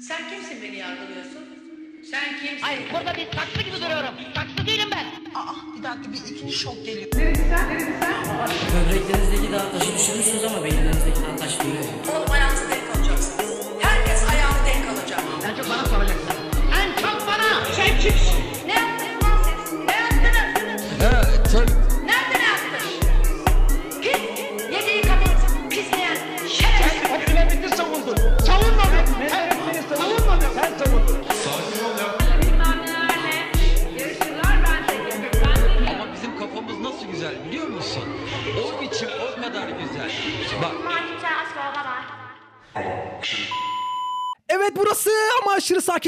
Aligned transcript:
Sen 0.00 0.28
kimsin 0.30 0.62
beni 0.62 0.76
yargılıyorsun? 0.76 1.44
Sen 2.10 2.24
kimsin? 2.38 2.60
Hayır 2.62 2.82
burada 2.92 3.14
bir 3.16 3.26
saksı 3.36 3.62
gibi 3.62 3.76
duruyorum. 3.76 4.14
Saksı 4.34 4.66
değilim 4.66 4.88
ben. 4.92 5.04
Aa 5.38 5.54
bir 5.78 5.82
dakika 5.82 6.12
bir 6.12 6.34
ikinci 6.34 6.52
şok 6.58 6.86
geliyor. 6.86 7.12
Böbreklerinizdeki 8.74 9.52
daha 9.52 9.70
taşı 9.72 9.94
düşürmüşsünüz 9.98 10.44
ama 10.44 10.64
beyinlerinizdeki 10.64 11.20
daha 11.22 11.36
taş 11.36 11.60
duruyor. 11.60 11.84
Oğlum 12.16 12.30
ayağınızı 12.30 12.70
denk 12.70 12.96
alacaksınız. 12.96 13.60
Herkes 13.80 14.28
ayağını 14.30 14.66
denk 14.66 14.88
alacak. 14.88 15.20
En 15.48 15.56
çok 15.56 15.70
bana 15.70 15.84
soracaksın. 15.86 16.28
En 16.80 16.92
çok 17.02 17.26
bana. 17.26 17.64
Sen 17.76 18.00
kimsin? 18.00 18.33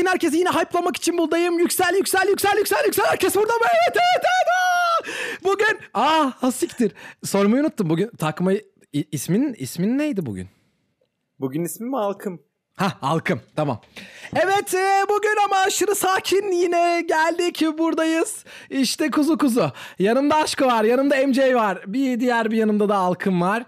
Sakin. 0.06 0.12
Herkesi 0.12 0.36
yine 0.36 0.50
hype'lamak 0.50 0.96
için 0.96 1.18
buradayım. 1.18 1.58
Yüksel 1.58 1.94
yüksel 1.94 2.28
yüksel 2.28 2.58
yüksel 2.58 2.84
yüksel. 2.84 3.06
Herkes 3.06 3.36
burada 3.36 3.52
mı? 3.52 3.64
Evet 3.64 3.96
evet 3.96 4.24
evet. 4.24 4.48
Aa! 4.56 5.44
Bugün 5.44 5.78
aa 5.94 6.32
hasiktir. 6.42 6.92
Sormayı 7.24 7.62
unuttum. 7.62 7.90
Bugün 7.90 8.10
takmayı 8.18 8.64
ismin 8.92 9.54
ismin 9.54 9.98
neydi 9.98 10.26
bugün? 10.26 10.48
Bugün 11.40 11.64
ismim 11.64 11.92
Halkım. 11.92 12.40
Ha 12.76 12.92
halkım 13.00 13.40
tamam. 13.56 13.80
Evet 14.34 14.74
e, 14.74 15.04
bugün 15.08 15.36
ama 15.44 15.56
aşırı 15.56 15.94
sakin 15.94 16.52
yine 16.52 17.04
geldik 17.08 17.62
buradayız. 17.78 18.44
İşte 18.70 19.10
kuzu 19.10 19.38
kuzu. 19.38 19.72
Yanımda 19.98 20.36
aşkı 20.36 20.66
var 20.66 20.84
yanımda 20.84 21.26
MJ 21.26 21.38
var. 21.38 21.78
Bir 21.86 22.20
diğer 22.20 22.50
bir 22.50 22.56
yanımda 22.56 22.88
da 22.88 22.98
halkım 22.98 23.40
var. 23.40 23.64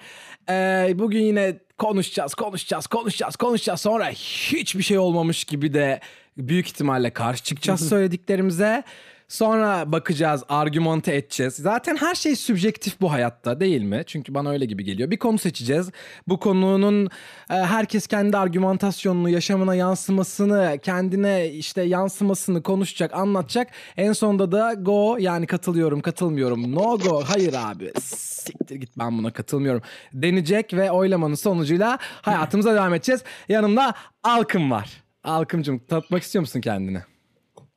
E, 0.51 0.91
bugün 0.95 1.21
yine 1.23 1.59
konuşacağız 1.79 2.35
konuşacağız 2.35 2.87
konuşacağız 2.87 3.37
konuşacağız. 3.37 3.81
Sonra 3.81 4.09
hiçbir 4.11 4.83
şey 4.83 4.99
olmamış 4.99 5.45
gibi 5.45 5.75
de 5.75 6.01
büyük 6.39 6.67
ihtimalle 6.69 7.11
karşı 7.11 7.45
çıkacağız 7.45 7.89
söylediklerimize. 7.89 8.85
Sonra 9.29 9.93
bakacağız, 9.93 10.45
argümante 10.49 11.17
edeceğiz. 11.17 11.55
Zaten 11.55 11.97
her 11.97 12.15
şey 12.15 12.37
sübjektif 12.37 13.01
bu 13.01 13.13
hayatta 13.13 13.61
değil 13.61 13.83
mi? 13.83 14.03
Çünkü 14.07 14.35
bana 14.35 14.51
öyle 14.51 14.65
gibi 14.65 14.85
geliyor. 14.85 15.11
Bir 15.11 15.17
konu 15.17 15.39
seçeceğiz. 15.39 15.91
Bu 16.29 16.41
konunun 16.41 17.07
e, 17.51 17.55
herkes 17.55 18.07
kendi 18.07 18.37
argümantasyonunu, 18.37 19.29
yaşamına 19.29 19.75
yansımasını, 19.75 20.79
kendine 20.83 21.49
işte 21.49 21.83
yansımasını 21.83 22.63
konuşacak, 22.63 23.15
anlatacak. 23.15 23.69
En 23.97 24.13
sonunda 24.13 24.53
da 24.53 24.75
go 24.75 25.17
yani 25.21 25.47
katılıyorum, 25.47 26.01
katılmıyorum. 26.01 26.75
No 26.75 26.99
go, 26.99 27.23
hayır 27.27 27.55
abi. 27.55 27.93
Siktir 28.01 28.77
git 28.77 28.91
ben 28.99 29.19
buna 29.19 29.33
katılmıyorum. 29.33 29.83
Denecek 30.13 30.75
ve 30.75 30.91
oylamanın 30.91 31.35
sonucuyla 31.35 31.99
hayatımıza 32.23 32.75
devam 32.75 32.95
edeceğiz. 32.95 33.23
Yanımda 33.49 33.95
Alkım 34.23 34.71
var. 34.71 35.08
Alkımcığım 35.29 35.79
tanıtmak 35.79 36.23
istiyor 36.23 36.41
musun 36.41 36.61
kendini? 36.61 37.03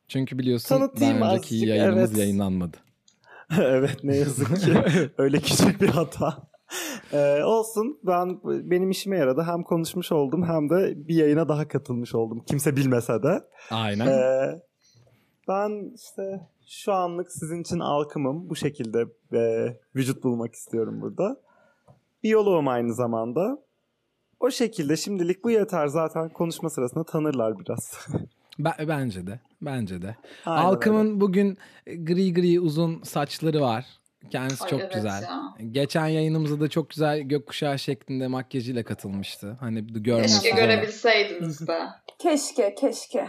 Çünkü 0.08 0.38
biliyorsun 0.38 0.68
Tanıtayım 0.68 1.20
daha 1.20 1.34
önceki 1.34 1.46
azıcık, 1.46 1.68
yayınımız 1.68 2.10
evet. 2.10 2.18
yayınlanmadı. 2.18 2.76
evet 3.58 4.04
ne 4.04 4.16
yazık 4.16 4.56
ki 4.60 4.72
öyle 5.18 5.40
küçük 5.40 5.80
bir 5.80 5.88
hata. 5.88 6.52
Ee, 7.12 7.42
olsun 7.44 7.98
ben 8.02 8.40
benim 8.44 8.90
işime 8.90 9.16
yaradı. 9.16 9.42
Hem 9.42 9.62
konuşmuş 9.62 10.12
oldum 10.12 10.44
hem 10.44 10.70
de 10.70 11.08
bir 11.08 11.14
yayına 11.14 11.48
daha 11.48 11.68
katılmış 11.68 12.14
oldum. 12.14 12.44
Kimse 12.46 12.76
bilmese 12.76 13.22
de. 13.22 13.44
Aynen. 13.70 14.06
Ee, 14.06 14.62
ben 15.48 15.94
işte 15.94 16.48
şu 16.66 16.92
anlık 16.92 17.32
sizin 17.32 17.60
için 17.60 17.78
alkımım. 17.78 18.50
Bu 18.50 18.56
şekilde 18.56 19.04
e, 19.32 19.76
vücut 19.96 20.24
bulmak 20.24 20.54
istiyorum 20.54 21.00
burada. 21.00 21.36
Biyoloğum 22.22 22.68
aynı 22.68 22.94
zamanda. 22.94 23.58
O 24.42 24.50
şekilde 24.50 24.96
şimdilik 24.96 25.44
bu 25.44 25.50
yeter 25.50 25.86
zaten 25.86 26.28
konuşma 26.28 26.70
sırasında 26.70 27.04
tanırlar 27.04 27.58
biraz. 27.58 28.06
Be- 28.58 28.88
bence 28.88 29.26
de. 29.26 29.40
Bence 29.62 30.02
de. 30.02 30.16
Aynen 30.46 30.64
Alkım'ın 30.64 31.20
bugün 31.20 31.58
gri 31.86 32.34
gri 32.34 32.60
uzun 32.60 33.02
saçları 33.02 33.60
var. 33.60 33.86
Kendisi 34.30 34.64
Ay, 34.64 34.70
çok 34.70 34.80
evet 34.80 34.94
güzel. 34.94 35.22
ya. 35.22 35.54
Geçen 35.72 36.06
yayınımızda 36.06 36.60
da 36.60 36.68
çok 36.68 36.90
güzel 36.90 37.20
gökkuşağı 37.20 37.78
şeklinde 37.78 38.26
makyajıyla 38.26 38.82
katılmıştı. 38.84 39.56
Hani 39.60 39.86
görmesi 39.86 40.42
Keşke 40.42 40.60
görebilseydiniz 40.60 41.68
be. 41.68 41.78
Keşke, 42.18 42.74
keşke. 42.74 43.28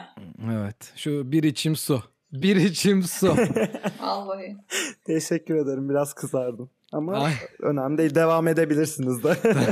Evet. 0.52 0.94
Şu 0.96 1.32
bir 1.32 1.44
içim 1.44 1.76
su. 1.76 2.04
Bir 2.32 2.56
içim 2.56 3.04
su. 3.04 3.36
Vallahi. 4.02 4.58
Teşekkür 5.06 5.56
ederim 5.56 5.90
biraz 5.90 6.14
kızardım. 6.14 6.70
Ama 6.92 7.18
Ay. 7.18 7.34
önemli 7.60 7.98
değil 7.98 8.16
devam 8.16 8.48
edebilirsiniz 8.48 9.24
de. 9.24 9.38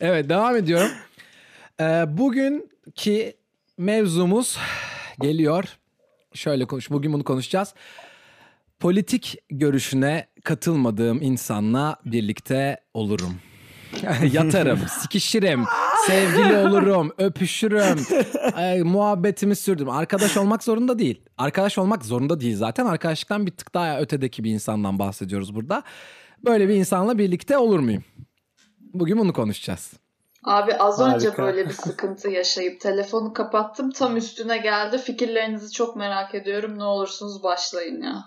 Evet 0.00 0.28
devam 0.28 0.56
ediyorum. 0.56 0.90
Ee, 1.80 2.04
bugünkü 2.08 3.32
mevzumuz 3.78 4.58
geliyor. 5.20 5.64
Şöyle 6.34 6.64
konuş. 6.64 6.90
Bugün 6.90 7.12
bunu 7.12 7.24
konuşacağız. 7.24 7.74
Politik 8.80 9.36
görüşüne 9.50 10.26
katılmadığım 10.44 11.22
insanla 11.22 11.96
birlikte 12.04 12.80
olurum. 12.94 13.34
Yatarım, 14.32 14.78
sikişirim, 15.00 15.64
sevgili 16.06 16.56
olurum, 16.56 17.12
öpüşürüm, 17.18 18.06
e, 18.58 18.82
muhabbetimi 18.82 19.56
sürdüm. 19.56 19.90
Arkadaş 19.90 20.36
olmak 20.36 20.64
zorunda 20.64 20.98
değil. 20.98 21.20
Arkadaş 21.38 21.78
olmak 21.78 22.04
zorunda 22.04 22.40
değil 22.40 22.56
zaten. 22.56 22.86
Arkadaşlıktan 22.86 23.46
bir 23.46 23.50
tık 23.50 23.74
daha 23.74 24.00
ötedeki 24.00 24.44
bir 24.44 24.50
insandan 24.50 24.98
bahsediyoruz 24.98 25.54
burada. 25.54 25.82
Böyle 26.44 26.68
bir 26.68 26.74
insanla 26.74 27.18
birlikte 27.18 27.58
olur 27.58 27.78
muyum? 27.78 28.04
Bugün 28.94 29.18
bunu 29.18 29.32
konuşacağız. 29.32 29.92
Abi 30.44 30.74
az 30.74 31.00
önce 31.00 31.26
Harika. 31.28 31.42
böyle 31.42 31.68
bir 31.68 31.72
sıkıntı 31.74 32.28
yaşayıp 32.30 32.80
telefonu 32.80 33.32
kapattım. 33.32 33.90
Tam 33.90 34.16
üstüne 34.16 34.58
geldi. 34.58 34.98
Fikirlerinizi 34.98 35.72
çok 35.72 35.96
merak 35.96 36.34
ediyorum. 36.34 36.78
Ne 36.78 36.84
olursunuz 36.84 37.42
başlayın 37.42 38.02
ya. 38.02 38.24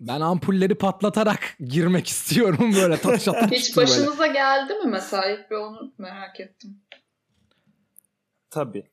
Ben 0.00 0.20
ampulleri 0.20 0.74
patlatarak 0.74 1.40
girmek 1.60 2.06
istiyorum 2.06 2.72
böyle 2.82 2.94
atıp 2.94 3.12
Hiç 3.12 3.24
çıktım 3.24 3.46
böyle. 3.76 3.90
başınıza 3.90 4.26
geldi 4.26 4.74
mi 4.74 4.86
mesela? 4.86 5.38
Bir 5.50 5.56
onu 5.56 5.92
merak 5.98 6.40
ettim. 6.40 6.80
Tabii. 8.50 8.90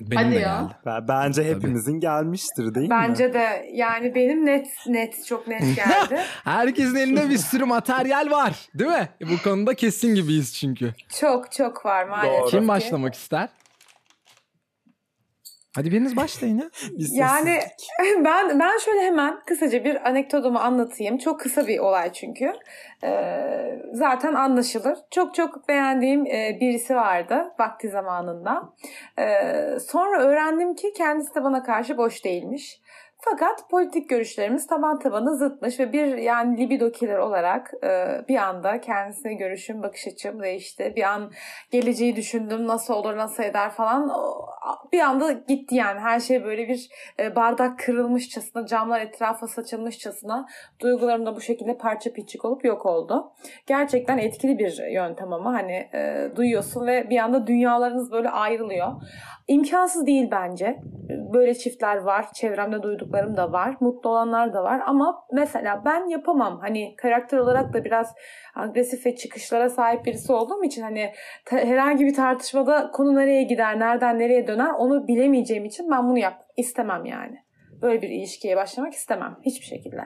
Benim 0.00 0.22
Hadi 0.24 0.34
de 0.34 0.38
ya. 0.40 0.60
geldi. 0.60 0.74
Ben- 0.86 1.08
Bence 1.08 1.44
hepimizin 1.44 2.00
gelmiştir 2.00 2.74
değil 2.74 2.88
mi? 2.88 2.90
Bence 2.90 3.34
de 3.34 3.70
yani 3.72 4.14
benim 4.14 4.46
net 4.46 4.66
net 4.86 5.26
çok 5.26 5.48
net 5.48 5.60
geldi. 5.76 6.20
Herkesin 6.44 6.96
elinde 6.96 7.30
bir 7.30 7.38
sürü 7.38 7.64
materyal 7.64 8.30
var 8.30 8.54
değil 8.74 8.90
mi? 8.90 9.08
Bu 9.20 9.42
konuda 9.44 9.74
kesin 9.74 10.14
gibiyiz 10.14 10.54
çünkü. 10.54 10.92
çok 11.20 11.52
çok 11.52 11.86
var 11.86 12.04
maalesef. 12.04 12.40
Doğru. 12.42 12.50
Kim 12.50 12.60
ki. 12.62 12.68
başlamak 12.68 13.14
ister? 13.14 13.48
Hadi 15.76 15.90
biriniz 15.92 16.16
başlayın 16.16 16.58
ya. 16.58 16.70
Bir 16.98 17.08
Yani 17.12 17.60
sessizlik. 17.60 17.88
ben 18.24 18.60
ben 18.60 18.78
şöyle 18.78 19.00
hemen 19.00 19.40
kısaca 19.46 19.84
bir 19.84 20.08
anekdotumu 20.08 20.58
anlatayım. 20.58 21.18
Çok 21.18 21.40
kısa 21.40 21.66
bir 21.66 21.78
olay 21.78 22.12
çünkü. 22.12 22.52
Ee, 23.04 23.82
zaten 23.92 24.34
anlaşılır. 24.34 24.98
Çok 25.10 25.34
çok 25.34 25.68
beğendiğim 25.68 26.26
e, 26.26 26.58
birisi 26.60 26.94
vardı 26.94 27.52
vakti 27.58 27.88
zamanında. 27.88 28.72
Ee, 29.18 29.78
sonra 29.90 30.22
öğrendim 30.22 30.74
ki 30.74 30.92
kendisi 30.96 31.34
de 31.34 31.44
bana 31.44 31.62
karşı 31.62 31.96
boş 31.96 32.24
değilmiş. 32.24 32.80
Fakat 33.24 33.70
politik 33.70 34.08
görüşlerimiz 34.08 34.66
taban 34.66 34.98
tabana 34.98 35.34
zıtmış 35.34 35.80
ve 35.80 35.92
bir 35.92 36.16
yani 36.16 36.58
libido 36.58 36.90
killer 36.92 37.18
olarak 37.18 37.72
e, 37.84 38.06
bir 38.28 38.36
anda 38.36 38.80
kendisine 38.80 39.34
görüşüm, 39.34 39.82
bakış 39.82 40.06
açım 40.06 40.42
değişti. 40.42 40.92
Bir 40.96 41.02
an 41.02 41.32
geleceği 41.70 42.16
düşündüm 42.16 42.66
nasıl 42.66 42.94
olur 42.94 43.16
nasıl 43.16 43.42
eder 43.42 43.70
falan 43.70 44.10
bir 44.92 45.00
anda 45.00 45.32
gitti 45.32 45.74
yani 45.74 46.00
her 46.00 46.20
şey 46.20 46.44
böyle 46.44 46.68
bir 46.68 46.88
e, 47.20 47.36
bardak 47.36 47.78
kırılmışçasına 47.78 48.66
camlar 48.66 49.00
etrafa 49.00 49.46
saçılmışçasına 49.46 50.46
duygularım 50.80 51.26
da 51.26 51.36
bu 51.36 51.40
şekilde 51.40 51.76
parça 51.76 52.12
pinçik 52.12 52.44
olup 52.44 52.64
yok 52.64 52.86
oldu. 52.86 53.32
Gerçekten 53.66 54.18
etkili 54.18 54.58
bir 54.58 54.92
yöntem 54.92 55.32
ama 55.32 55.52
hani 55.52 55.88
e, 55.94 56.30
duyuyorsun 56.36 56.86
ve 56.86 57.10
bir 57.10 57.18
anda 57.18 57.46
dünyalarınız 57.46 58.12
böyle 58.12 58.30
ayrılıyor. 58.30 58.92
İmkansız 59.48 60.06
değil 60.06 60.28
bence. 60.30 60.80
Böyle 61.32 61.54
çiftler 61.54 61.96
var. 61.96 62.32
Çevremde 62.32 62.82
duyduklarım 63.14 63.36
da 63.36 63.52
var. 63.52 63.76
Mutlu 63.80 64.10
olanlar 64.10 64.54
da 64.54 64.64
var. 64.64 64.80
Ama 64.86 65.24
mesela 65.32 65.82
ben 65.84 66.08
yapamam. 66.08 66.60
Hani 66.60 66.94
karakter 66.96 67.38
olarak 67.38 67.74
da 67.74 67.84
biraz 67.84 68.14
agresif 68.54 69.06
ve 69.06 69.16
çıkışlara 69.16 69.70
sahip 69.70 70.06
birisi 70.06 70.32
olduğum 70.32 70.64
için 70.64 70.82
hani 70.82 71.12
herhangi 71.46 72.06
bir 72.06 72.14
tartışmada 72.14 72.90
konu 72.90 73.14
nereye 73.14 73.42
gider, 73.42 73.78
nereden 73.78 74.18
nereye 74.18 74.46
döner 74.46 74.70
onu 74.78 75.08
bilemeyeceğim 75.08 75.64
için 75.64 75.90
ben 75.90 76.08
bunu 76.08 76.18
yap 76.18 76.40
istemem 76.56 77.04
yani. 77.04 77.36
Böyle 77.82 78.02
bir 78.02 78.08
ilişkiye 78.08 78.56
başlamak 78.56 78.92
istemem 78.92 79.36
hiçbir 79.42 79.66
şekilde. 79.66 80.02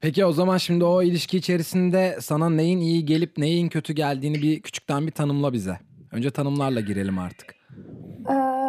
Peki 0.00 0.24
o 0.24 0.32
zaman 0.32 0.56
şimdi 0.56 0.84
o 0.84 1.02
ilişki 1.02 1.36
içerisinde 1.36 2.16
sana 2.20 2.50
neyin 2.50 2.80
iyi 2.80 3.04
gelip 3.04 3.38
neyin 3.38 3.68
kötü 3.68 3.92
geldiğini 3.92 4.42
bir 4.42 4.62
küçükten 4.62 5.06
bir 5.06 5.12
tanımla 5.12 5.52
bize. 5.52 5.78
Önce 6.12 6.30
tanımlarla 6.30 6.80
girelim 6.80 7.18
artık. 7.18 7.54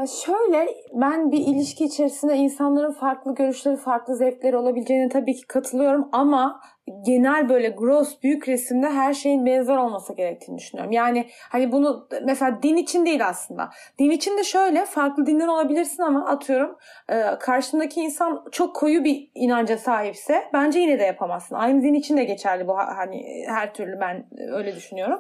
Şöyle 0.08 0.68
ben 0.94 1.32
bir 1.32 1.38
ilişki 1.38 1.86
içerisinde 1.86 2.36
insanların 2.36 2.92
farklı 2.92 3.36
görüşleri, 3.36 3.78
farklı 3.78 4.16
zevkleri 4.16 4.58
olabileceğine 4.58 5.10
tabii 5.10 5.36
ki 5.36 5.48
katılıyorum 5.48 6.10
ama 6.12 6.62
genel 7.06 7.50
böyle 7.50 7.70
gross 7.70 8.24
büyük 8.24 8.48
resimde 8.48 8.90
her 8.90 9.14
şeyin 9.14 9.46
benzer 9.46 9.78
olması 9.78 10.14
gerektiğini 10.16 10.58
düşünüyorum. 10.58 10.92
Yani 10.92 11.28
hani 11.50 11.72
bunu 11.72 12.08
mesela 12.26 12.64
din 12.64 12.76
için 12.76 13.06
değil 13.06 13.28
aslında. 13.28 13.70
Din 14.00 14.10
için 14.12 14.38
de 14.38 14.44
şöyle 14.44 14.86
farklı 14.86 15.26
dinler 15.26 15.48
olabilirsin 15.48 16.04
ama 16.04 16.26
atıyorum 16.26 16.78
e, 17.10 17.24
karşındaki 17.40 18.02
insan 18.02 18.46
çok 18.52 18.76
koyu 18.76 19.04
bir 19.04 19.32
inanca 19.36 19.78
sahipse 19.78 20.44
bence 20.54 20.80
yine 20.80 21.00
de 21.00 21.04
yapamazsın. 21.04 21.56
Aynı 21.56 21.82
din 21.82 21.94
için 21.94 22.18
de 22.18 22.24
geçerli 22.24 22.68
bu 22.68 22.78
ha- 22.78 22.94
hani 22.98 23.46
her 23.48 23.74
türlü 23.74 24.00
ben 24.00 24.26
öyle 24.52 24.76
düşünüyorum. 24.76 25.20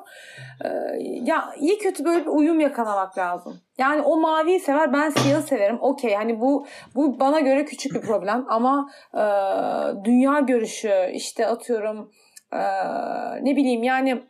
Ee, 0.65 0.69
ya 1.01 1.53
iyi 1.59 1.77
kötü 1.77 2.05
böyle 2.05 2.21
bir 2.21 2.29
uyum 2.29 2.59
yakalamak 2.59 3.17
lazım. 3.17 3.61
Yani 3.77 4.01
o 4.01 4.19
maviyi 4.19 4.59
sever 4.59 4.93
ben 4.93 5.09
siyahı 5.09 5.41
severim. 5.41 5.77
Okey 5.81 6.15
hani 6.15 6.41
bu 6.41 6.65
bu 6.95 7.19
bana 7.19 7.39
göre 7.39 7.65
küçük 7.65 7.93
bir 7.95 8.01
problem 8.01 8.45
ama 8.49 8.89
e, 9.13 9.23
dünya 10.03 10.39
görüşü 10.39 11.11
işte 11.13 11.47
atıyorum 11.59 12.11
e, 12.53 12.59
ne 13.43 13.55
bileyim 13.55 13.83
yani 13.83 14.23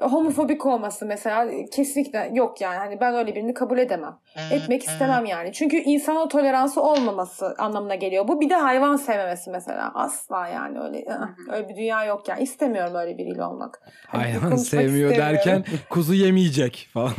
homofobik 0.00 0.66
olması 0.66 1.06
mesela 1.06 1.50
kesinlikle 1.72 2.30
yok 2.34 2.60
yani. 2.60 2.78
Hani 2.78 3.00
ben 3.00 3.14
öyle 3.14 3.34
birini 3.34 3.54
kabul 3.54 3.78
edemem. 3.78 4.18
Etmek 4.50 4.82
istemem 4.84 5.24
yani. 5.24 5.52
Çünkü 5.52 5.76
insana 5.76 6.28
toleransı 6.28 6.82
olmaması 6.82 7.54
anlamına 7.58 7.94
geliyor. 7.94 8.28
Bu 8.28 8.40
bir 8.40 8.50
de 8.50 8.54
hayvan 8.54 8.96
sevmemesi 8.96 9.50
mesela. 9.50 9.92
Asla 9.94 10.48
yani 10.48 10.80
öyle 10.80 11.04
öyle 11.52 11.68
bir 11.68 11.76
dünya 11.76 12.04
yok 12.04 12.28
yani. 12.28 12.42
İstemiyorum 12.42 12.94
öyle 12.94 13.18
biriyle 13.18 13.44
olmak. 13.44 13.80
Hani 14.06 14.22
Hayvan 14.22 14.56
sevmiyor 14.56 15.16
derken 15.16 15.64
kuzu 15.90 16.14
yemeyecek 16.14 16.88
falan. 16.92 17.12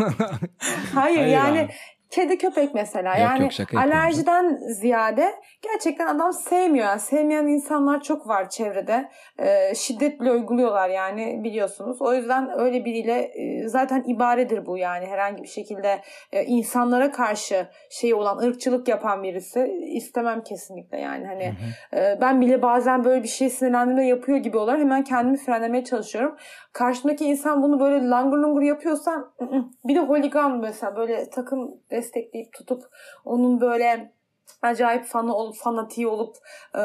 Hayır, 0.94 1.18
Hayır 1.18 1.28
yani 1.28 1.60
abi. 1.60 1.70
Kedi 2.10 2.38
köpek 2.38 2.74
mesela. 2.74 3.10
Yok, 3.10 3.20
yani 3.20 3.44
yok, 3.44 3.52
şaka 3.52 3.78
yapıyorum 3.78 4.00
alerjiden 4.00 4.56
ziyade 4.56 5.36
gerçekten 5.62 6.08
adam 6.08 6.34
sevmiyor. 6.34 6.86
Yani 6.86 7.00
sevmeyen 7.00 7.48
insanlar 7.48 8.02
çok 8.02 8.28
var 8.28 8.50
çevrede. 8.50 9.10
Ee, 9.40 9.76
şiddet 9.76 10.22
bile 10.22 10.32
uyguluyorlar 10.32 10.90
yani 10.90 11.44
biliyorsunuz. 11.44 12.02
O 12.02 12.14
yüzden 12.14 12.60
öyle 12.60 12.86
biriyle 12.86 13.20
e, 13.22 13.68
zaten 13.68 14.04
ibaredir 14.08 14.66
bu 14.66 14.78
yani 14.78 15.06
herhangi 15.06 15.44
bir 15.44 15.48
şekilde 15.48 16.02
e, 16.32 16.44
insanlara 16.44 17.12
karşı 17.12 17.68
şey 17.90 18.14
olan 18.14 18.38
ırkçılık 18.38 18.88
yapan 18.88 19.24
birisi 19.24 19.60
istemem 19.96 20.44
kesinlikle 20.44 21.00
yani 21.00 21.26
hani 21.26 21.54
e, 21.94 22.18
ben 22.22 22.42
bile 22.42 22.62
bazen 22.62 23.04
böyle 23.04 23.24
bir 23.24 23.28
şey 23.28 23.50
sinirlendiğimde 23.50 24.04
yapıyor 24.04 24.38
gibi 24.38 24.58
olur 24.58 24.78
hemen 24.78 25.04
kendimi 25.04 25.38
frenlemeye 25.38 25.84
çalışıyorum. 25.84 26.38
Karşımdaki 26.74 27.26
insan 27.26 27.64
bunu 27.64 27.80
böyle 27.80 28.10
langır 28.10 28.38
lungur 28.38 28.62
yapıyorsa 28.62 29.12
ı 29.42 29.44
ı. 29.44 29.66
bir 29.84 29.96
de 29.96 30.00
holigan 30.00 30.60
mesela 30.60 30.96
böyle 30.96 31.30
takım 31.30 31.72
destekleyip 31.92 32.54
tutup 32.54 32.84
onun 33.26 33.62
böyle 33.62 34.14
acayip 34.62 35.06
fanı 35.06 35.36
olup 35.36 35.56
fanatiği 35.58 36.08
olup 36.08 36.36
e, 36.76 36.82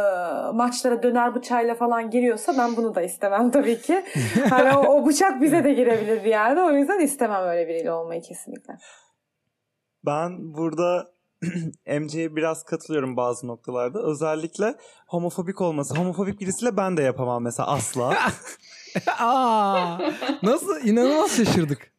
maçlara 0.53 1.03
döner 1.03 1.35
bıçağıyla 1.35 1.75
falan 1.75 2.11
giriyorsa 2.11 2.55
ben 2.59 2.77
bunu 2.77 2.95
da 2.95 3.03
istemem 3.03 3.51
tabii 3.51 3.81
ki. 3.81 4.05
hani 4.51 4.77
o, 4.77 4.81
o 4.81 5.07
bıçak 5.07 5.43
bize 5.43 5.65
de 5.65 5.73
girebilir 5.73 6.25
bir 6.25 6.31
yerde. 6.31 6.63
O 6.63 6.71
yüzden 6.71 7.01
istemem 7.01 7.43
öyle 7.43 7.69
biriyle 7.69 7.93
olmayı 7.93 8.23
kesinlikle. 8.23 8.75
Ben 10.07 10.55
burada 10.55 11.07
MC'ye 12.01 12.37
biraz 12.37 12.65
katılıyorum 12.65 13.17
bazı 13.17 13.47
noktalarda. 13.47 14.03
Özellikle 14.03 14.75
homofobik 15.09 15.61
olması. 15.61 15.95
Homofobik 15.95 16.41
birisiyle 16.41 16.77
ben 16.77 16.97
de 16.97 17.03
yapamam 17.03 17.43
mesela 17.43 17.69
asla. 17.69 18.15
Aa, 19.19 19.99
nasıl 20.43 20.85
inanılmaz 20.87 21.37
şaşırdık. 21.37 21.93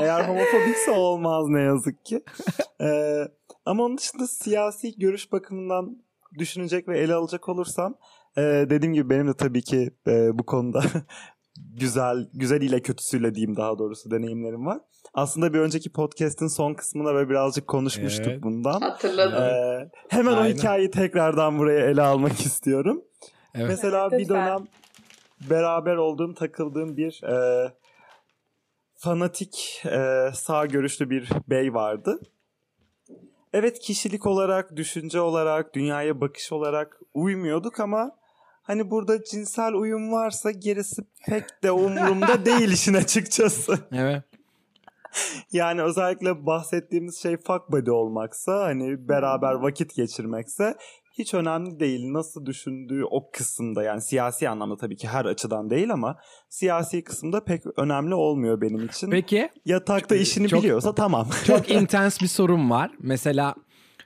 Eğer 0.00 0.28
homofobikse 0.28 0.90
olmaz 0.90 1.48
ne 1.48 1.60
yazık 1.62 2.04
ki. 2.04 2.22
Ee, 2.80 3.28
ama 3.66 3.84
onun 3.84 3.98
dışında 3.98 4.26
siyasi 4.26 4.98
görüş 4.98 5.32
bakımından 5.32 5.96
düşünecek 6.38 6.88
ve 6.88 6.98
ele 6.98 7.14
alacak 7.14 7.48
olursam 7.48 7.94
e, 8.36 8.40
dediğim 8.42 8.94
gibi 8.94 9.10
benim 9.10 9.28
de 9.28 9.34
tabii 9.34 9.62
ki 9.62 9.90
e, 10.08 10.38
bu 10.38 10.46
konuda 10.46 10.82
güzel 11.58 12.28
güzel 12.34 12.60
ile 12.60 12.80
kötüsüyle 12.82 13.34
diyeyim 13.34 13.56
daha 13.56 13.78
doğrusu 13.78 14.10
deneyimlerim 14.10 14.66
var. 14.66 14.78
Aslında 15.14 15.54
bir 15.54 15.58
önceki 15.58 15.92
podcast'in 15.92 16.46
son 16.46 16.74
kısmında 16.74 17.14
ve 17.14 17.28
birazcık 17.28 17.66
konuşmuştuk 17.66 18.32
Evet. 18.32 18.42
bundan. 18.42 18.80
Hatırladım. 18.80 19.42
Ee, 19.42 19.90
hemen 20.08 20.32
o 20.32 20.40
Aynen. 20.40 20.54
hikayeyi 20.54 20.90
tekrardan 20.90 21.58
buraya 21.58 21.86
ele 21.86 22.02
almak 22.02 22.40
istiyorum. 22.40 23.02
Evet. 23.54 23.68
Mesela 23.68 24.08
Evet, 24.12 24.20
bir 24.20 24.28
dönem 24.28 24.64
beraber 25.40 25.96
olduğum, 25.96 26.34
takıldığım 26.34 26.96
bir 26.96 27.22
e, 27.22 27.72
fanatik 28.94 29.82
e, 29.86 30.30
sağ 30.34 30.66
görüşlü 30.66 31.10
bir 31.10 31.28
bey 31.48 31.74
vardı. 31.74 32.20
Evet 33.52 33.78
kişilik 33.78 34.26
olarak, 34.26 34.76
düşünce 34.76 35.20
olarak, 35.20 35.74
dünyaya 35.74 36.20
bakış 36.20 36.52
olarak 36.52 37.00
uymuyorduk 37.14 37.80
ama 37.80 38.16
hani 38.62 38.90
burada 38.90 39.24
cinsel 39.24 39.72
uyum 39.74 40.12
varsa 40.12 40.50
gerisi 40.50 41.02
pek 41.26 41.62
de 41.62 41.70
umurumda 41.70 42.44
değil 42.44 42.72
işin 42.72 42.94
açıkçası. 42.94 43.78
Evet. 43.92 44.22
Yani 45.52 45.82
özellikle 45.82 46.46
bahsettiğimiz 46.46 47.22
şey 47.22 47.36
fuck 47.36 47.72
buddy 47.72 47.90
olmaksa 47.90 48.64
hani 48.64 49.08
beraber 49.08 49.52
vakit 49.52 49.94
geçirmekse 49.94 50.74
hiç 51.18 51.34
önemli 51.34 51.80
değil. 51.80 52.12
Nasıl 52.12 52.46
düşündüğü 52.46 53.04
o 53.04 53.30
kısımda 53.30 53.82
yani 53.82 54.02
siyasi 54.02 54.48
anlamda 54.48 54.76
tabii 54.76 54.96
ki 54.96 55.08
her 55.08 55.24
açıdan 55.24 55.70
değil 55.70 55.92
ama 55.92 56.16
siyasi 56.48 57.04
kısımda 57.04 57.44
pek 57.44 57.62
önemli 57.76 58.14
olmuyor 58.14 58.60
benim 58.60 58.86
için. 58.86 59.10
Peki 59.10 59.48
Yatakta 59.64 60.16
işini 60.16 60.48
Çok- 60.48 60.62
biliyorsa 60.62 60.94
tamam. 60.94 61.28
çok 61.46 61.70
intens 61.70 62.22
bir 62.22 62.26
sorum 62.26 62.70
var. 62.70 62.90
Mesela 63.00 63.54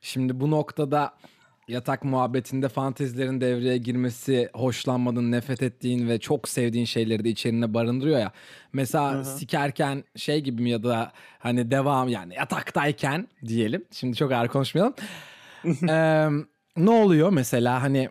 şimdi 0.00 0.41
bu 0.41 0.50
noktada 0.50 1.14
yatak 1.69 2.05
muhabbetinde 2.05 2.69
fantezilerin 2.69 3.41
devreye 3.41 3.79
girmesi, 3.79 4.49
hoşlanmadığın, 4.55 5.32
nefret 5.32 5.62
ettiğin 5.62 6.08
ve 6.08 6.19
çok 6.20 6.49
sevdiğin 6.49 6.85
şeyleri 6.85 7.25
de 7.25 7.29
içerine 7.29 7.75
barındırıyor 7.75 8.19
ya. 8.20 8.32
Mesela 8.73 9.25
sikerken 9.25 10.05
şey 10.17 10.41
gibi 10.41 10.62
mi 10.62 10.70
ya 10.70 10.82
da 10.82 11.12
hani 11.38 11.70
devam 11.70 12.08
yani 12.08 12.35
yataktayken 12.35 13.29
diyelim. 13.47 13.85
Şimdi 13.91 14.17
çok 14.17 14.32
ağır 14.32 14.49
konuşmayalım. 14.49 14.94
Ee, 15.88 16.29
ne 16.77 16.91
oluyor 16.91 17.31
mesela 17.31 17.83
hani 17.83 18.09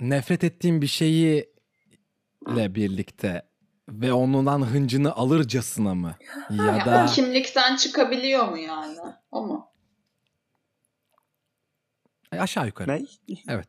nefret 0.00 0.44
ettiğin 0.44 0.82
bir 0.82 0.86
şeyi 0.86 1.50
ile 2.52 2.74
birlikte 2.74 3.42
ve 3.88 4.12
ondan 4.12 4.62
hıncını 4.62 5.12
alırcasına 5.14 5.94
mı? 5.94 6.14
Ya 6.50 6.64
Ya 6.76 6.86
da 6.86 7.04
o 7.04 7.14
kimlikten 7.14 7.76
çıkabiliyor 7.76 8.48
mu 8.48 8.58
yani? 8.58 8.98
O 9.30 9.46
mu? 9.46 9.66
aşağı 12.32 12.66
yukarı. 12.66 12.90
ne? 12.90 13.02
Evet. 13.48 13.68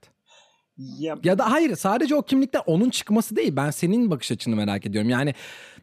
Ya, 0.78 1.18
Ya 1.24 1.38
da 1.38 1.52
hayır 1.52 1.76
sadece 1.76 2.16
o 2.16 2.22
kimlikten 2.22 2.62
onun 2.66 2.90
çıkması 2.90 3.36
değil. 3.36 3.56
Ben 3.56 3.72
senin 3.72 4.12
bakış 4.12 4.32
açını 4.32 4.56
merak 4.56 4.86
ediyorum. 4.86 5.10
Yani 5.10 5.34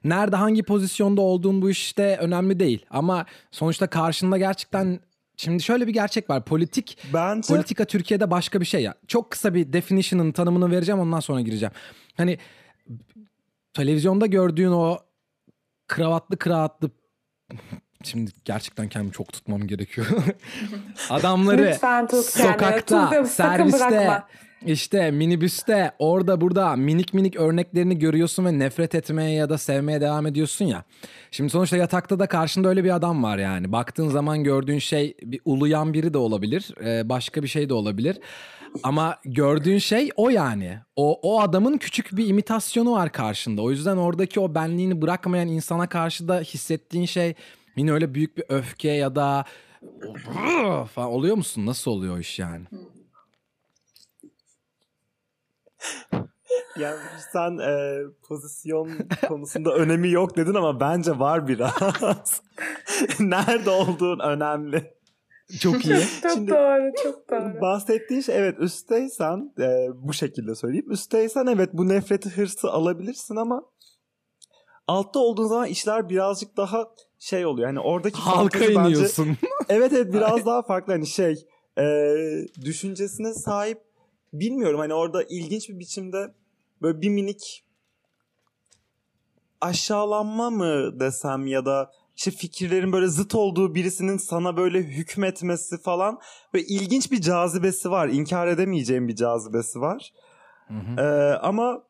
nerede 0.04 0.36
hangi 0.36 0.62
pozisyonda 0.62 1.20
olduğun 1.20 1.62
bu 1.62 1.70
işte 1.70 2.16
önemli 2.20 2.60
değil. 2.60 2.86
Ama 2.90 3.26
sonuçta 3.50 3.86
karşında 3.86 4.38
gerçekten 4.38 5.00
şimdi 5.36 5.62
şöyle 5.62 5.86
bir 5.86 5.92
gerçek 5.92 6.30
var. 6.30 6.44
Politik 6.44 6.98
bence 7.14 7.54
politika 7.54 7.84
Türkiye'de 7.84 8.30
başka 8.30 8.60
bir 8.60 8.66
şey 8.66 8.82
ya. 8.82 8.94
Çok 9.08 9.30
kısa 9.30 9.54
bir 9.54 9.72
definition'ın 9.72 10.32
tanımını 10.32 10.70
vereceğim 10.70 11.00
ondan 11.00 11.20
sonra 11.20 11.40
gireceğim. 11.40 11.72
Hani 12.16 12.38
televizyonda 13.72 14.26
gördüğün 14.26 14.70
o 14.72 14.98
kravatlı 15.88 16.36
kravatlı 16.36 16.90
Şimdi 18.04 18.30
gerçekten 18.44 18.88
kendimi 18.88 19.12
çok 19.12 19.32
tutmam 19.32 19.66
gerekiyor. 19.66 20.06
Adamları 21.10 21.62
Lütfen 21.62 22.06
tut 22.06 22.32
kendini. 22.32 22.52
sokakta, 22.52 23.06
sakın 23.06 23.24
serviste, 23.24 23.78
bırakma. 23.78 24.28
İşte 24.66 25.10
minibüste, 25.10 25.92
orada 25.98 26.40
burada 26.40 26.76
minik 26.76 27.14
minik 27.14 27.36
örneklerini 27.36 27.98
görüyorsun 27.98 28.44
ve 28.44 28.58
nefret 28.58 28.94
etmeye 28.94 29.34
ya 29.34 29.48
da 29.48 29.58
sevmeye 29.58 30.00
devam 30.00 30.26
ediyorsun 30.26 30.64
ya. 30.64 30.84
Şimdi 31.30 31.50
sonuçta 31.50 31.76
yatakta 31.76 32.18
da 32.18 32.26
karşında 32.26 32.68
öyle 32.68 32.84
bir 32.84 32.94
adam 32.94 33.22
var 33.22 33.38
yani. 33.38 33.72
Baktığın 33.72 34.08
zaman 34.08 34.44
gördüğün 34.44 34.78
şey 34.78 35.14
bir 35.22 35.40
uluyan 35.44 35.94
biri 35.94 36.14
de 36.14 36.18
olabilir, 36.18 36.74
e, 36.84 37.08
başka 37.08 37.42
bir 37.42 37.48
şey 37.48 37.68
de 37.68 37.74
olabilir. 37.74 38.18
Ama 38.82 39.16
gördüğün 39.24 39.78
şey 39.78 40.10
o 40.16 40.30
yani. 40.30 40.78
O, 40.96 41.20
o 41.22 41.40
adamın 41.40 41.78
küçük 41.78 42.16
bir 42.16 42.28
imitasyonu 42.28 42.92
var 42.92 43.12
karşında. 43.12 43.62
O 43.62 43.70
yüzden 43.70 43.96
oradaki 43.96 44.40
o 44.40 44.54
benliğini 44.54 45.02
bırakmayan 45.02 45.48
insana 45.48 45.88
karşı 45.88 46.28
da 46.28 46.40
hissettiğin 46.40 47.06
şey 47.06 47.34
yine 47.76 47.92
öyle 47.92 48.14
büyük 48.14 48.36
bir 48.36 48.44
öfke 48.48 48.90
ya 48.90 49.14
da 49.14 49.44
falan 50.94 51.10
oluyor 51.10 51.36
musun? 51.36 51.66
Nasıl 51.66 51.90
oluyor 51.90 52.18
iş 52.18 52.38
yani? 52.38 52.64
Yani 56.78 56.96
sen 57.32 57.58
e, 57.58 57.98
pozisyon 58.28 58.90
konusunda 59.28 59.74
önemi 59.74 60.10
yok 60.10 60.36
dedin 60.36 60.54
ama 60.54 60.80
bence 60.80 61.18
var 61.18 61.48
biraz. 61.48 61.72
Nerede 63.20 63.70
olduğun 63.70 64.18
önemli. 64.20 64.94
Çok 65.60 65.84
iyi. 65.86 65.98
Çok 66.22 66.30
Şimdi- 66.32 66.50
doğru, 66.50 66.90
çok 67.02 67.30
doğru. 67.30 67.60
Bahsettiğin 67.60 68.20
şey 68.20 68.38
evet 68.38 68.56
üstteysen 68.58 69.52
e, 69.60 69.86
bu 69.94 70.12
şekilde 70.12 70.54
söyleyeyim. 70.54 70.90
Üstteysen 70.90 71.46
evet 71.46 71.70
bu 71.72 71.88
nefreti 71.88 72.30
hırsı 72.30 72.70
alabilirsin 72.70 73.36
ama 73.36 73.62
altta 74.88 75.18
olduğun 75.18 75.46
zaman 75.48 75.66
işler 75.66 76.08
birazcık 76.08 76.56
daha 76.56 76.88
şey 77.18 77.46
oluyor. 77.46 77.68
Hani 77.68 77.80
oradaki 77.80 78.16
Halka 78.20 78.58
fantezi 78.58 78.74
bence- 78.76 78.88
iniyorsun. 78.90 79.36
evet 79.68 79.92
evet 79.92 80.12
biraz 80.14 80.46
daha 80.46 80.62
farklı 80.62 80.92
hani 80.92 81.06
şey 81.06 81.46
e, 81.78 81.84
düşüncesine 82.64 83.34
sahip 83.34 83.78
bilmiyorum 84.40 84.80
hani 84.80 84.94
orada 84.94 85.22
ilginç 85.22 85.68
bir 85.68 85.78
biçimde 85.78 86.34
böyle 86.82 87.00
bir 87.00 87.08
minik 87.08 87.64
aşağılanma 89.60 90.50
mı 90.50 91.00
desem 91.00 91.46
ya 91.46 91.66
da 91.66 91.90
işte 92.16 92.30
fikirlerin 92.30 92.92
böyle 92.92 93.08
zıt 93.08 93.34
olduğu 93.34 93.74
birisinin 93.74 94.16
sana 94.18 94.56
böyle 94.56 94.78
hükmetmesi 94.78 95.82
falan 95.82 96.18
ve 96.54 96.62
ilginç 96.62 97.12
bir 97.12 97.20
cazibesi 97.20 97.90
var. 97.90 98.08
İnkar 98.08 98.46
edemeyeceğim 98.46 99.08
bir 99.08 99.16
cazibesi 99.16 99.80
var. 99.80 100.12
Ee, 100.98 101.02
ama 101.42 101.82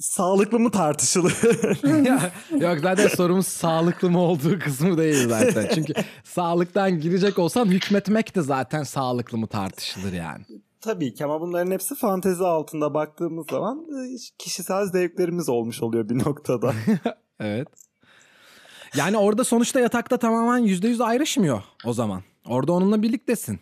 sağlıklı 0.00 0.58
mı 0.58 0.70
tartışılır? 0.70 1.34
Ya, 2.06 2.32
Yok 2.50 2.78
zaten 2.82 3.08
sorumuz 3.08 3.46
sağlıklı 3.46 4.10
mı 4.10 4.20
olduğu 4.20 4.58
kısmı 4.58 4.98
değil 4.98 5.28
zaten. 5.28 5.68
Çünkü 5.74 5.92
sağlıktan 6.24 7.00
girecek 7.00 7.38
olsam 7.38 7.68
hükmetmek 7.68 8.34
de 8.34 8.42
zaten 8.42 8.82
sağlıklı 8.82 9.38
mı 9.38 9.46
tartışılır 9.46 10.12
yani. 10.12 10.44
Tabii 10.80 11.14
ki 11.14 11.24
ama 11.24 11.40
bunların 11.40 11.70
hepsi 11.70 11.94
fantezi 11.94 12.44
altında 12.44 12.94
baktığımız 12.94 13.46
zaman 13.50 13.78
e, 13.78 14.16
kişisel 14.38 14.86
zevklerimiz 14.86 15.48
olmuş 15.48 15.82
oluyor 15.82 16.08
bir 16.08 16.18
noktada. 16.18 16.72
Evet. 17.40 17.68
Yani 18.96 19.16
orada 19.18 19.44
sonuçta 19.44 19.80
yatakta 19.80 20.16
tamamen 20.16 20.58
yüzde 20.58 20.88
yüz 20.88 21.00
ayrışmıyor 21.00 21.62
o 21.84 21.92
zaman. 21.92 22.22
Orada 22.48 22.72
onunla 22.72 23.02
birliktesin. 23.02 23.60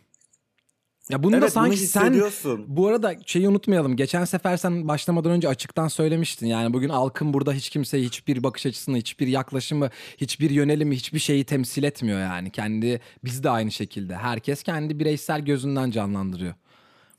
Ya 1.11 1.23
bunu 1.23 1.33
da 1.33 1.37
Evet, 1.37 1.43
bunu 1.43 1.51
sanki 1.65 1.77
sen 1.77 2.01
hissediyorsun. 2.03 2.65
bu 2.69 2.89
arada 2.89 3.15
şeyi 3.27 3.49
unutmayalım. 3.49 3.97
Geçen 3.97 4.25
sefer 4.25 4.57
sen 4.57 4.89
başlamadan 4.89 5.33
önce 5.33 5.49
açıktan 5.49 5.89
söylemiştin. 5.89 6.47
Yani 6.47 6.73
bugün 6.75 6.89
Alkın 6.89 7.35
burada 7.35 7.53
hiç 7.53 7.71
kimseyi 7.71 8.05
hiçbir 8.05 8.43
bakış 8.43 8.67
açısını, 8.67 8.97
hiçbir 8.97 9.27
yaklaşımı, 9.27 9.91
hiçbir 10.17 10.51
yönelimi, 10.51 10.97
hiçbir 10.97 11.19
şeyi 11.19 11.45
temsil 11.45 11.83
etmiyor 11.83 12.21
yani. 12.21 12.51
Kendi 12.51 13.01
biz 13.25 13.45
de 13.45 13.51
aynı 13.51 13.71
şekilde. 13.71 14.17
Herkes 14.17 14.63
kendi 14.63 14.99
bireysel 14.99 15.41
gözünden 15.41 15.91
canlandırıyor. 15.91 16.55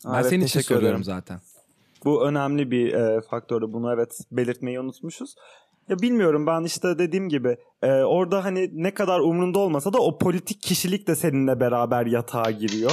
Ben 0.06 0.14
Evet, 0.14 0.30
senin 0.30 0.46
için 0.46 0.60
soruyorum 0.60 0.88
ederim. 0.88 1.04
zaten. 1.04 1.40
Bu 2.06 2.28
önemli 2.28 2.72
bir 2.72 2.94
e, 2.94 3.22
faktördü. 3.22 3.66
Bunu 3.68 3.94
evet 3.94 4.20
belirtmeyi 4.32 4.80
unutmuşuz. 4.80 5.36
Ya 5.90 6.00
bilmiyorum 6.00 6.48
ben 6.48 6.64
işte 6.64 7.00
dediğim 7.00 7.30
gibi 7.30 7.58
e, 7.82 7.92
orada 7.92 8.44
hani 8.44 8.70
ne 8.74 8.94
kadar 8.94 9.20
umrunda 9.20 9.60
olmasa 9.60 9.94
da 9.94 9.98
o 10.00 10.18
politik 10.18 10.62
kişilik 10.62 11.08
de 11.08 11.16
seninle 11.16 11.60
beraber 11.60 12.06
yatağa 12.06 12.52
giriyor. 12.52 12.92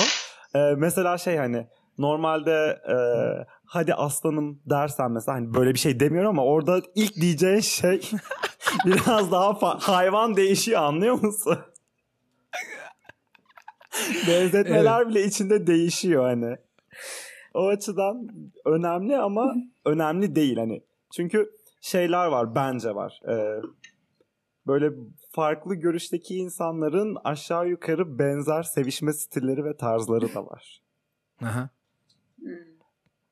E, 0.54 0.58
mesela 0.78 1.18
şey 1.18 1.36
hani 1.36 1.66
normalde 1.98 2.78
e, 2.88 2.96
hadi 3.64 3.94
aslanım 3.94 4.60
dersen 4.70 5.10
mesela 5.10 5.36
hani 5.36 5.54
böyle 5.54 5.74
bir 5.74 5.78
şey 5.78 6.00
demiyorum 6.00 6.30
ama 6.30 6.44
orada 6.44 6.82
ilk 6.94 7.16
diyeceğin 7.16 7.60
şey 7.60 8.10
biraz 8.86 9.32
daha 9.32 9.78
hayvan 9.80 10.36
değişiyor 10.36 10.82
anlıyor 10.82 11.22
musun? 11.22 11.58
Benzetmeler 14.28 15.08
bile 15.08 15.24
içinde 15.24 15.66
değişiyor 15.66 16.24
hani. 16.24 16.56
O 17.54 17.68
açıdan 17.68 18.28
önemli 18.64 19.16
ama 19.16 19.54
önemli 19.84 20.34
değil 20.34 20.56
hani. 20.56 20.82
Çünkü 21.14 21.50
şeyler 21.80 22.26
var 22.26 22.54
bence 22.54 22.94
var. 22.94 23.20
Ee, 23.28 23.60
böyle 24.66 24.92
farklı 25.30 25.74
görüşteki 25.74 26.34
insanların 26.34 27.16
aşağı 27.24 27.68
yukarı 27.68 28.18
benzer 28.18 28.62
sevişme 28.62 29.12
stilleri 29.12 29.64
ve 29.64 29.76
tarzları 29.76 30.34
da 30.34 30.46
var. 30.46 30.82
Aha. 31.42 31.68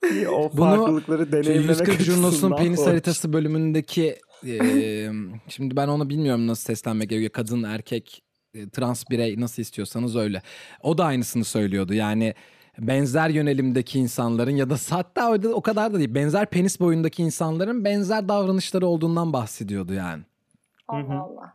Ki 0.09 0.29
o 0.29 0.51
Bunu 0.53 0.77
farklılıkları 0.77 1.27
Şu 1.27 1.33
deneyimlemek 1.33 1.89
140 1.89 2.01
Jurnal'sun 2.01 2.29
açısından 2.29 2.59
penis 2.59 2.81
hoş. 2.81 2.87
haritası 2.87 3.33
bölümündeki 3.33 4.17
e, 4.47 5.09
şimdi 5.49 5.77
ben 5.77 5.89
onu 5.89 6.09
bilmiyorum 6.09 6.47
nasıl 6.47 6.63
seslenmek 6.63 7.11
gerekiyor. 7.11 7.33
Kadın, 7.33 7.63
erkek, 7.63 8.23
e, 8.55 8.69
trans 8.69 9.05
birey 9.11 9.41
nasıl 9.41 9.63
istiyorsanız 9.63 10.17
öyle. 10.17 10.43
O 10.83 10.99
da 10.99 11.05
aynısını 11.05 11.45
söylüyordu. 11.45 11.95
Yani 11.95 12.35
benzer 12.79 13.29
yönelimdeki 13.31 13.99
insanların 13.99 14.51
ya 14.57 14.71
da 14.71 14.77
hatta 14.91 15.31
o, 15.31 15.43
da- 15.43 15.55
o 15.55 15.61
kadar 15.61 15.93
da 15.95 15.99
değil. 15.99 16.15
Benzer 16.15 16.47
penis 16.47 16.81
boyundaki 16.81 17.23
insanların 17.23 17.85
benzer 17.85 18.29
davranışları 18.29 18.87
olduğundan 18.87 19.33
bahsediyordu 19.33 19.95
yani. 19.95 20.23
Allah 20.89 21.21
Allah. 21.23 21.53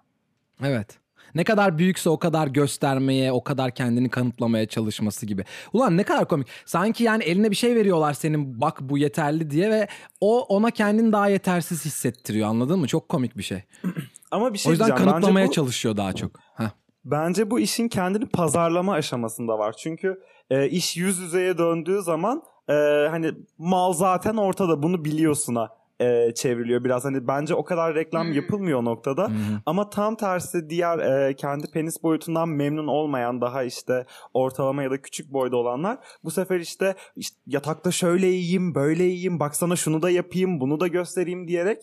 Evet. 0.64 0.88
Ne 1.36 1.44
kadar 1.44 1.78
büyükse 1.78 2.10
o 2.10 2.20
kadar 2.20 2.48
göstermeye, 2.48 3.32
o 3.32 3.44
kadar 3.44 3.72
kendini 3.72 4.10
kanıtlamaya 4.10 4.66
çalışması 4.66 5.26
gibi. 5.26 5.44
Ulan 5.74 5.98
ne 5.98 6.04
kadar 6.04 6.28
komik. 6.28 6.48
Sanki 6.66 7.04
yani 7.04 7.24
eline 7.24 7.52
bir 7.52 7.56
şey 7.56 7.76
veriyorlar 7.76 8.14
senin 8.14 8.62
bak 8.62 8.78
bu 8.82 8.98
yeterli 8.98 9.50
diye 9.50 9.70
ve 9.72 9.88
o 10.22 10.42
ona 10.42 10.72
kendini 10.72 11.12
daha 11.12 11.28
yetersiz 11.30 11.86
hissettiriyor 11.86 12.48
anladın 12.50 12.80
mı? 12.80 12.88
Çok 12.88 13.10
komik 13.10 13.38
bir 13.38 13.44
şey. 13.44 13.64
Ama 14.32 14.54
bir 14.54 14.58
şey 14.58 14.70
o 14.70 14.74
yüzden 14.74 14.96
kanıtlamaya 14.96 15.48
bu- 15.48 15.52
çalışıyor 15.52 15.98
daha 15.98 16.14
çok. 16.14 16.32
Heh. 16.56 16.70
Bence 17.06 17.52
bu 17.52 17.60
işin 17.60 17.88
kendini 17.88 18.26
pazarlama 18.26 18.94
aşamasında 18.94 19.60
var. 19.60 19.76
Çünkü 19.78 20.22
e, 20.50 20.70
iş 20.70 20.98
yüz 20.98 21.20
yüzeye 21.20 21.58
döndüğü 21.58 22.02
zaman 22.02 22.44
e, 22.70 22.74
hani 23.10 23.32
mal 23.58 23.94
zaten 23.94 24.36
ortada 24.36 24.84
bunu 24.84 25.06
biliyorsuna 25.06 25.70
e, 26.00 26.34
çevriliyor 26.34 26.84
biraz. 26.84 27.06
Hani 27.06 27.28
bence 27.28 27.56
o 27.56 27.64
kadar 27.66 27.96
reklam 27.96 28.34
yapılmıyor 28.34 28.80
o 28.80 28.86
noktada. 28.86 29.32
Ama 29.66 29.90
tam 29.90 30.16
tersi 30.16 30.70
diğer 30.70 31.00
e, 31.00 31.36
kendi 31.36 31.72
penis 31.72 32.04
boyutundan 32.04 32.50
memnun 32.50 32.88
olmayan 32.88 33.42
daha 33.42 33.64
işte 33.64 34.06
ortalama 34.34 34.84
ya 34.84 34.92
da 34.92 35.02
küçük 35.02 35.34
boyda 35.34 35.58
olanlar 35.58 35.98
bu 36.24 36.32
sefer 36.32 36.60
işte, 36.60 36.96
işte 37.16 37.38
yatakta 37.48 37.92
şöyle 37.92 38.28
yiyeyim, 38.28 38.76
böyle 38.76 39.04
yiyeyim, 39.04 39.40
baksana 39.40 39.76
şunu 39.76 40.02
da 40.02 40.10
yapayım, 40.10 40.60
bunu 40.60 40.80
da 40.80 40.88
göstereyim 40.88 41.48
diyerek 41.48 41.82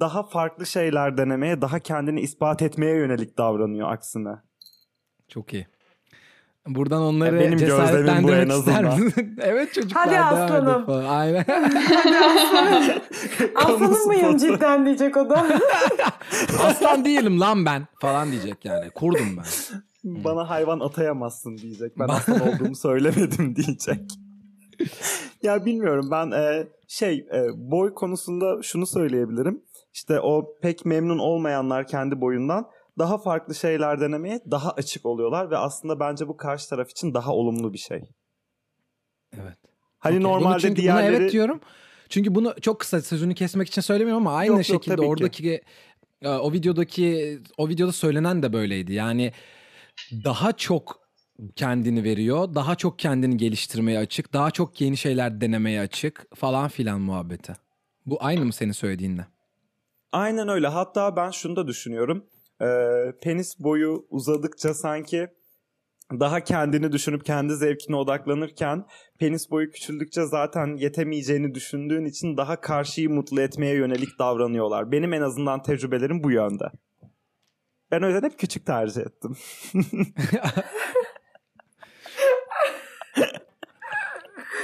daha 0.00 0.22
farklı 0.22 0.66
şeyler 0.66 1.16
denemeye, 1.18 1.60
daha 1.60 1.78
kendini 1.78 2.20
ispat 2.20 2.62
etmeye 2.62 2.96
yönelik 2.96 3.38
davranıyor 3.38 3.92
aksine. 3.92 4.34
Çok 5.28 5.54
iyi. 5.54 5.66
Buradan 6.66 7.02
onları 7.02 7.34
Ya 7.36 7.40
benim 7.40 7.58
gözlemim 7.58 7.78
bu 7.78 7.82
en 7.82 7.86
cesaretlendirmek 7.86 8.58
ister 8.58 8.84
azından. 8.84 9.00
misin? 9.04 9.36
evet 9.42 9.74
çocuklar. 9.74 10.04
Hadi 10.06 10.18
aslanım. 10.18 10.86
falan. 10.86 11.04
Aynen. 11.04 11.44
Aslanım 13.54 14.06
mıyım 14.06 14.38
spotu. 14.38 14.54
cidden 14.54 14.86
diyecek 14.86 15.16
o 15.16 15.30
da. 15.30 15.46
Aslan 16.64 17.04
değilim 17.04 17.40
lan 17.40 17.66
ben 17.66 17.86
falan 18.00 18.32
diyecek 18.32 18.64
yani. 18.64 18.90
Kurdum 18.90 19.36
ben. 19.36 19.44
Bana 20.24 20.50
hayvan 20.50 20.80
atayamazsın 20.80 21.56
diyecek. 21.56 21.98
Ben 21.98 22.08
aslan 22.08 22.40
olduğumu 22.40 22.76
söylemedim 22.76 23.56
diyecek. 23.56 24.00
ya 25.42 25.64
bilmiyorum 25.64 26.08
ben 26.10 26.30
e, 26.30 26.66
şey 26.88 27.26
e, 27.34 27.46
boy 27.54 27.94
konusunda 27.94 28.62
şunu 28.62 28.86
söyleyebilirim. 28.86 29.62
İşte 29.94 30.20
o 30.20 30.44
pek 30.62 30.84
memnun 30.86 31.18
olmayanlar 31.18 31.86
kendi 31.86 32.20
boyundan 32.20 32.66
daha 32.98 33.18
farklı 33.18 33.54
şeyler 33.54 34.00
denemeye 34.00 34.40
daha 34.50 34.70
açık 34.70 35.06
oluyorlar 35.06 35.50
ve 35.50 35.56
aslında 35.56 36.00
bence 36.00 36.28
bu 36.28 36.36
karşı 36.36 36.68
taraf 36.68 36.90
için 36.90 37.14
daha 37.14 37.34
olumlu 37.34 37.72
bir 37.72 37.78
şey. 37.78 38.02
Evet. 39.34 39.58
Hani. 39.98 40.16
Bunu 40.16 40.24
normalde 40.24 40.60
çünkü 40.60 40.82
diğerleri 40.82 41.08
Buna 41.08 41.22
evet 41.22 41.32
diyorum. 41.32 41.60
Çünkü 42.08 42.34
bunu 42.34 42.54
çok 42.60 42.80
kısa 42.80 43.02
sözünü 43.02 43.34
kesmek 43.34 43.68
için 43.68 43.82
söylemiyorum 43.82 44.26
ama 44.26 44.36
aynı 44.36 44.48
Yok, 44.48 44.56
yok, 44.58 44.64
şekilde 44.66 44.96
ki. 44.96 45.08
oradaki 45.08 45.62
e, 46.22 46.28
o 46.28 46.52
videodaki 46.52 47.38
o 47.58 47.68
videoda 47.68 47.92
söylenen 47.92 48.42
de 48.42 48.52
böyleydi. 48.52 48.92
Yani 48.92 49.32
daha 50.24 50.52
çok 50.52 51.00
kendini 51.56 52.04
veriyor, 52.04 52.54
daha 52.54 52.74
çok 52.74 52.98
kendini 52.98 53.36
geliştirmeye 53.36 53.98
açık, 53.98 54.32
daha 54.32 54.50
çok 54.50 54.80
yeni 54.80 54.96
şeyler 54.96 55.40
denemeye 55.40 55.80
açık 55.80 56.36
falan 56.36 56.68
filan 56.68 57.00
muhabbeti. 57.00 57.52
Bu 58.06 58.18
aynı 58.20 58.44
mı 58.44 58.52
senin 58.52 58.72
söylediğinle? 58.72 59.26
Aynen 60.12 60.48
öyle. 60.48 60.68
Hatta 60.68 61.16
ben 61.16 61.30
şunu 61.30 61.56
da 61.56 61.68
düşünüyorum. 61.68 62.24
Ee, 62.62 63.12
penis 63.22 63.58
boyu 63.58 64.06
uzadıkça 64.10 64.74
sanki 64.74 65.28
daha 66.12 66.40
kendini 66.40 66.92
düşünüp 66.92 67.24
kendi 67.24 67.54
zevkine 67.54 67.96
odaklanırken 67.96 68.86
penis 69.18 69.50
boyu 69.50 69.70
küçüldükçe 69.70 70.24
zaten 70.26 70.76
yetemeyeceğini 70.76 71.54
düşündüğün 71.54 72.04
için 72.04 72.36
daha 72.36 72.60
karşıyı 72.60 73.10
mutlu 73.10 73.40
etmeye 73.40 73.74
yönelik 73.74 74.18
davranıyorlar. 74.18 74.92
Benim 74.92 75.12
en 75.12 75.22
azından 75.22 75.62
tecrübelerim 75.62 76.24
bu 76.24 76.30
yönde. 76.30 76.64
Ben 77.90 78.02
o 78.02 78.06
yüzden 78.06 78.22
hep 78.22 78.38
küçük 78.38 78.66
tercih 78.66 79.00
ettim. 79.00 79.36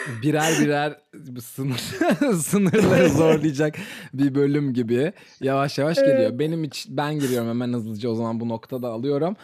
birer 0.06 0.61
birer 0.61 0.97
sınır 1.40 1.78
sınırları 2.37 3.09
zorlayacak 3.18 3.76
bir 4.14 4.35
bölüm 4.35 4.75
gibi 4.75 5.12
yavaş 5.40 5.78
yavaş 5.78 5.97
geliyor. 5.97 6.38
Benim 6.38 6.64
için 6.64 6.97
ben 6.97 7.14
giriyorum 7.18 7.49
hemen 7.49 7.73
hızlıca 7.73 8.09
o 8.09 8.14
zaman 8.14 8.40
bu 8.40 8.49
noktada 8.49 8.88
alıyorum. 8.88 9.37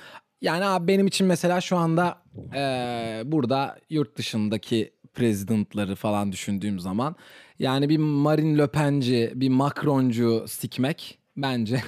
Yani 0.42 0.64
abi 0.64 0.88
benim 0.88 1.06
için 1.06 1.26
mesela 1.26 1.60
şu 1.60 1.76
anda 1.76 2.18
eee, 2.54 3.22
burada 3.24 3.78
yurt 3.90 4.16
dışındaki 4.16 4.92
prezidentları 5.14 5.94
falan 5.94 6.32
düşündüğüm 6.32 6.80
zaman 6.80 7.16
yani 7.58 7.88
bir 7.88 7.98
Marine 7.98 8.58
Le 8.58 8.66
Pen'ci, 8.66 9.32
bir 9.34 9.48
Macron'cu 9.48 10.44
sikmek 10.48 11.18
bence 11.36 11.80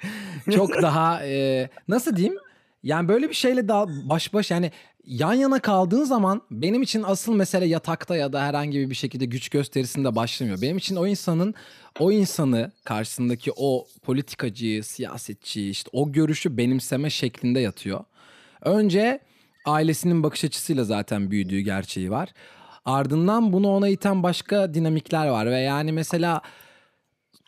çok 0.50 0.82
daha 0.82 1.26
eee, 1.26 1.70
nasıl 1.88 2.16
diyeyim? 2.16 2.38
Yani 2.86 3.08
böyle 3.08 3.28
bir 3.28 3.34
şeyle 3.34 3.68
daha 3.68 3.86
baş 3.88 4.34
baş 4.34 4.50
yani 4.50 4.72
yan 5.06 5.32
yana 5.32 5.60
kaldığın 5.60 6.04
zaman 6.04 6.42
benim 6.50 6.82
için 6.82 7.02
asıl 7.02 7.34
mesele 7.34 7.66
yatakta 7.66 8.16
ya 8.16 8.32
da 8.32 8.42
herhangi 8.42 8.90
bir 8.90 8.94
şekilde 8.94 9.24
güç 9.24 9.48
gösterisinde 9.48 10.16
başlamıyor. 10.16 10.62
Benim 10.62 10.76
için 10.76 10.96
o 10.96 11.06
insanın 11.06 11.54
o 11.98 12.12
insanı 12.12 12.72
karşısındaki 12.84 13.52
o 13.56 13.86
politikacıyı, 14.02 14.84
siyasetçiyi 14.84 15.70
işte 15.70 15.90
o 15.92 16.12
görüşü 16.12 16.56
benimseme 16.56 17.10
şeklinde 17.10 17.60
yatıyor. 17.60 18.04
Önce 18.62 19.20
ailesinin 19.64 20.22
bakış 20.22 20.44
açısıyla 20.44 20.84
zaten 20.84 21.30
büyüdüğü 21.30 21.60
gerçeği 21.60 22.10
var. 22.10 22.28
Ardından 22.84 23.52
bunu 23.52 23.68
ona 23.68 23.88
iten 23.88 24.22
başka 24.22 24.74
dinamikler 24.74 25.26
var 25.26 25.46
ve 25.46 25.58
yani 25.58 25.92
mesela 25.92 26.42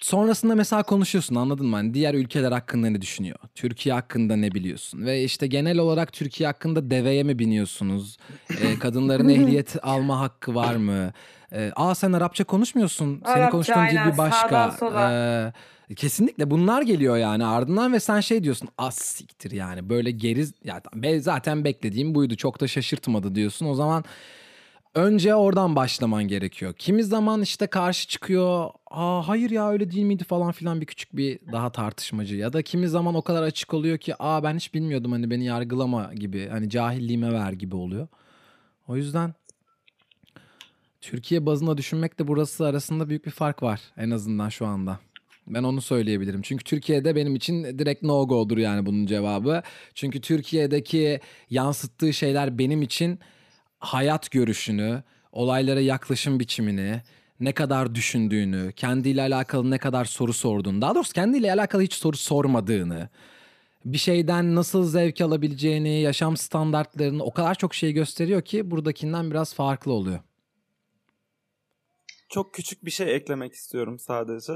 sonrasında 0.01 0.55
mesela 0.55 0.83
konuşuyorsun 0.83 1.35
anladın 1.35 1.67
mı? 1.67 1.77
Hani 1.77 1.95
diğer 1.95 2.15
ülkeler 2.15 2.53
hakkında 2.53 2.91
ne 2.91 3.01
düşünüyor? 3.01 3.39
Türkiye 3.55 3.95
hakkında 3.95 4.37
ne 4.37 4.53
biliyorsun? 4.53 5.07
Ve 5.07 5.25
işte 5.25 5.47
genel 5.47 5.79
olarak 5.79 6.13
Türkiye 6.13 6.47
hakkında 6.47 6.91
deveye 6.91 7.23
mi 7.23 7.39
biniyorsunuz? 7.39 8.17
Ee, 8.63 8.79
kadınların 8.81 9.29
ehliyet 9.29 9.77
alma 9.83 10.21
hakkı 10.21 10.55
var 10.55 10.77
mı? 10.77 11.13
Ee, 11.53 11.73
Aa 11.77 11.95
sen 11.95 12.13
Arapça 12.13 12.45
konuşmuyorsun. 12.45 13.23
Senin 13.25 13.37
Arapça, 13.37 13.51
konuştuğun 13.51 13.75
dil 13.75 13.81
aynen. 13.81 14.13
bir 14.13 14.19
başka. 14.19 14.77
Ee, 15.89 15.95
kesinlikle 15.95 16.51
bunlar 16.51 16.83
geliyor 16.83 17.17
yani 17.17 17.45
ardından 17.45 17.93
ve 17.93 18.01
sen 18.01 18.21
şey 18.21 18.45
diyorsun 18.45 18.69
az 18.79 18.95
siktir 18.95 19.51
yani 19.51 19.89
böyle 19.89 20.11
geri 20.11 20.45
ya 20.65 20.81
ben 20.95 21.19
zaten 21.19 21.65
beklediğim 21.65 22.15
buydu 22.15 22.37
çok 22.37 22.61
da 22.61 22.69
şaşırtmadı 22.69 23.35
diyorsun 23.35 23.67
o 23.67 23.75
zaman 23.75 24.05
önce 24.99 25.35
oradan 25.35 25.77
başlaman 25.77 26.29
gerekiyor. 26.29 26.75
Kimi 26.79 27.05
zaman 27.05 27.43
işte 27.43 27.67
karşı 27.67 28.09
çıkıyor. 28.09 28.71
Aa 28.91 29.29
hayır 29.29 29.51
ya 29.51 29.71
öyle 29.71 29.91
değil 29.91 30.05
miydi 30.05 30.25
falan 30.25 30.53
filan 30.53 30.81
bir 30.81 30.87
küçük 30.87 31.17
bir 31.17 31.39
daha 31.53 31.73
tartışmacı 31.73 32.37
ya 32.37 32.53
da 32.53 32.63
kimi 32.63 32.89
zaman 32.89 33.15
o 33.15 33.23
kadar 33.23 33.43
açık 33.43 33.75
oluyor 33.75 33.99
ki 33.99 34.15
aa 34.19 34.43
ben 34.43 34.57
hiç 34.57 34.75
bilmiyordum 34.75 35.13
hani 35.13 35.31
beni 35.31 35.45
yargılama 35.45 36.15
gibi 36.15 36.49
hani 36.49 36.71
cahilliğime 36.71 37.33
ver 37.33 37.53
gibi 37.53 37.77
oluyor. 37.77 38.09
O 38.89 38.97
yüzden 38.97 39.35
Türkiye 41.01 41.47
bazında 41.47 41.79
düşünmekle 41.79 42.29
burası 42.29 42.67
arasında 42.67 43.09
büyük 43.09 43.27
bir 43.27 43.31
fark 43.31 43.63
var 43.63 43.81
en 43.97 44.11
azından 44.11 44.49
şu 44.49 44.67
anda. 44.67 44.99
Ben 45.47 45.63
onu 45.63 45.81
söyleyebilirim. 45.81 46.43
Çünkü 46.43 46.65
Türkiye'de 46.65 47.17
benim 47.17 47.35
için 47.35 47.79
direkt 47.79 48.03
no 48.03 48.29
go'dur 48.29 48.59
yani 48.59 48.87
bunun 48.87 49.07
cevabı. 49.07 49.63
Çünkü 49.95 50.21
Türkiye'deki 50.21 51.21
yansıttığı 51.51 52.13
şeyler 52.13 52.59
benim 52.59 52.83
için 52.83 53.19
hayat 53.79 54.31
görüşünü, 54.31 55.03
olaylara 55.33 55.81
yaklaşım 55.81 56.41
biçimini, 56.41 57.03
ne 57.41 57.53
kadar 57.53 57.95
düşündüğünü, 57.95 58.73
kendiyle 58.73 59.23
alakalı 59.23 59.71
ne 59.71 59.79
kadar 59.79 60.05
soru 60.05 60.33
sorduğunu, 60.33 60.81
daha 60.81 60.95
doğrusu 60.95 61.13
kendiyle 61.13 61.53
alakalı 61.53 61.83
hiç 61.83 61.95
soru 61.95 62.17
sormadığını, 62.17 63.09
bir 63.85 63.99
şeyden 63.99 64.55
nasıl 64.55 64.85
zevk 64.85 65.21
alabileceğini, 65.21 66.01
yaşam 66.01 66.37
standartlarını 66.37 67.25
o 67.25 67.31
kadar 67.31 67.55
çok 67.55 67.75
şey 67.75 67.93
gösteriyor 67.93 68.43
ki 68.43 68.71
buradakinden 68.71 69.31
biraz 69.31 69.55
farklı 69.55 69.93
oluyor. 69.93 70.21
Çok 72.29 72.55
küçük 72.55 72.85
bir 72.85 72.91
şey 72.91 73.17
eklemek 73.17 73.53
istiyorum 73.53 73.99
sadece. 73.99 74.53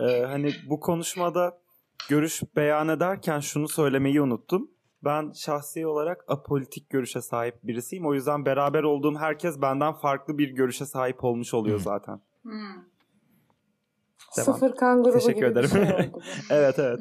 Ee, 0.00 0.20
hani 0.20 0.54
bu 0.68 0.80
konuşmada 0.80 1.58
görüş 2.08 2.42
beyan 2.56 2.88
ederken 2.88 3.40
şunu 3.40 3.68
söylemeyi 3.68 4.20
unuttum. 4.20 4.70
Ben 5.04 5.32
şahsi 5.32 5.86
olarak 5.86 6.24
apolitik 6.28 6.90
görüşe 6.90 7.20
sahip 7.20 7.54
birisiyim. 7.62 8.06
O 8.06 8.14
yüzden 8.14 8.46
beraber 8.46 8.82
olduğum 8.82 9.16
herkes 9.18 9.62
benden 9.62 9.92
farklı 9.92 10.38
bir 10.38 10.48
görüşe 10.48 10.86
sahip 10.86 11.24
olmuş 11.24 11.54
oluyor 11.54 11.80
zaten. 11.80 12.20
Hmm. 12.42 12.52
Devam. 14.36 14.54
Sıfır 14.54 14.76
kan 14.76 15.02
grubu 15.02 15.12
Teşekkür 15.18 15.34
gibi 15.36 15.46
ederim. 15.46 15.70
bir 15.74 15.86
şey 15.86 16.08
oldu. 16.10 16.22
evet 16.50 16.78
evet. 16.78 17.00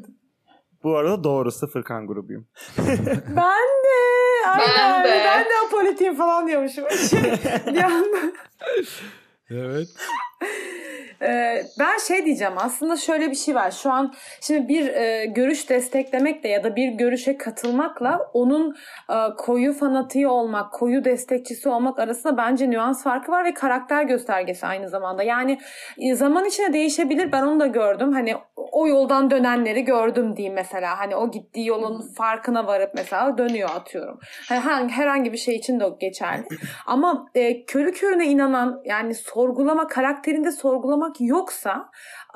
Bu 0.84 0.98
arada 0.98 1.24
doğru 1.24 1.52
sıfır 1.52 1.84
kan 1.84 2.08
grubuyum. 2.08 2.48
ben 3.36 3.68
de. 3.86 4.48
Aynen. 4.48 4.68
Ben 4.78 5.04
de. 5.04 5.10
Ben 5.26 5.44
de 5.46 5.50
apolitiyim 5.68 6.16
falan 6.16 6.48
diyormuşum. 6.48 6.84
bir 7.74 7.84
anda. 7.84 8.18
Evet. 9.50 9.88
Ee, 11.24 11.64
ben 11.80 11.98
şey 12.08 12.26
diyeceğim 12.26 12.54
aslında 12.58 12.98
şöyle 12.98 13.32
bir 13.32 13.36
şey 13.36 13.56
var. 13.56 13.72
Şu 13.72 13.92
an 13.92 14.14
şimdi 14.42 14.68
bir 14.68 14.88
e, 14.88 15.26
görüş 15.26 15.70
desteklemekle 15.70 16.50
ya 16.50 16.64
da 16.64 16.76
bir 16.76 16.88
görüşe 16.88 17.38
katılmakla 17.38 18.30
onun 18.34 18.76
e, 19.10 19.16
koyu 19.38 19.74
fanatiği 19.74 20.28
olmak, 20.28 20.74
koyu 20.74 21.06
destekçisi 21.06 21.70
olmak 21.70 22.00
arasında 22.00 22.38
bence 22.38 22.70
nüans 22.70 23.04
farkı 23.04 23.32
var 23.32 23.46
ve 23.46 23.54
karakter 23.54 24.04
göstergesi 24.04 24.66
aynı 24.66 24.90
zamanda. 24.90 25.24
Yani 25.24 25.60
e, 25.98 26.16
zaman 26.16 26.46
içinde 26.46 26.74
değişebilir. 26.74 27.32
Ben 27.32 27.44
onu 27.44 27.60
da 27.60 27.68
gördüm. 27.68 28.14
Hani 28.14 28.36
o 28.56 28.88
yoldan 28.88 29.32
dönenleri 29.32 29.84
gördüm 29.84 30.38
diyeyim 30.38 30.56
mesela. 30.56 31.00
Hani 31.00 31.16
o 31.16 31.32
gittiği 31.32 31.68
yolun 31.68 32.14
farkına 32.18 32.68
varıp 32.68 32.92
mesela 32.96 33.38
dönüyor 33.38 33.70
atıyorum. 33.76 34.20
Hani 34.50 34.60
herhangi, 34.60 34.94
herhangi 34.94 35.34
bir 35.34 35.38
şey 35.38 35.56
için 35.56 35.80
de 35.80 35.86
geçerli. 36.00 36.44
Ama 36.86 37.30
e, 37.36 37.66
körü 37.66 37.92
körüne 37.92 38.28
inanan 38.28 38.82
yani 38.86 39.16
sorgulama 39.16 39.88
karakterinde 39.88 40.52
sorgulamak 40.52 41.13
yoksa 41.20 41.90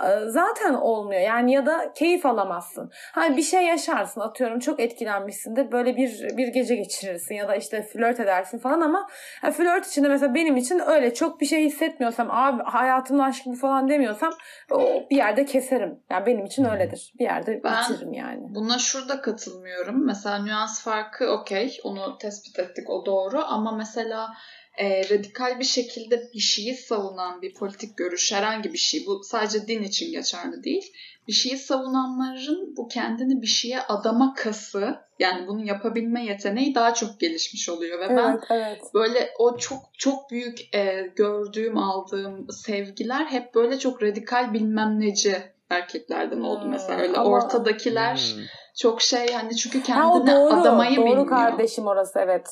e, 0.04 0.26
zaten 0.26 0.74
olmuyor. 0.74 1.22
Yani 1.22 1.54
ya 1.54 1.66
da 1.66 1.94
keyif 1.94 2.26
alamazsın. 2.26 2.92
Hani 3.14 3.38
bir 3.38 3.42
şey 3.44 3.64
yaşarsın 3.64 4.22
atıyorum 4.22 4.60
çok 4.60 4.80
etkilenmişsindir. 4.80 5.72
Böyle 5.72 5.96
bir 5.98 6.38
bir 6.38 6.48
gece 6.48 6.76
geçirirsin 6.76 7.36
ya 7.36 7.48
da 7.48 7.56
işte 7.56 7.82
flört 7.84 8.20
edersin 8.20 8.60
falan 8.60 8.82
ama 8.82 9.08
yani 9.44 9.54
flört 9.54 9.88
içinde 9.88 10.08
mesela 10.08 10.36
benim 10.36 10.58
için 10.58 10.80
öyle 10.88 11.14
çok 11.14 11.42
bir 11.42 11.46
şey 11.46 11.66
hissetmiyorsam 11.66 12.32
abi 12.32 12.64
hayatımın 12.64 13.24
aşkı 13.24 13.50
bu 13.50 13.56
falan 13.56 13.90
demiyorsam 13.90 14.34
o 14.72 14.80
bir 15.12 15.16
yerde 15.18 15.46
keserim. 15.46 16.00
Yani 16.12 16.26
benim 16.26 16.46
için 16.46 16.64
öyledir. 16.66 17.14
Bir 17.20 17.24
yerde 17.24 17.62
Ben- 17.64 17.84
bitiririm 17.84 18.14
yani. 18.14 18.40
Buna 18.42 18.78
şurada 18.80 19.22
katılmıyorum. 19.22 20.06
Mesela 20.06 20.38
nüans 20.44 20.84
farkı 20.84 21.32
okey. 21.32 21.78
Onu 21.84 22.18
tespit 22.18 22.60
ettik 22.60 22.90
o 22.90 23.06
doğru. 23.06 23.44
Ama 23.46 23.72
mesela 23.72 24.30
e, 24.78 25.10
radikal 25.10 25.60
bir 25.60 25.66
şekilde 25.66 26.30
bir 26.34 26.40
şeyi 26.40 26.74
savunan 26.76 27.42
bir 27.42 27.54
politik 27.54 27.98
görüş 27.98 28.32
herhangi 28.34 28.74
bir 28.74 28.78
şey. 28.78 29.06
Bu 29.06 29.24
sadece 29.24 29.68
din 29.68 29.84
için 29.84 30.12
geçerli 30.12 30.64
değil. 30.64 30.94
Bir 31.28 31.34
şeyi 31.34 31.58
savunanların 31.58 32.74
bu 32.78 32.88
kendini 32.88 33.42
bir 33.42 33.48
şeye 33.48 33.82
adama 33.82 34.34
kası 34.34 34.96
yani 35.20 35.48
bunu 35.48 35.66
yapabilme 35.66 36.26
yeteneği 36.26 36.76
daha 36.76 36.94
çok 36.94 37.20
gelişmiş 37.20 37.70
oluyor. 37.70 38.00
Ve 38.00 38.10
ben 38.10 38.30
Evet, 38.32 38.44
evet. 38.50 38.82
böyle 38.94 39.30
o 39.40 39.58
çok 39.58 39.80
çok 39.98 40.32
büyük 40.32 40.76
e, 40.76 41.12
gördüğüm 41.16 41.78
aldığım 41.78 42.48
sevgiler 42.52 43.26
hep 43.26 43.56
böyle 43.56 43.80
çok 43.80 44.04
radikal 44.04 44.54
bilmem 44.54 45.00
neci 45.00 45.36
erkeklerden 45.70 46.42
oldu 46.42 46.62
Hmm, 46.64 46.70
mesela 46.72 47.00
öyle 47.02 47.18
ama- 47.18 47.30
ortadakiler 47.30 48.34
Hmm. 48.36 48.44
çok 48.78 49.02
şey 49.02 49.34
hani 49.34 49.56
çünkü 49.56 49.80
Ha, 49.92 50.10
o 50.12 50.14
kendini 50.14 50.36
doğru. 50.36 50.54
adamayı 50.62 50.96
doğru 50.98 51.06
bilmiyor. 51.06 51.28
kardeşim 51.28 51.88
orası 51.88 52.20
evet. 52.20 52.48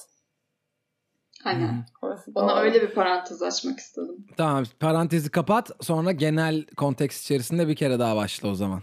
Hani 1.45 1.69
Orası 2.01 2.31
ona 2.35 2.59
öyle 2.59 2.81
bir 2.81 2.93
parantez 2.93 3.41
açmak 3.41 3.79
istedim. 3.79 4.27
Tamam 4.37 4.63
parantezi 4.79 5.31
kapat 5.31 5.71
sonra 5.81 6.11
genel 6.11 6.65
konteks 6.65 7.23
içerisinde 7.23 7.67
bir 7.67 7.75
kere 7.75 7.99
daha 7.99 8.15
başla 8.15 8.49
o 8.49 8.55
zaman. 8.55 8.81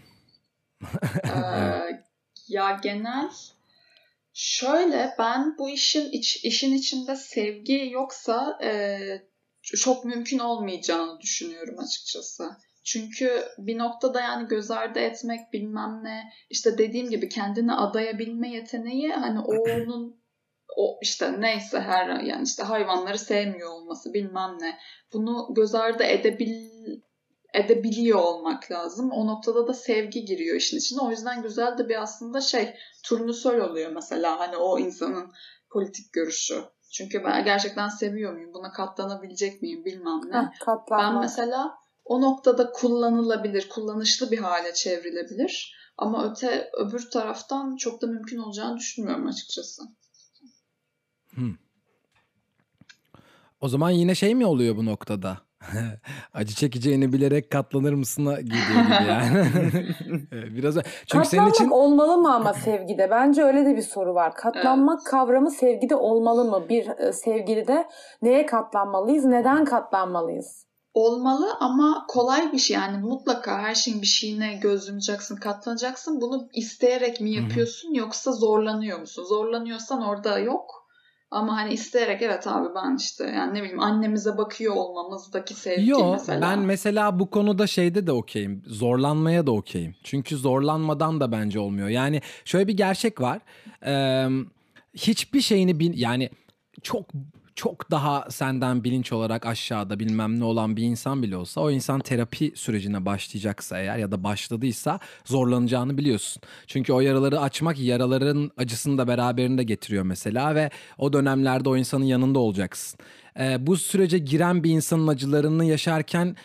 Ee, 1.24 2.02
ya 2.48 2.80
genel 2.82 3.30
şöyle 4.32 5.14
ben 5.18 5.58
bu 5.58 5.70
işin 5.70 6.10
iç, 6.10 6.44
işin 6.44 6.74
içinde 6.74 7.16
sevgi 7.16 7.90
yoksa 7.92 8.58
e, 8.62 8.98
çok 9.62 10.04
mümkün 10.04 10.38
olmayacağını 10.38 11.20
düşünüyorum 11.20 11.78
açıkçası. 11.78 12.50
Çünkü 12.84 13.44
bir 13.58 13.78
noktada 13.78 14.20
yani 14.20 14.48
göz 14.48 14.70
ardı 14.70 14.98
etmek 14.98 15.52
bilmem 15.52 16.00
ne 16.02 16.32
işte 16.50 16.78
dediğim 16.78 17.10
gibi 17.10 17.28
kendini 17.28 17.72
adayabilme 17.72 18.50
yeteneği 18.50 19.12
hani 19.12 19.38
o 19.46 19.52
onun 19.52 20.21
o 20.76 20.98
işte 21.02 21.40
neyse 21.40 21.80
her 21.80 22.20
yani 22.20 22.42
işte 22.42 22.62
hayvanları 22.62 23.18
sevmiyor 23.18 23.70
olması 23.70 24.14
bilmem 24.14 24.56
ne 24.60 24.78
bunu 25.12 25.48
göz 25.50 25.74
ardı 25.74 26.02
edebil 26.02 26.72
edebiliyor 27.54 28.18
olmak 28.18 28.70
lazım. 28.70 29.10
O 29.10 29.26
noktada 29.26 29.66
da 29.68 29.74
sevgi 29.74 30.24
giriyor 30.24 30.56
işin 30.56 30.78
içine. 30.78 31.00
O 31.00 31.10
yüzden 31.10 31.42
güzel 31.42 31.78
de 31.78 31.88
bir 31.88 32.02
aslında 32.02 32.40
şey 32.40 32.74
turnusol 33.04 33.54
oluyor 33.54 33.92
mesela 33.92 34.40
hani 34.40 34.56
o 34.56 34.78
insanın 34.78 35.32
politik 35.70 36.12
görüşü. 36.12 36.64
Çünkü 36.92 37.24
ben 37.24 37.44
gerçekten 37.44 37.88
seviyor 37.88 38.32
muyum? 38.32 38.54
Buna 38.54 38.72
katlanabilecek 38.72 39.62
miyim 39.62 39.84
bilmem 39.84 40.20
ne. 40.24 40.36
Heh. 40.36 40.76
Ben 40.90 41.18
mesela 41.20 41.74
o 42.04 42.20
noktada 42.20 42.72
kullanılabilir, 42.72 43.68
kullanışlı 43.68 44.30
bir 44.30 44.38
hale 44.38 44.74
çevrilebilir. 44.74 45.76
Ama 45.96 46.30
öte 46.30 46.70
öbür 46.72 47.10
taraftan 47.10 47.76
çok 47.76 48.02
da 48.02 48.06
mümkün 48.06 48.38
olacağını 48.38 48.76
düşünmüyorum 48.76 49.26
açıkçası. 49.26 49.82
O 53.60 53.68
zaman 53.68 53.90
yine 53.90 54.14
şey 54.14 54.34
mi 54.34 54.46
oluyor 54.46 54.76
bu 54.76 54.86
noktada? 54.86 55.38
Acı 56.34 56.54
çekeceğini 56.54 57.12
bilerek 57.12 57.50
katlanır 57.50 57.92
mısına 57.92 58.40
gidiyor 58.40 58.84
gibi 58.84 59.08
yani. 59.08 59.46
Biraz 60.56 60.74
çünkü 60.74 60.84
senin 61.06 61.24
Katlanmak 61.24 61.54
için 61.54 61.68
olmalı 61.68 62.18
mı 62.18 62.34
ama 62.34 62.54
sevgide? 62.54 63.10
Bence 63.10 63.42
öyle 63.42 63.64
de 63.64 63.76
bir 63.76 63.82
soru 63.82 64.14
var. 64.14 64.34
Katlanmak 64.34 65.06
kavramı 65.06 65.50
sevgide 65.50 65.96
olmalı 65.96 66.44
mı? 66.44 66.68
Bir 66.68 66.88
e, 66.98 67.12
sevgilide 67.12 67.88
neye 68.22 68.46
katlanmalıyız? 68.46 69.24
Neden 69.24 69.64
katlanmalıyız? 69.64 70.66
olmalı 70.94 71.56
ama 71.60 72.04
kolay 72.08 72.52
bir 72.52 72.58
şey 72.58 72.74
yani 72.74 72.98
mutlaka 72.98 73.58
her 73.58 73.74
şeyin 73.74 74.02
bir 74.02 74.06
şeyine 74.06 74.54
göz 74.54 74.88
yumacaksın, 74.88 75.36
katlanacaksın. 75.36 76.20
Bunu 76.20 76.48
isteyerek 76.52 77.20
mi 77.20 77.30
yapıyorsun 77.30 77.94
yoksa 77.94 78.32
zorlanıyor 78.32 78.98
musun? 78.98 79.24
Zorlanıyorsan 79.24 80.02
orada 80.02 80.38
yok. 80.38 80.81
Ama 81.32 81.56
hani 81.56 81.72
isteyerek 81.72 82.22
evet 82.22 82.46
abi 82.46 82.68
ben 82.74 82.96
işte 82.96 83.24
yani 83.24 83.54
ne 83.54 83.62
bileyim 83.62 83.80
annemize 83.80 84.38
bakıyor 84.38 84.74
olmamızdaki 84.74 85.54
sevgi 85.54 85.90
Yo 85.90 86.12
mesela. 86.12 86.40
ben 86.40 86.58
mesela 86.58 87.18
bu 87.18 87.30
konuda 87.30 87.66
şeyde 87.66 88.06
de 88.06 88.12
okeyim. 88.12 88.62
Zorlanmaya 88.66 89.46
da 89.46 89.52
okeyim. 89.52 89.94
Çünkü 90.04 90.36
zorlanmadan 90.36 91.20
da 91.20 91.32
bence 91.32 91.60
olmuyor. 91.60 91.88
Yani 91.88 92.20
şöyle 92.44 92.68
bir 92.68 92.76
gerçek 92.76 93.20
var. 93.20 93.40
Ee, 93.86 94.28
hiçbir 94.94 95.40
şeyini 95.40 95.78
bil 95.78 95.98
yani 95.98 96.30
çok 96.82 97.06
çok 97.54 97.90
daha 97.90 98.26
senden 98.30 98.84
bilinç 98.84 99.12
olarak 99.12 99.46
aşağıda 99.46 100.00
bilmem 100.00 100.40
ne 100.40 100.44
olan 100.44 100.76
bir 100.76 100.82
insan 100.82 101.22
bile 101.22 101.36
olsa 101.36 101.60
o 101.60 101.70
insan 101.70 102.00
terapi 102.00 102.52
sürecine 102.54 103.06
başlayacaksa 103.06 103.78
eğer 103.78 103.98
ya 103.98 104.12
da 104.12 104.24
başladıysa 104.24 104.98
zorlanacağını 105.24 105.98
biliyorsun. 105.98 106.42
Çünkü 106.66 106.92
o 106.92 107.00
yaraları 107.00 107.40
açmak 107.40 107.78
yaraların 107.78 108.50
acısını 108.56 108.98
da 108.98 109.08
beraberinde 109.08 109.62
getiriyor 109.62 110.04
mesela 110.04 110.54
ve 110.54 110.70
o 110.98 111.12
dönemlerde 111.12 111.68
o 111.68 111.76
insanın 111.76 112.04
yanında 112.04 112.38
olacaksın. 112.38 113.00
Ee, 113.38 113.66
bu 113.66 113.76
sürece 113.76 114.18
giren 114.18 114.64
bir 114.64 114.70
insanın 114.70 115.08
acılarını 115.08 115.64
yaşarken 115.64 116.36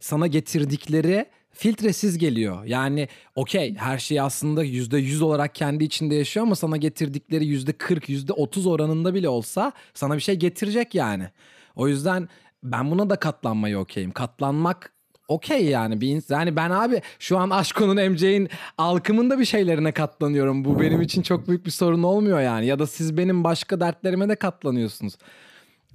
sana 0.00 0.26
getirdikleri 0.26 1.26
filtresiz 1.52 2.18
geliyor. 2.18 2.64
Yani 2.64 3.08
okey 3.34 3.74
her 3.74 3.98
şey 3.98 4.20
aslında 4.20 4.64
yüzde 4.64 4.98
yüz 4.98 5.22
olarak 5.22 5.54
kendi 5.54 5.84
içinde 5.84 6.14
yaşıyor 6.14 6.46
ama 6.46 6.54
sana 6.54 6.76
getirdikleri 6.76 7.46
yüzde 7.46 7.72
kırk, 7.72 8.08
yüzde 8.08 8.32
otuz 8.32 8.66
oranında 8.66 9.14
bile 9.14 9.28
olsa 9.28 9.72
sana 9.94 10.16
bir 10.16 10.20
şey 10.20 10.36
getirecek 10.36 10.94
yani. 10.94 11.28
O 11.76 11.88
yüzden 11.88 12.28
ben 12.62 12.90
buna 12.90 13.10
da 13.10 13.16
katlanmayı 13.16 13.78
okeyim. 13.78 14.10
Katlanmak 14.10 14.92
okey 15.28 15.64
yani 15.64 16.00
bir 16.00 16.22
yani 16.28 16.56
ben 16.56 16.70
abi 16.70 17.02
şu 17.18 17.38
an 17.38 17.50
Aşko'nun 17.50 18.10
MC'in 18.10 18.48
alkımında 18.78 19.38
bir 19.38 19.44
şeylerine 19.44 19.92
katlanıyorum. 19.92 20.64
Bu 20.64 20.80
benim 20.80 21.02
için 21.02 21.22
çok 21.22 21.48
büyük 21.48 21.66
bir 21.66 21.70
sorun 21.70 22.02
olmuyor 22.02 22.40
yani. 22.40 22.66
Ya 22.66 22.78
da 22.78 22.86
siz 22.86 23.16
benim 23.16 23.44
başka 23.44 23.80
dertlerime 23.80 24.28
de 24.28 24.36
katlanıyorsunuz. 24.36 25.14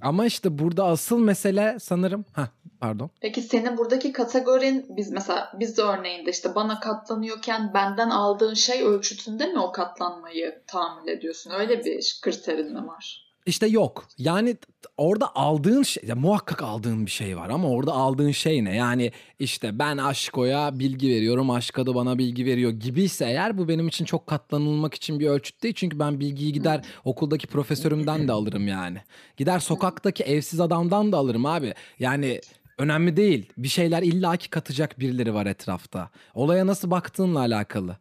Ama 0.02 0.26
işte 0.26 0.58
burada 0.58 0.84
asıl 0.84 1.18
mesele 1.18 1.76
sanırım 1.80 2.24
ha 2.32 2.48
pardon. 2.80 3.10
Peki 3.20 3.42
senin 3.42 3.76
buradaki 3.76 4.12
kategorin 4.12 4.86
biz 4.88 5.10
mesela 5.10 5.52
biz 5.60 5.76
de 5.76 5.82
örneğinde 5.82 6.30
işte 6.30 6.54
bana 6.54 6.80
katlanıyorken 6.80 7.74
benden 7.74 8.10
aldığın 8.10 8.54
şey 8.54 8.82
ölçütünde 8.82 9.46
mi 9.46 9.58
o 9.58 9.72
katlanmayı 9.72 10.62
tahammül 10.66 11.08
ediyorsun? 11.08 11.50
Öyle 11.50 11.84
bir 11.84 12.18
kriterin 12.22 12.72
mi 12.72 12.86
var? 12.86 13.25
İşte 13.46 13.66
yok. 13.66 14.08
Yani 14.18 14.56
orada 14.96 15.36
aldığın 15.36 15.82
şey, 15.82 16.02
ya 16.06 16.14
muhakkak 16.14 16.62
aldığın 16.62 17.06
bir 17.06 17.10
şey 17.10 17.36
var 17.36 17.50
ama 17.50 17.68
orada 17.68 17.92
aldığın 17.92 18.30
şey 18.30 18.64
ne? 18.64 18.76
Yani 18.76 19.12
işte 19.38 19.78
ben 19.78 19.96
Aşko'ya 19.96 20.78
bilgi 20.78 21.08
veriyorum, 21.08 21.50
Aşko 21.50 21.86
da 21.86 21.94
bana 21.94 22.18
bilgi 22.18 22.46
veriyor 22.46 22.70
gibiyse 22.70 23.24
eğer 23.24 23.58
bu 23.58 23.68
benim 23.68 23.88
için 23.88 24.04
çok 24.04 24.26
katlanılmak 24.26 24.94
için 24.94 25.20
bir 25.20 25.26
ölçüt 25.26 25.62
değil. 25.62 25.74
Çünkü 25.74 25.98
ben 25.98 26.20
bilgiyi 26.20 26.52
gider 26.52 26.84
okuldaki 27.04 27.46
profesörümden 27.46 28.28
de 28.28 28.32
alırım 28.32 28.68
yani. 28.68 28.98
Gider 29.36 29.58
sokaktaki 29.58 30.24
evsiz 30.24 30.60
adamdan 30.60 31.12
da 31.12 31.16
alırım 31.16 31.46
abi. 31.46 31.74
Yani 31.98 32.40
önemli 32.78 33.16
değil. 33.16 33.52
Bir 33.58 33.68
şeyler 33.68 34.02
illaki 34.02 34.50
katacak 34.50 35.00
birileri 35.00 35.34
var 35.34 35.46
etrafta. 35.46 36.10
Olaya 36.34 36.66
nasıl 36.66 36.90
baktığınla 36.90 37.38
alakalı. 37.38 37.96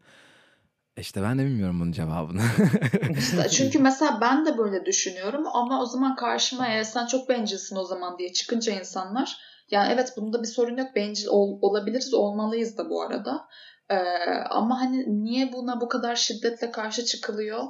İşte 0.97 1.21
ben 1.21 1.39
de 1.39 1.45
bilmiyorum 1.45 1.79
bunun 1.79 1.91
cevabını. 1.91 2.41
İşte 3.17 3.47
çünkü 3.51 3.79
mesela 3.79 4.17
ben 4.21 4.45
de 4.45 4.58
böyle 4.58 4.86
düşünüyorum 4.86 5.43
ama 5.53 5.81
o 5.81 5.86
zaman 5.86 6.15
karşıma 6.15 6.67
eğer 6.67 6.84
sen 6.84 7.05
çok 7.05 7.29
bencilsin 7.29 7.75
o 7.75 7.84
zaman 7.84 8.17
diye 8.17 8.34
çıkınca 8.34 8.73
insanlar 8.79 9.38
yani 9.71 9.93
evet 9.93 10.13
bunda 10.17 10.41
bir 10.41 10.47
sorun 10.47 10.77
yok 10.77 10.95
bencil 10.95 11.27
ol- 11.27 11.60
olabiliriz 11.62 12.13
olmalıyız 12.13 12.77
da 12.77 12.89
bu 12.89 13.01
arada 13.01 13.47
Ee, 13.89 13.95
ama 14.49 14.81
hani 14.81 15.23
niye 15.23 15.53
buna 15.53 15.81
bu 15.81 15.89
kadar 15.89 16.15
şiddetle 16.15 16.71
karşı 16.71 17.05
çıkılıyor? 17.05 17.63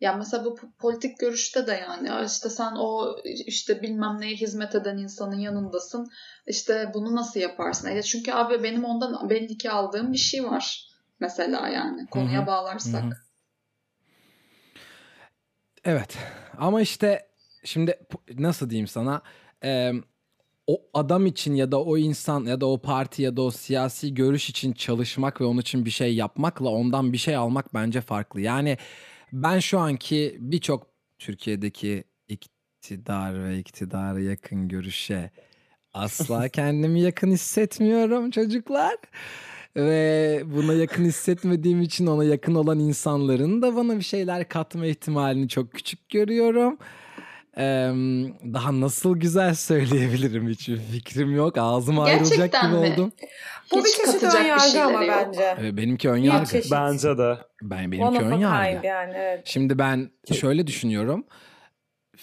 Yani 0.00 0.18
mesela 0.18 0.44
bu 0.44 0.48
po- 0.48 0.72
politik 0.78 1.18
görüşte 1.18 1.66
de 1.66 1.84
yani 1.88 2.08
"Ya 2.08 2.24
işte 2.24 2.48
sen 2.48 2.72
o 2.78 3.16
işte 3.24 3.82
bilmem 3.82 4.16
neye 4.20 4.34
hizmet 4.36 4.74
eden 4.74 4.96
insanın 4.98 5.38
yanındasın 5.38 6.10
işte 6.46 6.90
bunu 6.94 7.16
nasıl 7.16 7.40
yaparsın? 7.40 7.88
Evet 7.88 8.04
çünkü 8.04 8.32
abi 8.32 8.62
benim 8.62 8.84
ondan 8.84 9.30
belli 9.30 9.58
ki 9.58 9.70
aldığım 9.70 10.12
bir 10.12 10.18
şey 10.18 10.44
var 10.44 10.88
mesela 11.22 11.68
yani 11.68 12.06
konuya 12.06 12.38
Hı 12.38 12.42
hı. 12.42 12.46
bağlarsak. 12.46 13.04
Hı 13.04 13.06
hı. 13.06 13.12
Evet 15.84 16.18
ama 16.58 16.80
işte 16.80 17.28
şimdi 17.64 17.98
nasıl 18.38 18.70
diyeyim 18.70 18.86
sana 18.86 19.22
Eee, 19.64 19.94
o 20.66 20.82
adam 20.94 21.26
için 21.26 21.54
ya 21.54 21.72
da 21.72 21.82
o 21.82 21.98
insan 21.98 22.44
ya 22.44 22.60
da 22.60 22.66
o 22.66 22.78
parti 22.78 23.22
ya 23.22 23.36
da 23.36 23.42
o 23.42 23.50
siyasi 23.50 24.14
görüş 24.14 24.50
için 24.50 24.72
çalışmak 24.72 25.40
ve 25.40 25.44
onun 25.44 25.60
için 25.60 25.84
bir 25.84 25.90
şey 25.90 26.14
yapmakla 26.14 26.68
ondan 26.68 27.12
bir 27.12 27.18
şey 27.18 27.36
almak 27.36 27.74
bence 27.74 28.00
farklı. 28.00 28.40
Yani 28.40 28.78
ben 29.32 29.58
şu 29.58 29.78
anki 29.78 30.36
birçok 30.40 30.86
Türkiye'deki 31.18 32.04
iktidar 32.28 33.44
ve 33.44 33.58
iktidara 33.58 34.20
yakın 34.20 34.68
görüşe 34.68 35.30
asla 35.94 36.48
kendimi 36.52 37.00
yakın 37.00 37.30
hissetmiyorum 37.30 38.30
çocuklar. 38.30 38.96
Ve 39.76 40.42
buna 40.46 40.72
yakın 40.72 41.04
hissetmediğim 41.04 41.82
için 41.82 42.06
ona 42.06 42.24
yakın 42.24 42.54
olan 42.54 42.78
insanların 42.78 43.62
da 43.62 43.76
bana 43.76 43.96
bir 43.96 44.02
şeyler 44.04 44.48
katma 44.48 44.86
ihtimalini 44.86 45.48
çok 45.48 45.72
küçük 45.72 46.08
görüyorum. 46.08 46.78
Eee, 47.56 47.62
daha 48.54 48.80
nasıl 48.80 49.16
güzel 49.16 49.54
söyleyebilirim 49.54 50.48
hiçbir 50.48 50.76
fikrim 50.78 51.36
yok. 51.36 51.58
Ağzım 51.58 52.00
ayrılacak 52.00 52.36
Gerçekten 52.38 52.70
gibi 52.70 52.80
mi? 52.80 52.92
oldum. 52.92 53.12
Bu 53.72 53.76
bir 53.78 53.84
Hiç 53.84 53.96
çeşit 53.96 54.12
katacak 54.12 54.34
ön 54.40 54.44
bir 54.44 54.48
yargı 54.48 54.84
ama 54.84 55.04
yok. 55.04 55.14
bence. 55.26 55.56
Ee, 55.62 55.76
benimki 55.76 56.10
ön 56.10 56.22
Bir 56.22 56.28
yargı. 56.28 56.46
çeşit. 56.50 56.72
Bence 56.72 57.18
de. 57.18 57.38
Ben 57.62 57.78
One 57.84 57.92
benimki 57.92 58.18
of 58.24 58.32
ön 58.32 58.38
yargı. 58.38 58.86
yani 58.86 59.12
evet. 59.16 59.40
Şimdi 59.44 59.78
ben 59.78 60.10
şöyle 60.32 60.66
düşünüyorum. 60.66 61.24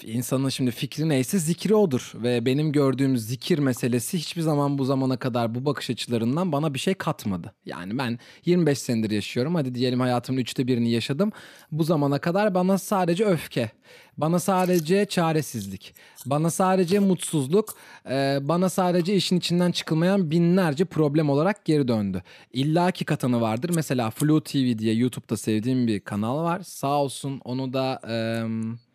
İnsanın 0.04 0.50
şimdi 0.50 0.72
fikri 0.72 1.10
neyse 1.10 1.40
zikri 1.40 1.76
odur. 1.76 2.12
Ve 2.16 2.46
benim 2.46 2.72
gördüğüm 2.72 3.18
zikir 3.18 3.60
meselesi 3.60 4.18
hiçbir 4.18 4.42
zaman 4.42 4.78
bu 4.78 4.86
zamana 4.86 5.18
kadar 5.18 5.56
bu 5.56 5.66
bakış 5.66 5.90
açılarından 5.90 6.52
bana 6.52 6.74
bir 6.74 6.80
şey 6.80 6.94
katmadı. 6.94 7.54
Yani 7.66 7.98
ben 7.98 8.20
25 8.46 8.80
senedir 8.80 9.12
yaşıyorum. 9.12 9.56
Hadi 9.56 9.76
diyelim 9.76 10.00
hayatımın 10.00 10.40
üçte 10.40 10.68
birini 10.68 10.92
yaşadım. 10.92 11.32
Bu 11.72 11.84
zamana 11.84 12.20
kadar 12.20 12.54
bana 12.54 12.78
sadece 12.78 13.26
öfke, 13.26 13.72
bana 14.18 14.40
sadece 14.40 15.06
çaresizlik, 15.06 15.96
bana 16.26 16.50
sadece 16.50 17.00
mutsuzluk, 17.00 17.76
e, 18.10 18.40
bana 18.42 18.70
sadece 18.70 19.16
işin 19.16 19.38
içinden 19.38 19.72
çıkılmayan 19.72 20.32
binlerce 20.32 20.86
problem 20.86 21.30
olarak 21.30 21.66
geri 21.66 21.88
döndü. 21.88 22.24
İlla 22.54 22.92
ki 22.92 23.06
katanı 23.06 23.42
vardır. 23.42 23.72
Mesela 23.76 24.10
Flu 24.10 24.44
TV 24.44 24.78
diye 24.78 24.94
YouTube'da 24.94 25.38
sevdiğim 25.38 25.88
bir 25.88 26.00
kanal 26.00 26.44
var. 26.44 26.62
Sağ 26.64 27.02
olsun 27.02 27.42
onu 27.44 27.74
da... 27.74 28.00
em, 28.08 28.89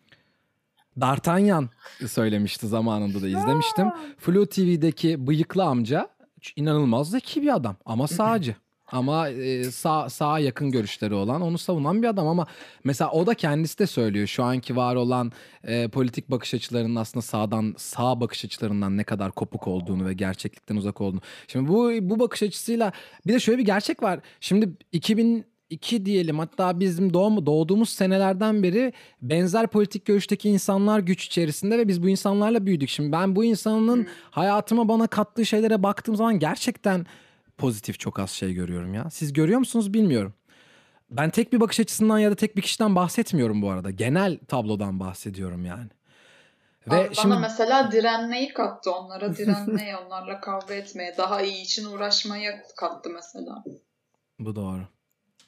D'Artagnan 1.00 1.68
söylemişti 2.08 2.66
zamanında 2.66 3.22
da 3.22 3.28
izlemiştim. 3.28 3.88
Flu 4.18 4.46
TV'deki 4.46 5.26
bıyıklı 5.26 5.64
amca 5.64 6.08
inanılmaz 6.56 7.10
zeki 7.10 7.42
bir 7.42 7.54
adam 7.54 7.76
ama 7.84 8.08
sağcı. 8.08 8.54
Ama 8.86 9.28
e, 9.28 9.64
sağ 9.64 10.10
sağa 10.10 10.38
yakın 10.38 10.70
görüşleri 10.70 11.14
olan, 11.14 11.42
onu 11.42 11.58
savunan 11.58 12.02
bir 12.02 12.08
adam 12.08 12.26
ama 12.26 12.46
mesela 12.84 13.10
o 13.10 13.26
da 13.26 13.34
kendisi 13.34 13.78
de 13.78 13.86
söylüyor 13.86 14.26
şu 14.26 14.44
anki 14.44 14.76
var 14.76 14.96
olan 14.96 15.32
e, 15.64 15.88
politik 15.88 16.30
bakış 16.30 16.54
açılarının 16.54 16.96
aslında 16.96 17.22
sağdan 17.22 17.74
sağ 17.78 18.20
bakış 18.20 18.44
açılarından 18.44 18.96
ne 18.96 19.04
kadar 19.04 19.32
kopuk 19.32 19.68
olduğunu 19.68 20.06
ve 20.06 20.14
gerçeklikten 20.14 20.76
uzak 20.76 21.00
olduğunu. 21.00 21.20
Şimdi 21.48 21.68
bu 21.68 21.90
bu 22.00 22.18
bakış 22.18 22.42
açısıyla 22.42 22.92
bir 23.26 23.32
de 23.32 23.40
şöyle 23.40 23.58
bir 23.58 23.66
gerçek 23.66 24.02
var. 24.02 24.20
Şimdi 24.40 24.72
2002 25.70 26.06
diyelim 26.06 26.38
hatta 26.38 26.80
bizim 26.80 27.14
doğum, 27.14 27.46
doğduğumuz 27.46 27.88
senelerden 27.88 28.62
beri 28.62 28.92
benzer 29.22 29.66
politik 29.66 30.06
görüşteki 30.06 30.48
insanlar 30.48 30.98
güç 30.98 31.26
içerisinde 31.26 31.78
ve 31.78 31.88
biz 31.88 32.02
bu 32.02 32.08
insanlarla 32.08 32.66
büyüdük. 32.66 32.88
Şimdi 32.88 33.12
ben 33.12 33.36
bu 33.36 33.44
insanın 33.44 34.06
hayatıma 34.30 34.88
bana 34.88 35.06
kattığı 35.06 35.46
şeylere 35.46 35.82
baktığım 35.82 36.16
zaman 36.16 36.38
gerçekten 36.38 37.06
pozitif 37.58 38.00
çok 38.00 38.18
az 38.18 38.30
şey 38.30 38.54
görüyorum 38.54 38.94
ya. 38.94 39.10
Siz 39.10 39.32
görüyor 39.32 39.58
musunuz 39.58 39.94
bilmiyorum. 39.94 40.34
Ben 41.10 41.30
tek 41.30 41.52
bir 41.52 41.60
bakış 41.60 41.80
açısından 41.80 42.18
ya 42.18 42.30
da 42.30 42.34
tek 42.34 42.56
bir 42.56 42.62
kişiden 42.62 42.96
bahsetmiyorum 42.96 43.62
bu 43.62 43.70
arada. 43.70 43.90
Genel 43.90 44.38
tablodan 44.48 45.00
bahsediyorum 45.00 45.66
yani. 45.66 45.90
Ve 46.90 46.94
Abi 46.94 47.14
şimdi 47.14 47.30
Bana 47.30 47.40
mesela 47.40 47.92
direnmeyi 47.92 48.52
kattı 48.52 48.92
onlara. 48.92 49.36
Direnmeye, 49.36 49.96
onlarla 49.96 50.40
kavga 50.40 50.74
etmeye, 50.74 51.14
daha 51.18 51.42
iyi 51.42 51.62
için 51.62 51.86
uğraşmaya 51.86 52.62
kattı 52.76 53.10
mesela. 53.10 53.64
bu 54.38 54.56
doğru. 54.56 54.82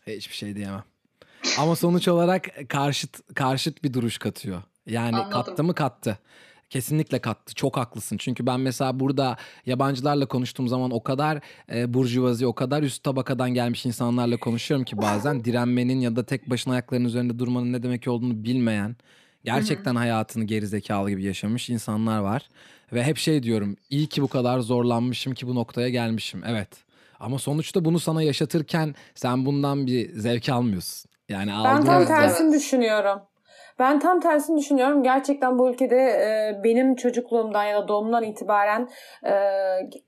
Hiçbir 0.07 0.35
şey 0.35 0.57
diyemem. 0.57 0.85
Ama 1.59 1.77
sonuç 1.77 2.09
olarak 2.09 2.49
karşıt 2.69 3.35
karşıt 3.35 3.85
bir 3.85 3.93
duruş 3.93 4.19
katıyor. 4.19 4.63
Yani 4.87 5.17
Anladım. 5.17 5.31
kattı 5.31 5.65
mı 5.65 5.75
kattı. 5.75 6.19
Kesinlikle 6.71 7.19
kattı. 7.19 7.55
Çok 7.55 7.77
haklısın. 7.77 8.17
Çünkü 8.17 8.47
ben 8.47 8.61
mesela 8.61 9.01
burada 9.01 9.37
yabancılarla 9.67 10.27
konuştuğum 10.27 10.69
zaman 10.69 10.91
o 10.91 11.03
kadar 11.03 11.41
e, 11.73 11.95
burjuvazi, 11.95 12.47
o 12.47 12.55
kadar 12.55 12.83
üst 12.83 13.03
tabakadan 13.03 13.55
gelmiş 13.55 13.87
insanlarla 13.87 14.37
konuşuyorum 14.37 14.85
ki 14.85 14.99
bazen 14.99 15.45
direnmenin 15.45 16.01
ya 16.01 16.17
da 16.17 16.27
tek 16.27 16.51
başına 16.51 16.73
ayaklarının 16.73 17.09
üzerinde 17.09 17.39
durmanın 17.39 17.73
ne 17.73 17.83
demek 17.83 18.09
olduğunu 18.09 18.45
bilmeyen 18.45 18.97
Gerçekten 19.47 19.95
hayatını 19.95 20.45
gerizekalı 20.45 21.11
gibi 21.11 21.25
yaşamış 21.25 21.71
insanlar 21.71 22.19
var. 22.19 22.49
Ve 22.93 23.05
hep 23.05 23.17
şey 23.17 23.43
diyorum 23.43 23.77
iyi 23.91 24.07
ki 24.07 24.23
bu 24.23 24.29
kadar 24.29 24.61
zorlanmışım 24.61 25.35
ki 25.35 25.47
bu 25.47 25.55
noktaya 25.55 25.89
gelmişim. 25.89 26.43
Evet. 26.47 26.69
Ama 27.21 27.39
sonuçta 27.39 27.85
bunu 27.85 28.01
sana 28.01 28.23
yaşatırken 28.23 28.95
sen 29.15 29.47
bundan 29.47 29.87
bir 29.87 30.19
zevk 30.19 30.49
almıyorsun. 30.49 31.11
Yani 31.29 31.51
Ben 31.65 31.85
tam 31.85 32.07
tersini 32.07 32.53
düşünüyorum. 32.55 33.21
Ben 33.79 33.99
tam 33.99 34.21
tersini 34.21 34.59
düşünüyorum. 34.59 35.03
Gerçekten 35.03 35.59
bu 35.59 35.71
ülkede 35.71 35.97
e, 35.97 36.61
benim 36.65 36.95
çocukluğumdan 36.95 37.65
ya 37.65 37.83
da 37.83 37.89
doğumdan 37.89 38.23
itibaren 38.23 38.89
e, 39.27 39.33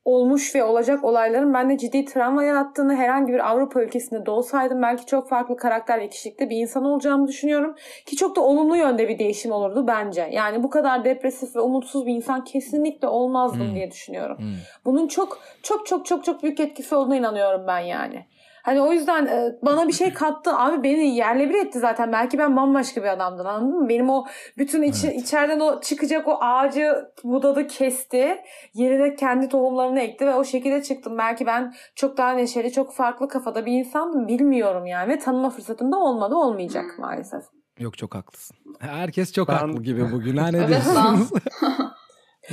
olmuş 0.04 0.54
ve 0.54 0.64
olacak 0.64 1.04
olayların 1.04 1.54
bende 1.54 1.78
ciddi 1.78 2.04
travma 2.04 2.44
yarattığını 2.44 2.96
herhangi 2.96 3.32
bir 3.32 3.50
Avrupa 3.50 3.82
ülkesinde 3.82 4.26
doğsaydım 4.26 4.82
belki 4.82 5.06
çok 5.06 5.28
farklı 5.28 5.56
karakter 5.56 6.00
ve 6.00 6.08
kişilikte 6.08 6.50
bir 6.50 6.56
insan 6.56 6.84
olacağımı 6.84 7.28
düşünüyorum. 7.28 7.74
Ki 8.06 8.16
çok 8.16 8.36
da 8.36 8.40
olumlu 8.40 8.76
yönde 8.76 9.08
bir 9.08 9.18
değişim 9.18 9.52
olurdu 9.52 9.86
bence. 9.86 10.28
Yani 10.32 10.62
bu 10.62 10.70
kadar 10.70 11.04
depresif 11.04 11.56
ve 11.56 11.60
umutsuz 11.60 12.06
bir 12.06 12.14
insan 12.14 12.44
kesinlikle 12.44 13.08
olmazdım 13.08 13.68
Hmm. 13.68 13.74
diye 13.74 13.90
düşünüyorum. 13.90 14.38
Hmm. 14.38 14.54
Bunun 14.84 15.08
çok 15.08 15.38
çok 15.62 15.86
çok 15.86 16.06
çok 16.06 16.24
çok 16.24 16.42
büyük 16.42 16.60
etkisi 16.60 16.94
olduğuna 16.94 17.16
inanıyorum 17.16 17.64
ben 17.66 17.80
yani. 17.80 18.26
Hani 18.68 18.80
o 18.82 18.92
yüzden 18.92 19.26
e, 19.26 19.52
bana 19.62 19.88
bir 19.88 19.92
şey 19.92 20.12
kattı. 20.12 20.56
Abi 20.56 20.82
beni 20.82 21.16
yerle 21.16 21.48
bir 21.50 21.54
etti 21.66 21.78
zaten. 21.78 22.12
Belki 22.12 22.38
ben 22.38 22.56
bambaşka 22.56 23.02
bir 23.02 23.08
adamdım 23.08 23.46
anladın 23.46 23.78
mı? 23.82 23.88
Benim 23.88 24.10
o 24.10 24.26
bütün 24.58 24.82
içi, 24.82 25.12
içeriden 25.12 25.60
o 25.60 25.80
çıkacak 25.80 26.28
o 26.28 26.38
ağacı 26.40 26.92
budadı 27.24 27.66
kesti. 27.66 28.36
Yerine 28.74 29.14
kendi 29.14 29.48
tohumlarını 29.48 30.00
ekti 30.00 30.26
ve 30.26 30.34
o 30.34 30.44
şekilde 30.44 30.82
çıktım. 30.82 31.18
Belki 31.18 31.46
ben 31.46 31.74
çok 31.94 32.16
daha 32.16 32.30
neşeli, 32.30 32.72
çok 32.72 32.92
farklı 32.94 33.28
kafada 33.28 33.66
bir 33.66 33.72
insandım. 33.72 34.28
Bilmiyorum 34.28 34.86
yani. 34.86 35.08
Ve 35.08 35.18
tanıma 35.18 35.50
fırsatım 35.50 35.92
da 35.92 35.96
olmadı. 35.98 36.34
Olmayacak 36.34 36.84
Hmm. 36.96 37.04
maalesef. 37.04 37.42
Yok 37.78 37.98
çok 37.98 38.14
haklısın. 38.14 38.56
Herkes 38.78 39.32
çok 39.32 39.48
Ben- 39.48 39.54
haklı 39.54 39.82
gibi 39.82 40.12
bugün. 40.12 40.36
Ha 40.36 40.48
ne 40.48 40.56
Evet 40.58 40.68
diyorsunuz? 40.68 41.30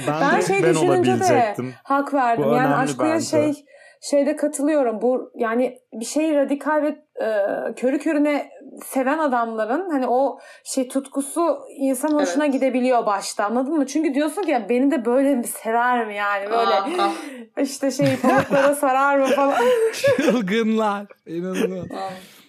Ben, 0.07 0.21
Ben 0.21 0.37
de 0.37 0.41
şey 0.45 0.63
ben 0.63 0.73
düşününce 0.73 1.19
de 1.19 1.55
hak 1.83 2.13
verdim. 2.13 2.45
Bu 2.45 2.55
yani 2.55 2.75
aşkıya 2.75 3.13
bence. 3.13 3.25
şey 3.25 3.65
şeyde 4.09 4.35
katılıyorum. 4.35 5.01
Bu 5.01 5.31
yani 5.35 5.79
bir 5.93 6.05
şeyi 6.05 6.35
radikal 6.35 6.81
ve 6.83 6.87
e, 7.25 7.29
körü 7.75 7.99
körüne 7.99 8.49
seven 8.83 9.17
adamların 9.17 9.89
hani 9.89 10.07
o 10.07 10.39
şey 10.63 10.87
tutkusu 10.87 11.59
insan 11.77 12.09
hoşuna 12.09 12.45
gidebiliyor 12.45 13.05
başta 13.05 13.45
anladın 13.45 13.73
mı? 13.73 13.85
Çünkü 13.85 14.13
diyorsun 14.13 14.41
ki 14.41 14.51
ya 14.51 14.69
beni 14.69 14.91
de 14.91 15.05
böyle 15.05 15.35
mi 15.35 15.47
sever 15.47 16.07
mi 16.07 16.15
yani 16.15 16.45
böyle 16.49 16.75
Ah, 16.75 16.89
ah. 16.99 17.13
işte 17.61 17.91
şey 17.91 18.17
pamuklara 18.21 18.75
sarar 18.75 19.17
mı 19.17 19.25
falan. 19.25 19.61
Çılgınlar. 20.17 21.05
İnanılmaz. 21.25 21.87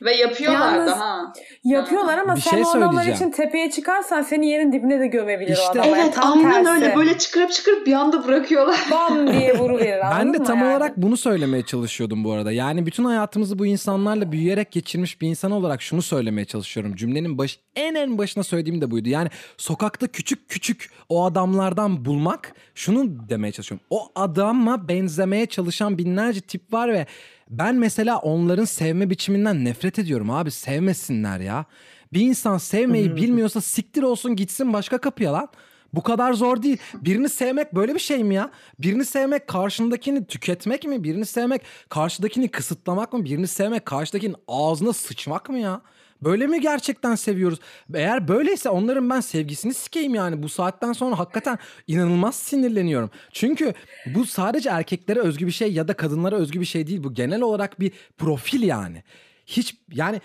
Ve 0.02 0.14
yapıyorlar 0.16 0.74
Yalnız- 0.74 0.90
da 0.92 1.00
ha. 1.00 1.32
Yapıyorlar 1.64 2.18
ama 2.18 2.36
Bir 2.36 2.40
sen 2.40 2.50
şey 2.50 2.62
o 2.62 2.68
adamlar 2.68 3.06
için 3.06 3.30
tepeye 3.30 3.70
çıkarsan 3.70 4.22
seni 4.22 4.48
yerin 4.48 4.72
dibine 4.72 5.00
de 5.00 5.06
gömebilir 5.06 5.52
İşte- 5.52 5.64
o 5.66 5.70
adam. 5.70 5.84
Yani 5.88 6.00
Evet 6.04 6.14
tam 6.14 6.38
aynen 6.38 6.64
tersi. 6.64 6.70
öyle. 6.84 6.96
Böyle 6.96 7.18
çıkarıp 7.18 7.52
çıkarıp 7.52 7.86
bir 7.86 7.92
anda 7.92 8.26
bırakıyorlar. 8.26 8.80
bam 8.90 9.32
diye 9.32 9.58
vuruverir 9.58 10.00
Ben 10.12 10.34
de 10.34 10.42
tam 10.42 10.58
yani? 10.58 10.70
olarak 10.70 10.96
bunu 10.96 11.16
söylemeye 11.16 11.62
çalışıyordum 11.62 12.24
bu 12.24 12.32
arada. 12.32 12.52
Yani 12.52 12.86
bütün 12.86 13.04
hayatımızı 13.04 13.58
bu 13.58 13.66
insanlarla 13.66 14.32
büyüyerek 14.32 14.72
geçirmiş 14.72 15.20
bir 15.20 15.28
insan 15.28 15.50
olarak 15.50 15.82
şunu 15.82 16.02
söylemeye 16.02 16.44
çalışıyorum. 16.44 16.96
Cümlenin 16.96 17.38
baş, 17.38 17.58
en 17.76 17.94
en 17.94 18.18
başına 18.18 18.42
söylediğim 18.44 18.80
de 18.80 18.90
buydu. 18.90 19.08
Yani 19.08 19.28
sokakta 19.56 20.06
küçük 20.06 20.48
küçük 20.48 20.90
o 21.08 21.24
adamlardan 21.24 22.04
bulmak 22.04 22.52
şunu 22.74 23.28
demeye 23.28 23.52
çalışıyorum. 23.52 23.86
O 23.90 24.08
adama 24.14 24.88
benzemeye 24.88 25.46
çalışan 25.46 25.98
binlerce 25.98 26.40
tip 26.40 26.72
var 26.72 26.92
ve 26.92 27.06
ben 27.50 27.74
mesela 27.74 28.18
onların 28.18 28.64
sevme 28.64 29.10
biçiminden 29.10 29.64
nefret 29.64 29.98
ediyorum 29.98 30.30
abi. 30.30 30.50
Sevmesinler 30.50 31.40
ya. 31.40 31.64
Bir 32.12 32.20
insan 32.20 32.58
sevmeyi 32.58 33.16
bilmiyorsa 33.16 33.60
siktir 33.60 34.02
olsun 34.02 34.36
gitsin 34.36 34.72
başka 34.72 34.98
kapıya 34.98 35.32
lan. 35.32 35.48
Bu 35.94 36.02
kadar 36.02 36.32
zor 36.32 36.62
değil. 36.62 36.78
Birini 36.94 37.28
sevmek 37.28 37.74
böyle 37.74 37.94
bir 37.94 37.98
şey 38.00 38.24
mi 38.24 38.34
ya? 38.34 38.50
Birini 38.78 39.04
sevmek 39.04 39.46
karşındakini 39.46 40.26
tüketmek 40.26 40.84
mi? 40.84 41.04
Birini 41.04 41.26
sevmek 41.26 41.62
karşıdakini 41.88 42.48
kısıtlamak 42.48 43.12
mı? 43.12 43.24
Birini 43.24 43.46
sevmek 43.46 43.86
karşıdakinin 43.86 44.36
ağzına 44.48 44.92
sıçmak 44.92 45.48
mı 45.48 45.58
ya? 45.58 45.80
Böyle 46.22 46.46
mi 46.46 46.60
gerçekten 46.60 47.14
seviyoruz? 47.14 47.58
Eğer 47.94 48.28
böyleyse 48.28 48.68
onların 48.68 49.10
ben 49.10 49.20
sevgisini 49.20 49.74
sikeyim 49.74 50.14
yani. 50.14 50.42
Bu 50.42 50.48
saatten 50.48 50.92
sonra 50.92 51.18
hakikaten 51.18 51.58
inanılmaz 51.86 52.34
sinirleniyorum. 52.36 53.10
Çünkü 53.32 53.74
bu 54.14 54.26
sadece 54.26 54.68
erkeklere 54.70 55.20
özgü 55.20 55.46
bir 55.46 55.52
şey 55.52 55.72
ya 55.72 55.88
da 55.88 55.94
kadınlara 55.94 56.36
özgü 56.36 56.60
bir 56.60 56.64
şey 56.66 56.86
değil. 56.86 57.04
Bu 57.04 57.14
genel 57.14 57.40
olarak 57.40 57.80
bir 57.80 57.92
profil 58.18 58.62
yani. 58.62 59.02
Hiç 59.46 59.76
yani 59.92 60.20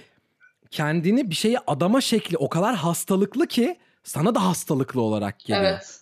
kendini 0.72 1.30
bir 1.30 1.36
şeye 1.36 1.58
adama 1.68 2.02
şekli 2.02 2.38
o 2.38 2.50
kadar 2.50 2.76
hastalıklı 2.76 3.48
ki 3.48 3.78
sana 4.04 4.36
da 4.36 4.46
hastalıklı 4.48 5.02
olarak 5.02 5.40
geliyor. 5.40 5.66
Evet. 5.66 5.98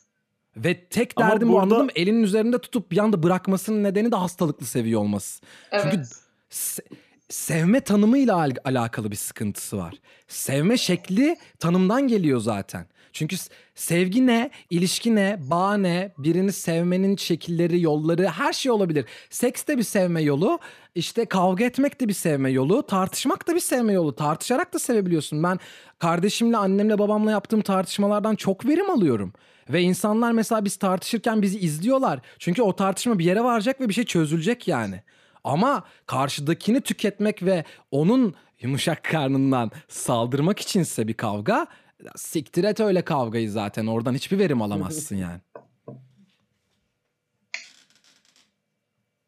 Ve 0.58 0.84
tek 0.86 1.13
Ama 1.15 1.30
derdim 1.30 1.47
bu 1.47 1.52
burada- 1.54 1.63
anladım 1.63 1.89
elinin 1.95 2.23
üzerinde 2.23 2.58
tutup 2.60 2.91
bir 2.91 2.97
anda 2.97 3.23
bırakmasının 3.23 3.84
nedeni 3.84 4.12
de 4.12 4.15
hastalıklı 4.15 4.65
seviyor 4.65 5.02
olması. 5.02 5.41
Evet. 5.71 5.84
Çünkü 5.91 6.08
se- 6.52 6.95
sevme 7.29 7.81
tanımıyla 7.81 8.35
al- 8.35 8.55
alakalı 8.65 9.11
bir 9.11 9.15
sıkıntısı 9.15 9.77
var. 9.77 9.95
Sevme 10.27 10.77
şekli 10.77 11.37
tanımdan 11.59 12.07
geliyor 12.07 12.39
zaten. 12.39 12.85
Çünkü 13.13 13.35
sevgi 13.75 14.27
ne, 14.27 14.51
ilişki 14.69 15.15
ne, 15.15 15.37
bağ 15.39 15.77
ne, 15.77 16.11
birini 16.17 16.51
sevmenin 16.51 17.15
şekilleri, 17.15 17.81
yolları 17.81 18.27
her 18.27 18.53
şey 18.53 18.71
olabilir. 18.71 19.05
Seks 19.29 19.67
de 19.67 19.77
bir 19.77 19.83
sevme 19.83 20.21
yolu, 20.21 20.59
işte 20.95 21.25
kavga 21.25 21.65
etmek 21.65 22.01
de 22.01 22.07
bir 22.07 22.13
sevme 22.13 22.51
yolu, 22.51 22.83
tartışmak 22.83 23.47
da 23.47 23.55
bir 23.55 23.59
sevme 23.59 23.93
yolu. 23.93 24.15
Tartışarak 24.15 24.73
da 24.73 24.79
sevebiliyorsun. 24.79 25.43
Ben 25.43 25.59
kardeşimle, 25.99 26.57
annemle, 26.57 26.99
babamla 26.99 27.31
yaptığım 27.31 27.61
tartışmalardan 27.61 28.35
çok 28.35 28.65
verim 28.65 28.89
alıyorum. 28.89 29.33
Ve 29.69 29.81
insanlar 29.81 30.31
mesela 30.31 30.65
biz 30.65 30.77
tartışırken 30.77 31.41
bizi 31.41 31.59
izliyorlar. 31.59 32.19
Çünkü 32.39 32.61
o 32.61 32.75
tartışma 32.75 33.19
bir 33.19 33.25
yere 33.25 33.43
varacak 33.43 33.81
ve 33.81 33.89
bir 33.89 33.93
şey 33.93 34.03
çözülecek 34.05 34.67
yani. 34.67 35.01
Ama 35.49 35.83
karşıdakini 36.05 36.81
tüketmek 36.81 37.43
ve 37.43 37.63
onun 37.91 38.35
yumuşak 38.59 39.03
karnından 39.03 39.71
saldırmak 39.88 40.59
içinse 40.59 41.07
bir 41.07 41.13
kavga 41.13 41.67
siktir 42.15 42.63
et 42.63 42.79
öyle 42.79 43.01
kavgayı 43.01 43.51
zaten 43.51 43.88
oradan 43.88 44.13
hiçbir 44.13 44.39
verim 44.39 44.62
alamazsın 44.62 45.15
yani. 45.25 45.41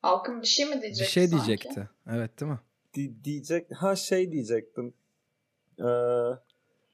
Halkın 0.02 0.42
bir 0.42 0.48
şey 0.48 0.66
mi 0.66 0.76
bir 0.76 0.82
diyecek 0.82 1.08
şey 1.08 1.28
sanki? 1.28 1.46
diyecekti. 1.46 1.90
Evet 2.10 2.40
değil 2.40 2.52
mi? 2.52 2.60
Di- 2.94 3.24
diyecek 3.24 3.68
ha 3.76 3.96
şey 3.96 4.32
diyecektim. 4.32 4.94
Ee, 5.80 5.84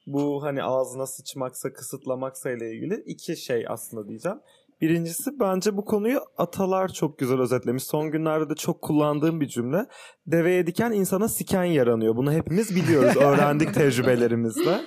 bu 0.06 0.42
hani 0.42 0.62
ağzına 0.62 1.06
sıçmaksa 1.06 1.72
kısıtlamaksa 1.72 2.50
ile 2.50 2.74
ilgili 2.74 2.94
iki 3.06 3.36
şey 3.36 3.64
aslında 3.68 4.08
diyeceğim. 4.08 4.38
Birincisi 4.80 5.30
bence 5.40 5.76
bu 5.76 5.84
konuyu 5.84 6.20
atalar 6.36 6.88
çok 6.88 7.18
güzel 7.18 7.40
özetlemiş. 7.40 7.84
Son 7.84 8.10
günlerde 8.10 8.50
de 8.50 8.54
çok 8.54 8.82
kullandığım 8.82 9.40
bir 9.40 9.48
cümle. 9.48 9.86
Deveye 10.26 10.66
diken 10.66 10.92
insana 10.92 11.28
siken 11.28 11.64
yaranıyor. 11.64 12.16
Bunu 12.16 12.32
hepimiz 12.32 12.76
biliyoruz. 12.76 13.16
Öğrendik 13.20 13.74
tecrübelerimizle. 13.74 14.80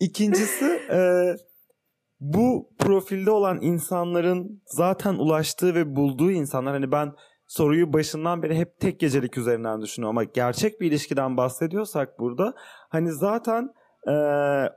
İkincisi 0.00 0.64
e, 0.90 1.00
bu 2.20 2.70
profilde 2.78 3.30
olan 3.30 3.58
insanların 3.60 4.62
zaten 4.66 5.14
ulaştığı 5.14 5.74
ve 5.74 5.96
bulduğu 5.96 6.30
insanlar 6.30 6.72
hani 6.72 6.92
ben 6.92 7.12
soruyu 7.46 7.92
başından 7.92 8.42
beri 8.42 8.56
hep 8.56 8.80
tek 8.80 9.00
gecelik 9.00 9.38
üzerinden 9.38 9.82
düşünüyorum 9.82 10.18
ama 10.18 10.24
gerçek 10.24 10.80
bir 10.80 10.86
ilişkiden 10.86 11.36
bahsediyorsak 11.36 12.18
burada 12.18 12.54
hani 12.88 13.12
zaten 13.12 13.68
eee, 14.06 14.70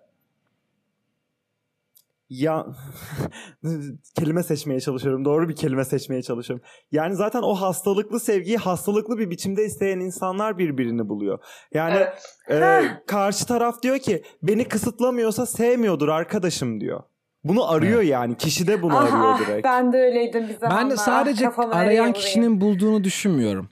ya 2.29 2.65
kelime 4.15 4.43
seçmeye 4.43 4.79
çalışıyorum. 4.79 5.25
Doğru 5.25 5.49
bir 5.49 5.55
kelime 5.55 5.85
seçmeye 5.85 6.21
çalışıyorum. 6.21 6.65
Yani 6.91 7.15
zaten 7.15 7.41
o 7.41 7.53
hastalıklı 7.53 8.19
sevgiyi 8.19 8.57
hastalıklı 8.57 9.17
bir 9.17 9.29
biçimde 9.29 9.65
isteyen 9.65 9.99
insanlar 9.99 10.57
birbirini 10.57 11.09
buluyor. 11.09 11.39
Yani 11.73 11.95
Evet. 12.47 12.83
e, 12.85 13.03
karşı 13.07 13.45
taraf 13.45 13.83
diyor 13.83 13.99
ki 13.99 14.23
beni 14.43 14.65
kısıtlamıyorsa 14.67 15.45
sevmiyordur 15.45 16.07
arkadaşım 16.07 16.81
diyor. 16.81 17.03
Bunu 17.43 17.71
arıyor 17.71 18.01
yani. 18.01 18.37
Kişi 18.37 18.67
de 18.67 18.81
bunu 18.81 18.97
Ah, 18.97 19.03
arıyor 19.03 19.47
direkt. 19.47 19.65
ben 19.65 19.93
de 19.93 19.97
öyleydim 19.97 20.47
bir 20.49 20.53
zamanlar. 20.57 20.83
Ben 20.83 20.89
de 20.89 20.97
sadece 20.97 21.45
kafamı 21.45 21.75
arayan 21.75 22.13
kişinin 22.13 22.61
bulduğunu 22.61 23.03
düşünmüyorum. 23.03 23.69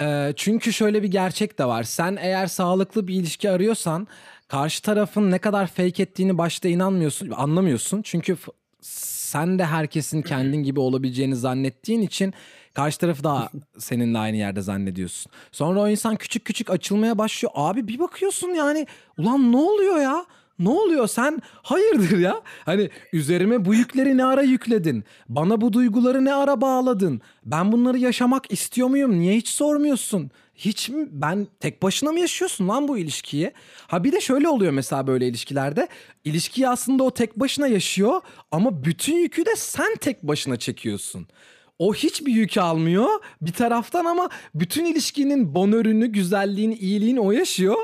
Ee, 0.00 0.32
çünkü 0.36 0.72
şöyle 0.72 1.02
bir 1.02 1.08
gerçek 1.08 1.58
de 1.58 1.64
var. 1.64 1.82
Sen 1.82 2.16
eğer 2.20 2.46
sağlıklı 2.46 3.08
bir 3.08 3.14
ilişki 3.14 3.50
arıyorsan 3.50 4.06
karşı 4.48 4.82
tarafın 4.82 5.30
ne 5.30 5.38
kadar 5.38 5.66
fake 5.66 6.02
ettiğini 6.02 6.38
başta 6.38 6.68
inanmıyorsun, 6.68 7.30
anlamıyorsun. 7.30 8.02
Çünkü 8.02 8.36
sen 8.82 9.58
de 9.58 9.64
herkesin 9.64 10.22
kendin 10.22 10.62
gibi 10.62 10.80
olabileceğini 10.80 11.36
zannettiğin 11.36 12.02
için 12.02 12.34
karşı 12.74 12.98
tarafı 12.98 13.24
da 13.24 13.50
seninle 13.78 14.18
aynı 14.18 14.36
yerde 14.36 14.60
zannediyorsun. 14.62 15.32
Sonra 15.52 15.80
o 15.80 15.88
insan 15.88 16.16
küçük 16.16 16.44
küçük 16.44 16.70
açılmaya 16.70 17.18
başlıyor. 17.18 17.52
Abi 17.54 17.88
bir 17.88 17.98
bakıyorsun 17.98 18.48
yani 18.48 18.86
ulan 19.18 19.52
ne 19.52 19.56
oluyor 19.56 20.00
ya? 20.00 20.24
Ne 20.58 20.68
oluyor 20.68 21.06
sen 21.08 21.42
hayırdır 21.62 22.18
ya? 22.18 22.42
Hani 22.64 22.90
üzerime 23.12 23.64
bu 23.64 23.74
yükleri 23.74 24.16
ne 24.16 24.24
ara 24.24 24.42
yükledin? 24.42 25.04
Bana 25.28 25.60
bu 25.60 25.72
duyguları 25.72 26.24
ne 26.24 26.34
ara 26.34 26.60
bağladın? 26.60 27.20
Ben 27.44 27.72
bunları 27.72 27.98
yaşamak 27.98 28.52
istiyor 28.52 28.88
muyum? 28.88 29.20
Niye 29.20 29.36
hiç 29.36 29.48
sormuyorsun? 29.48 30.30
Hiç 30.58 30.88
mi 30.88 31.08
ben 31.10 31.46
tek 31.60 31.82
başına 31.82 32.12
mı 32.12 32.20
yaşıyorsun 32.20 32.68
lan 32.68 32.88
bu 32.88 32.98
ilişkiyi? 32.98 33.52
Ha 33.86 34.04
bir 34.04 34.12
de 34.12 34.20
şöyle 34.20 34.48
oluyor 34.48 34.72
mesela 34.72 35.06
böyle 35.06 35.28
ilişkilerde. 35.28 35.88
İlişkiyi 36.24 36.68
aslında 36.68 37.02
o 37.04 37.10
tek 37.10 37.40
başına 37.40 37.66
yaşıyor 37.66 38.20
ama 38.50 38.84
bütün 38.84 39.16
yükü 39.16 39.46
de 39.46 39.56
sen 39.56 39.96
tek 39.96 40.22
başına 40.22 40.56
çekiyorsun. 40.56 41.26
O 41.78 41.94
hiçbir 41.94 42.32
yük 42.32 42.56
almıyor 42.56 43.08
bir 43.42 43.52
taraftan 43.52 44.04
ama 44.04 44.28
bütün 44.54 44.84
ilişkinin 44.84 45.54
bonörünü, 45.54 46.06
güzelliğini, 46.06 46.74
iyiliğini 46.74 47.20
o 47.20 47.32
yaşıyor. 47.32 47.76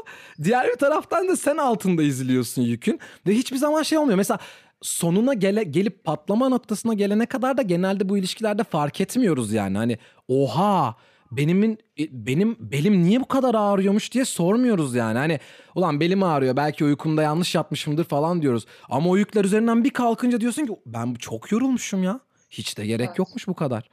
Diğer 0.45 0.69
bir 0.69 0.77
taraftan 0.77 1.29
da 1.29 1.37
sen 1.37 1.57
altında 1.57 2.03
izliyorsun 2.03 2.63
yükün 2.63 3.01
ve 3.27 3.35
hiçbir 3.35 3.57
zaman 3.57 3.83
şey 3.83 3.99
olmuyor. 3.99 4.17
Mesela 4.17 4.39
sonuna 4.83 5.35
gele, 5.35 5.65
gelip 5.65 6.05
patlama 6.05 6.49
noktasına 6.49 6.95
gelene 6.95 7.27
kadar 7.27 7.57
da 7.57 7.63
genelde 7.63 8.09
bu 8.09 8.19
ilişkilerde 8.19 8.65
fark 8.65 9.01
etmiyoruz 9.01 9.53
yani. 9.53 9.77
Hani 9.77 9.99
oha 10.29 10.97
benimin 11.37 11.79
e, 11.99 12.27
benim 12.27 12.57
belim 12.61 13.03
niye 13.05 13.21
bu 13.21 13.29
kadar 13.29 13.55
ağrıyormuş 13.55 14.13
diye 14.13 14.25
sormuyoruz 14.25 14.95
yani. 14.95 15.19
Hani 15.19 15.41
ulan 15.75 16.01
belim 16.01 16.23
ağrıyor 16.23 16.57
belki 16.57 16.85
uykumda 16.85 17.23
yanlış 17.23 17.55
yatmışımdır 17.55 18.05
falan 18.05 18.43
diyoruz. 18.43 18.67
Ama 18.89 19.11
o 19.11 19.17
yükler 19.17 19.45
üzerinden 19.45 19.85
bir 19.85 19.91
kalkınca 19.91 20.41
diyorsun 20.41 20.67
ki 20.67 20.73
ben 20.87 21.15
çok 21.15 21.53
yorulmuşum 21.53 22.03
ya. 22.05 22.21
Hiç 22.51 22.79
de 22.79 22.87
gerek 22.87 23.07
Evet. 23.09 23.19
yokmuş 23.19 23.49
bu 23.49 23.55
kadar. 23.55 23.91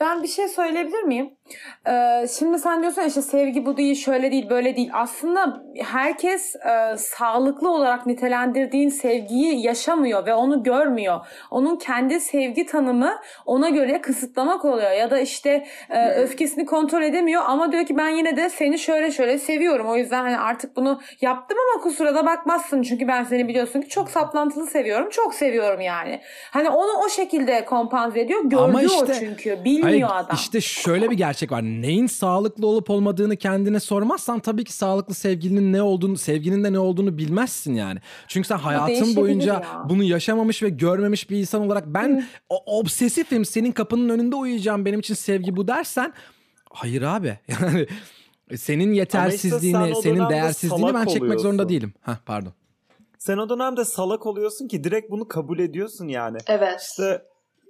Ben 0.00 0.22
bir 0.22 0.28
şey 0.28 0.48
söyleyebilir 0.48 1.02
miyim? 1.02 1.30
Ee, 1.88 2.26
şimdi 2.38 2.58
sen 2.58 2.82
diyorsun 2.82 3.02
işte 3.02 3.22
sevgi 3.22 3.66
bu 3.66 3.76
değil, 3.76 3.94
şöyle 3.94 4.30
değil, 4.30 4.50
böyle 4.50 4.76
değil. 4.76 4.90
Aslında 4.92 5.62
herkes 5.84 6.56
e, 6.56 6.96
sağlıklı 6.96 7.70
olarak 7.70 8.06
nitelendirdiğin 8.06 8.88
sevgiyi 8.88 9.66
yaşamıyor 9.66 10.26
ve 10.26 10.34
onu 10.34 10.62
görmüyor. 10.62 11.20
Onun 11.50 11.76
kendi 11.76 12.20
sevgi 12.20 12.66
tanımı 12.66 13.18
ona 13.46 13.68
göre 13.68 14.00
kısıtlamak 14.00 14.64
oluyor. 14.64 14.90
Ya 14.90 15.10
da 15.10 15.18
işte 15.18 15.66
e, 15.90 16.10
öfkesini 16.10 16.66
kontrol 16.66 17.02
edemiyor 17.02 17.42
ama 17.46 17.72
diyor 17.72 17.86
ki 17.86 17.96
ben 17.98 18.08
yine 18.08 18.36
de 18.36 18.50
seni 18.50 18.78
şöyle 18.78 19.10
şöyle 19.10 19.38
seviyorum. 19.38 19.88
O 19.88 19.96
yüzden 19.96 20.22
hani 20.22 20.38
artık 20.38 20.76
bunu 20.76 21.00
yaptım 21.20 21.58
ama 21.74 21.82
kusura 21.82 22.14
da 22.14 22.26
bakmazsın. 22.26 22.82
Çünkü 22.82 23.08
ben 23.08 23.24
seni 23.24 23.48
biliyorsun 23.48 23.80
ki 23.80 23.88
çok 23.88 24.10
saplantılı 24.10 24.66
seviyorum. 24.66 25.08
Çok 25.10 25.34
seviyorum 25.34 25.80
yani. 25.80 26.20
Hani 26.50 26.70
onu 26.70 27.04
o 27.04 27.08
şekilde 27.08 27.64
kompanze 27.64 28.20
ediyor. 28.20 28.40
Gördü 28.44 28.56
Ama 28.56 28.78
o 28.78 28.82
işte- 28.82 29.14
çünkü. 29.18 29.64
Bilmiyor 29.64 29.89
Hayır, 29.92 30.06
adam. 30.24 30.36
işte 30.36 30.60
şöyle 30.60 31.10
bir 31.10 31.16
gerçek 31.16 31.52
var. 31.52 31.62
Neyin 31.62 32.06
sağlıklı 32.06 32.66
olup 32.66 32.90
olmadığını 32.90 33.36
kendine 33.36 33.80
sormazsan 33.80 34.40
tabii 34.40 34.64
ki 34.64 34.72
sağlıklı 34.72 35.14
sevgilinin 35.14 35.72
ne 35.72 35.82
olduğunu, 35.82 36.18
sevginin 36.18 36.64
de 36.64 36.72
ne 36.72 36.78
olduğunu 36.78 37.18
bilmezsin 37.18 37.74
yani. 37.74 37.98
Çünkü 38.28 38.48
sen 38.48 38.58
hayatın 38.58 39.16
boyunca 39.16 39.52
ya. 39.52 39.84
bunu 39.88 40.02
yaşamamış 40.04 40.62
ve 40.62 40.68
görmemiş 40.68 41.30
bir 41.30 41.38
insan 41.38 41.66
olarak 41.66 41.86
ben 41.86 42.26
o- 42.48 42.78
obsesifim, 42.80 43.44
senin 43.44 43.72
kapının 43.72 44.08
önünde 44.08 44.36
uyuyacağım, 44.36 44.84
benim 44.84 45.00
için 45.00 45.14
sevgi 45.14 45.56
bu 45.56 45.68
dersen 45.68 46.12
hayır 46.70 47.02
abi. 47.02 47.38
Yani 47.48 47.86
senin 48.56 48.92
yetersizliğini, 48.92 49.86
sen 49.86 49.92
o 49.92 50.02
senin 50.02 50.28
değersizliğini 50.28 50.94
ben 50.94 51.04
çekmek 51.06 51.40
zorunda 51.40 51.62
oluyorsun. 51.62 51.68
değilim. 51.68 51.92
Hah 52.00 52.16
pardon. 52.26 52.52
Sen 53.18 53.38
o 53.38 53.48
dönemde 53.48 53.84
salak 53.84 54.26
oluyorsun 54.26 54.68
ki 54.68 54.84
direkt 54.84 55.10
bunu 55.10 55.28
kabul 55.28 55.58
ediyorsun 55.58 56.08
yani. 56.08 56.38
Evet. 56.46 56.80
İşte 56.90 57.22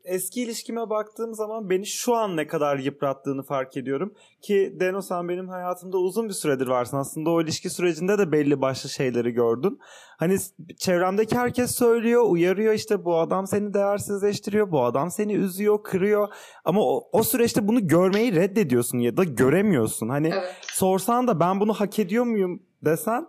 eski 0.05 0.43
ilişkime 0.43 0.91
baktığım 0.91 1.35
zaman 1.35 1.71
beni 1.71 1.87
şu 1.87 2.15
an 2.15 2.37
ne 2.37 2.47
kadar 2.47 2.79
yıprattığını 2.79 3.43
fark 3.43 3.77
ediyorum. 3.77 4.15
Ki 4.43 4.77
Deno 4.81 5.01
sen 5.03 5.29
benim 5.29 5.49
hayatımda 5.49 5.99
uzun 5.99 6.29
bir 6.29 6.35
süredir 6.35 6.67
varsın. 6.67 6.97
Aslında 6.97 7.31
o 7.31 7.43
ilişki 7.43 7.71
sürecinde 7.71 8.19
de 8.19 8.33
belli 8.33 8.61
başlı 8.61 8.91
şeyleri 8.91 9.31
gördün. 9.31 9.79
Hani 10.19 10.37
çevremdeki 10.79 11.37
herkes 11.37 11.71
söylüyor, 11.71 12.25
uyarıyor 12.29 12.73
işte 12.73 13.05
bu 13.05 13.19
adam 13.19 13.47
seni 13.47 13.75
değersizleştiriyor, 13.75 14.71
bu 14.71 14.83
adam 14.85 15.11
seni 15.11 15.33
üzüyor, 15.35 15.83
kırıyor. 15.83 16.29
Ama 16.65 16.81
o, 16.83 17.09
o 17.13 17.23
süreçte 17.23 17.69
bunu 17.69 17.87
görmeyi 17.87 18.35
reddediyorsun 18.35 18.99
ya 18.99 19.17
da 19.17 19.25
göremiyorsun. 19.25 20.09
Hani 20.09 20.31
Evet. 20.35 20.55
sorsan 20.63 21.29
da 21.29 21.41
ben 21.41 21.61
bunu 21.61 21.73
hak 21.73 21.99
ediyor 21.99 22.25
muyum 22.25 22.63
desen 22.85 23.27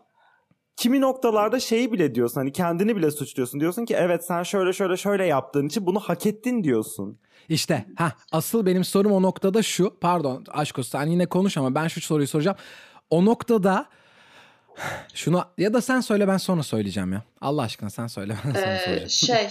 kimi 0.78 1.02
noktalarda 1.02 1.60
şeyi 1.60 1.92
bile 1.92 2.16
diyorsun 2.16 2.36
hani 2.42 2.52
kendini 2.52 2.96
bile 2.96 3.12
suçluyorsun 3.12 3.60
diyorsun 3.60 3.86
ki 3.86 3.94
evet 3.94 4.26
sen 4.26 4.44
şöyle 4.44 4.74
şöyle 4.74 4.98
şöyle 4.98 5.26
yaptığın 5.26 5.68
için 5.68 5.86
bunu 5.86 6.00
hak 6.00 6.26
ettin 6.26 6.64
diyorsun. 6.64 7.20
İşte 7.50 7.86
ha 7.96 8.14
asıl 8.32 8.66
benim 8.66 8.84
sorum 8.84 9.12
o 9.12 9.22
noktada 9.22 9.64
şu. 9.64 10.00
Pardon 10.02 10.44
Aşkos 10.50 10.90
sen 10.90 11.06
yine 11.08 11.26
konuş 11.26 11.58
ama 11.58 11.76
ben 11.76 11.88
şu 11.88 12.02
soruyu 12.02 12.28
soracağım. 12.28 12.58
O 13.10 13.26
noktada 13.26 13.86
şunu 15.14 15.44
ya 15.58 15.74
da 15.74 15.82
sen 15.82 16.02
söyle 16.02 16.28
ben 16.28 16.38
sonra 16.38 16.64
söyleyeceğim 16.64 17.14
ya. 17.14 17.24
Allah 17.42 17.62
aşkına 17.62 17.90
sen 17.90 18.08
söyle 18.08 18.36
ben 18.46 18.52
sonra 18.54 18.76
Ee, 18.76 18.80
söyleyeceğim. 18.86 19.10
şey 19.10 19.50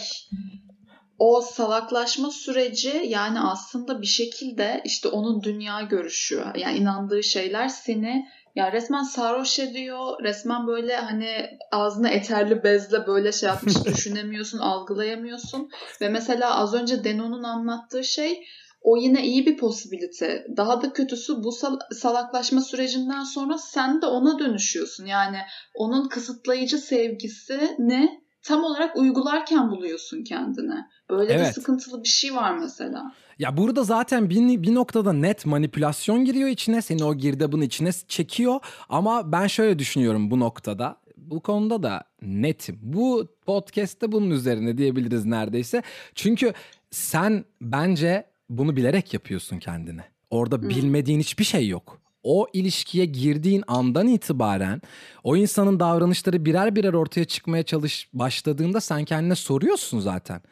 o 1.19 1.41
salaklaşma 1.41 2.31
süreci 2.31 3.03
yani 3.09 3.41
aslında 3.41 4.03
bir 4.03 4.07
şekilde 4.07 4.83
işte 4.85 5.09
onun 5.09 5.43
dünya 5.43 5.81
görüşü 5.81 6.45
yani 6.57 6.79
inandığı 6.79 7.23
şeyler 7.23 7.69
seni 7.69 8.29
ya 8.55 8.73
resmen 8.73 9.03
sarhoş 9.03 9.59
ediyor. 9.59 10.23
Resmen 10.23 10.67
böyle 10.67 10.97
hani 10.97 11.59
ağzına 11.73 12.09
eterli 12.09 12.65
bezle 12.65 13.07
böyle 13.07 13.33
şey 13.33 13.49
yapmış 13.49 13.85
düşünemiyorsun, 13.85 14.59
algılayamıyorsun. 14.59 15.69
Ve 16.01 16.09
mesela 16.09 16.57
az 16.57 16.75
önce 16.75 17.05
Deno'nun 17.05 17.43
anlattığı 17.43 18.05
şey 18.05 18.45
o 18.83 18.97
yine 18.97 19.27
iyi 19.27 19.47
bir 19.47 19.57
posibilite. 19.57 20.47
Daha 20.57 20.83
da 20.83 20.93
kötüsü 20.93 21.43
bu 21.43 21.53
sal- 21.53 21.79
salaklaşma 21.93 22.61
sürecinden 22.61 23.23
sonra 23.23 23.59
sen 23.59 24.03
de 24.03 24.07
ona 24.07 24.39
dönüşüyorsun. 24.39 25.07
Yani 25.07 25.39
onun 25.75 26.09
kısıtlayıcı 26.09 26.79
sevgisini 26.79 28.21
tam 28.42 28.64
olarak 28.64 28.96
uygularken 28.96 29.70
buluyorsun 29.70 30.24
kendine. 30.24 30.88
Böyle 31.11 31.31
bir 31.31 31.35
Evet. 31.35 31.55
sıkıntılı 31.55 32.05
bir 32.05 32.09
şey 32.09 32.35
var 32.35 32.59
mesela. 32.59 33.12
Ya 33.38 33.57
burada 33.57 33.85
zaten 33.85 34.31
bir, 34.31 34.62
bir 34.62 34.74
noktada 34.74 35.12
net 35.12 35.46
manipülasyon 35.46 36.24
giriyor 36.24 36.48
içine. 36.48 36.83
Seni 36.83 37.05
o 37.05 37.14
girdabın 37.14 37.61
içine 37.61 37.90
çekiyor. 38.09 38.61
Ama 38.88 39.33
ben 39.33 39.46
şöyle 39.46 39.79
düşünüyorum 39.79 40.31
bu 40.31 40.40
noktada. 40.40 40.96
Bu 41.16 41.40
konuda 41.40 41.83
da 41.83 42.05
netim. 42.22 42.79
Bu 42.83 43.29
podcast'te 43.46 44.12
bunun 44.12 44.31
üzerine 44.31 44.79
diyebiliriz 44.79 45.24
neredeyse. 45.24 45.83
Çünkü 46.14 46.53
sen 46.90 47.44
bence 47.61 48.26
bunu 48.48 48.76
bilerek 48.76 49.14
yapıyorsun 49.14 49.59
kendine. 49.59 50.05
Orada 50.31 50.68
bilmediğin 50.68 51.20
hiçbir 51.20 51.44
şey 51.44 51.68
yok. 51.68 52.00
O 52.23 52.47
ilişkiye 52.53 53.05
girdiğin 53.05 53.65
andan 53.67 54.09
itibaren 54.09 54.83
o 55.25 55.37
insanın 55.37 55.81
davranışları 55.81 56.45
birer 56.45 56.77
birer 56.77 56.93
ortaya 56.93 57.25
çıkmaya 57.25 57.63
çalış 57.63 58.09
başladığında 58.13 58.81
sen 58.81 59.05
kendine 59.05 59.35
soruyorsun 59.35 60.01
zaten. 60.01 60.43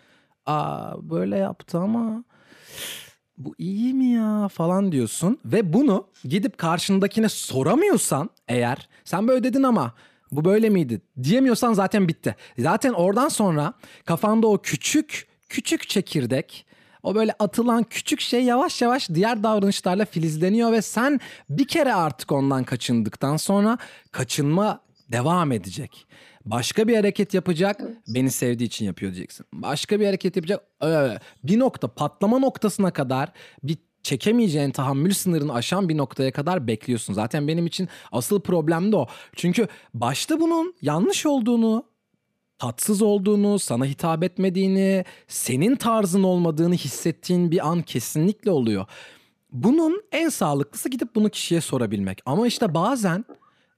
Aa 0.47 0.95
böyle 1.11 1.37
yaptı 1.37 1.79
ama 1.79 2.25
bu 3.39 3.55
iyi 3.59 3.95
mi 3.95 4.07
ya 4.07 4.49
falan 4.49 4.93
diyorsun 4.93 5.39
ve 5.45 5.73
bunu 5.73 6.07
gidip 6.25 6.59
karşındakine 6.59 7.29
soramıyorsan 7.29 8.31
eğer 8.49 8.89
sen 9.05 9.29
böyle 9.29 9.45
dedin 9.45 9.63
ama 9.63 9.95
bu 10.33 10.45
böyle 10.45 10.69
miydi 10.71 11.01
diyemiyorsan 11.23 11.73
zaten 11.73 12.09
bitti. 12.09 12.37
Zaten 12.59 12.93
oradan 12.93 13.29
sonra 13.29 13.75
kafanda 14.05 14.47
o 14.47 14.59
küçük 14.63 15.29
küçük 15.49 15.89
çekirdek 15.89 16.67
o 17.03 17.15
böyle 17.15 17.35
atılan 17.39 17.83
küçük 17.83 18.21
şey 18.21 18.45
yavaş 18.45 18.83
yavaş 18.83 19.09
diğer 19.09 19.43
davranışlarla 19.43 20.05
filizleniyor 20.05 20.73
ve 20.73 20.83
sen 20.83 21.21
bir 21.51 21.69
kere 21.69 21.95
artık 21.95 22.33
ondan 22.33 22.65
kaçındıktan 22.65 23.37
sonra 23.37 23.79
kaçınma 24.13 24.81
devam 25.13 25.53
edecek. 25.53 26.07
Başka 26.45 26.89
bir 26.89 26.97
hareket 26.97 27.35
yapacak. 27.35 27.81
Beni 28.09 28.31
sevdiği 28.31 28.67
için 28.67 28.85
yapıyor 28.85 29.13
diyeceksin. 29.13 29.47
Başka 29.53 30.01
bir 30.01 30.07
hareket 30.07 30.37
yapacak. 30.37 30.65
Ee, 30.85 31.19
bir 31.45 31.59
nokta 31.59 31.89
patlama 31.89 32.39
noktasına 32.39 32.91
kadar 32.91 33.33
bir 33.63 33.77
çekemeyeceğin 34.03 34.71
tahammül 34.71 35.13
sınırını 35.13 35.55
aşan 35.55 35.89
bir 35.89 35.97
noktaya 35.97 36.33
kadar 36.33 36.67
bekliyorsun. 36.67 37.15
Zaten 37.15 37.49
benim 37.49 37.67
için 37.67 37.89
asıl 38.13 38.41
problem 38.41 38.93
de 38.93 38.97
o. 38.97 39.07
Çünkü 39.37 39.69
başta 39.95 40.41
bunun 40.41 40.75
yanlış 40.83 41.27
olduğunu, 41.27 41.85
tatsız 42.59 43.03
olduğunu, 43.03 43.59
sana 43.59 43.85
hitap 43.85 44.25
etmediğini, 44.25 45.05
senin 45.29 45.77
tarzın 45.77 46.23
olmadığını 46.23 46.75
hissettiğin 46.75 47.51
bir 47.51 47.69
an 47.69 47.83
kesinlikle 47.83 48.51
oluyor. 48.51 48.87
Bunun 49.53 50.03
en 50.13 50.29
sağlıklısı 50.29 50.89
gidip 50.89 51.15
bunu 51.15 51.31
kişiye 51.31 51.61
sorabilmek. 51.61 52.21
Ama 52.27 52.47
işte 52.47 52.75
bazen 52.75 53.25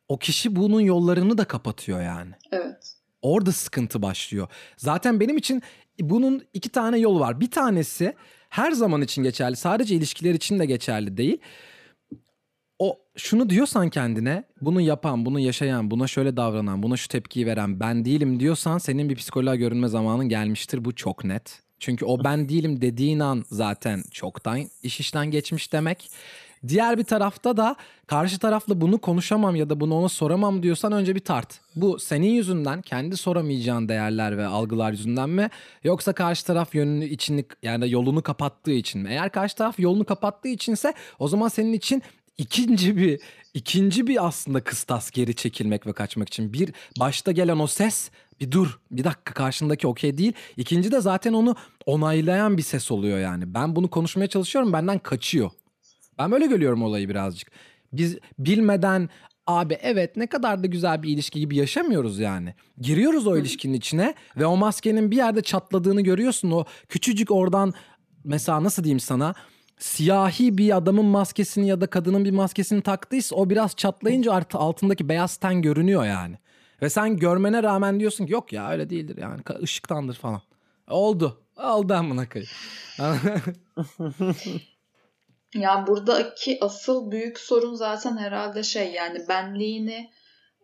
o 0.08 0.18
kişi 0.18 0.56
bunun 0.56 0.80
yollarını 0.80 1.38
da 1.38 1.44
kapatıyor 1.44 2.02
yani. 2.02 2.32
Evet. 2.52 2.96
Orada 3.22 3.52
sıkıntı 3.52 4.02
başlıyor. 4.02 4.48
Zaten 4.76 5.20
benim 5.20 5.36
için 5.36 5.62
bunun 6.00 6.42
iki 6.54 6.68
tane 6.68 6.98
yolu 6.98 7.20
var. 7.20 7.40
Bir 7.40 7.50
tanesi 7.50 8.14
her 8.48 8.72
zaman 8.72 9.02
için 9.02 9.22
geçerli. 9.22 9.56
Sadece 9.56 9.94
ilişkiler 9.94 10.34
için 10.34 10.58
de 10.58 10.66
geçerli 10.66 11.16
değil. 11.16 11.38
Şunu 13.22 13.50
diyorsan 13.50 13.90
kendine 13.90 14.44
bunu 14.61 14.80
yapan, 14.80 15.26
bunu 15.26 15.40
yaşayan, 15.40 15.90
buna 15.90 16.06
şöyle 16.06 16.37
davranan, 16.37 16.83
buna 16.83 16.96
şu 16.96 17.09
tepkiyi 17.09 17.46
veren 17.46 17.80
ben 17.80 18.04
değilim 18.04 18.40
diyorsan 18.40 18.78
senin 18.78 19.09
bir 19.09 19.16
psikoloğa 19.16 19.56
görünme 19.56 19.88
zamanın 19.88 20.28
gelmiştir. 20.28 20.85
Bu 20.85 20.94
çok 20.94 21.24
net. 21.24 21.62
Çünkü 21.78 22.04
o 22.04 22.24
ben 22.24 22.48
değilim 22.48 22.80
dediğin 22.80 23.20
an 23.20 23.44
zaten 23.50 24.02
çoktan 24.11 24.61
iş 24.83 25.00
işten 25.00 25.30
geçmiş 25.30 25.72
demek. 25.72 26.11
Diğer 26.68 26.98
bir 26.98 27.04
tarafta 27.04 27.56
da 27.56 27.76
karşı 28.07 28.38
tarafla 28.38 28.80
bunu 28.80 28.99
konuşamam 28.99 29.57
ya 29.57 29.70
da 29.70 29.80
bunu 29.80 29.94
ona 29.94 30.09
soramam 30.09 30.62
diyorsan 30.62 30.92
önce 30.92 31.14
bir 31.14 31.20
tart. 31.20 31.61
Bu 31.76 31.99
senin 31.99 32.30
yüzünden 32.30 32.82
kendi 32.82 33.16
soramayacağın 33.16 33.88
değerler 33.88 34.38
ve 34.38 34.47
algılar 34.47 34.90
yüzünden 34.90 35.30
mi 35.30 35.49
yoksa 35.84 36.12
karşı 36.12 36.47
taraf 36.47 36.74
yönünü 36.74 37.05
içini 37.05 37.44
yani 37.62 37.90
yolunu 37.90 38.22
kapattığı 38.22 38.72
için 38.72 39.03
mi? 39.03 39.09
Eğer 39.11 39.32
karşı 39.32 39.57
taraf 39.57 39.78
yolunu 39.78 40.05
kapattığı 40.05 40.49
içinse 40.49 40.94
o 41.18 41.28
zaman 41.28 41.49
senin 41.49 41.72
için 41.72 42.03
ikinci 42.41 42.97
bir 42.97 43.20
ikinci 43.55 44.07
bir 44.07 44.26
aslında 44.26 44.64
kıstas 44.64 45.11
geri 45.11 45.34
çekilmek 45.34 45.86
ve 45.86 45.93
kaçmak 45.93 46.28
için. 46.28 46.53
Bir 46.53 46.72
başta 47.01 47.32
gelen 47.32 47.59
o 47.59 47.66
ses 47.66 48.11
bir 48.41 48.53
dur 48.53 48.78
bir 48.91 49.05
dakika 49.05 49.34
karşındaki 49.34 49.86
okey 49.86 50.18
değil. 50.18 50.32
İkinci 50.57 50.93
de 50.93 51.01
zaten 51.01 51.32
onu 51.32 51.57
onaylayan 51.86 52.57
bir 52.57 52.62
ses 52.62 52.91
oluyor 52.91 53.18
yani. 53.18 53.55
Ben 53.55 53.76
bunu 53.76 53.91
konuşmaya 53.91 54.26
çalışıyorum 54.26 54.72
benden 54.72 54.99
kaçıyor. 54.99 55.51
Ben 56.18 56.32
böyle 56.32 56.47
görüyorum 56.47 56.82
olayı 56.82 57.09
birazcık. 57.09 57.51
Biz 57.93 58.18
bilmeden 58.38 59.09
abi 59.47 59.78
evet 59.82 60.16
ne 60.16 60.26
kadar 60.26 60.62
da 60.62 60.66
güzel 60.66 61.03
bir 61.03 61.09
ilişki 61.09 61.41
gibi 61.41 61.57
yaşamıyoruz 61.57 62.18
yani. 62.18 62.55
Giriyoruz 62.78 63.26
o 63.26 63.36
ilişkinin 63.36 63.74
içine 63.74 64.14
ve 64.36 64.47
o 64.47 64.57
maskenin 64.57 65.11
bir 65.11 65.16
yerde 65.16 65.43
çatladığını 65.43 66.01
görüyorsun. 66.01 66.51
O 66.51 66.64
küçücük 66.88 67.30
oradan 67.30 67.72
mesela 68.24 68.64
nasıl 68.64 68.84
diyeyim 68.84 69.01
sana 69.01 69.34
siyahi 69.81 70.59
bir 70.59 70.76
adamın 70.76 71.05
maskesini 71.05 71.68
ya 71.68 71.81
da 71.81 71.87
kadının 71.87 72.24
bir 72.24 72.31
maskesini 72.31 72.83
taktıysa 72.83 73.37
o 73.37 73.51
biraz 73.51 73.76
çatlayınca 73.76 74.33
artı 74.33 74.59
altındaki 74.59 75.09
beyaz 75.09 75.37
ten 75.37 75.62
görünüyor 75.62 76.05
yani. 76.05 76.39
Ve 76.83 76.91
sen 76.91 77.16
görmene 77.16 77.62
rağmen 77.62 78.01
diyorsun 78.01 78.26
ki 78.26 78.33
yok 78.33 78.53
ya 78.53 78.70
öyle 78.70 78.91
değildir 78.91 79.18
yani 79.20 79.41
ışıktandır 79.62 80.14
falan. 80.14 80.43
Oldu. 80.89 81.43
Oldu 81.57 81.95
amına 81.95 82.26
koyayım. 82.28 82.51
Ya 85.55 85.85
buradaki 85.87 86.59
asıl 86.61 87.11
büyük 87.11 87.39
sorun 87.39 87.74
zaten 87.74 88.16
herhalde 88.16 88.62
şey 88.62 88.93
yani 88.93 89.28
benliğini 89.28 90.11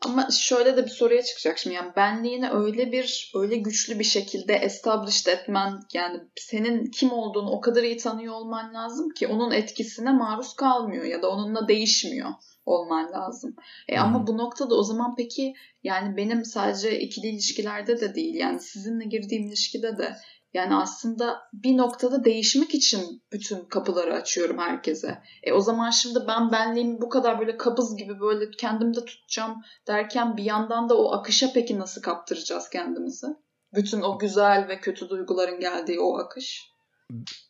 ama 0.05 0.29
şöyle 0.31 0.77
de 0.77 0.85
bir 0.85 0.91
soruya 0.91 1.23
çıkacak 1.23 1.59
şimdi 1.59 1.77
yani 1.77 1.93
benliğini 1.97 2.51
öyle 2.51 2.93
bir 2.93 3.33
öyle 3.35 3.57
güçlü 3.57 3.99
bir 3.99 4.05
şekilde 4.05 4.55
established 4.55 5.27
etmen 5.33 5.81
yani 5.95 6.21
senin 6.37 6.91
kim 6.91 7.13
olduğunu 7.13 7.51
o 7.51 7.61
kadar 7.61 7.83
iyi 7.83 7.97
tanıyor 7.97 8.35
olman 8.35 8.75
lazım 8.75 9.09
ki 9.11 9.27
onun 9.27 9.51
etkisine 9.51 10.13
maruz 10.13 10.55
kalmıyor 10.55 11.05
ya 11.05 11.23
da 11.23 11.31
onunla 11.31 11.69
değişmiyor 11.69 12.31
olman 12.67 13.13
lazım. 13.13 13.57
E 13.89 13.99
ama 13.99 14.27
bu 14.27 14.39
noktada 14.39 14.75
o 14.75 14.83
zaman 14.83 15.15
peki 15.17 15.55
yani 15.83 16.17
benim 16.17 16.45
sadece 16.45 17.01
ikili 17.01 17.27
ilişkilerde 17.27 18.01
de 18.01 18.15
değil 18.15 18.35
yani 18.35 18.61
sizinle 18.61 19.05
girdiğim 19.05 19.47
ilişkide 19.47 19.99
de 19.99 20.17
yani 20.57 20.75
aslında 20.75 21.43
bir 21.53 21.77
noktada 21.77 22.25
değişmek 22.25 22.75
için 22.75 23.23
bütün 23.33 23.65
kapıları 23.65 24.15
açıyorum 24.15 24.59
herkese. 24.59 25.23
E 25.43 25.53
o 25.53 25.61
zaman 25.61 25.91
şimdi 25.91 26.19
ben 26.29 26.53
benliğimi 26.53 27.01
bu 27.01 27.09
kadar 27.09 27.41
böyle 27.41 27.57
kabız 27.57 27.97
gibi 27.97 28.21
böyle 28.21 28.51
kendimde 28.51 29.05
tutacağım 29.05 29.63
derken 29.87 30.37
bir 30.37 30.43
yandan 30.43 30.89
da 30.89 30.99
o 30.99 31.13
akışa 31.13 31.53
peki 31.55 31.79
nasıl 31.79 32.03
kaptıracağız 32.03 32.71
kendimizi? 32.71 33.27
Bütün 33.75 34.01
o 34.01 34.19
güzel 34.19 34.69
ve 34.69 34.81
kötü 34.81 35.09
duyguların 35.09 35.61
geldiği 35.61 36.01
o 36.01 36.19
akış. 36.19 36.71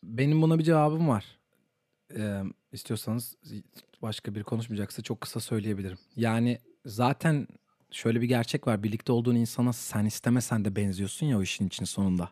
Benim 0.03 0.41
buna 0.41 0.59
bir 0.59 0.63
cevabım 0.63 1.09
var. 1.09 1.25
Ee, 2.15 2.41
istiyorsanız 2.71 3.35
başka 4.01 4.35
biri 4.35 4.43
konuşmayacaksa 4.43 5.01
çok 5.01 5.21
kısa 5.21 5.39
söyleyebilirim. 5.39 5.97
Yani 6.15 6.59
zaten 6.85 7.47
şöyle 7.91 8.21
bir 8.21 8.27
gerçek 8.27 8.67
var. 8.67 8.83
Birlikte 8.83 9.11
olduğun 9.11 9.35
insana 9.35 9.73
sen 9.73 10.05
istemesen 10.05 10.65
de 10.65 10.75
benziyorsun 10.75 11.25
ya 11.27 11.37
o 11.37 11.41
işin 11.41 11.67
için 11.67 11.85
sonunda. 11.85 12.29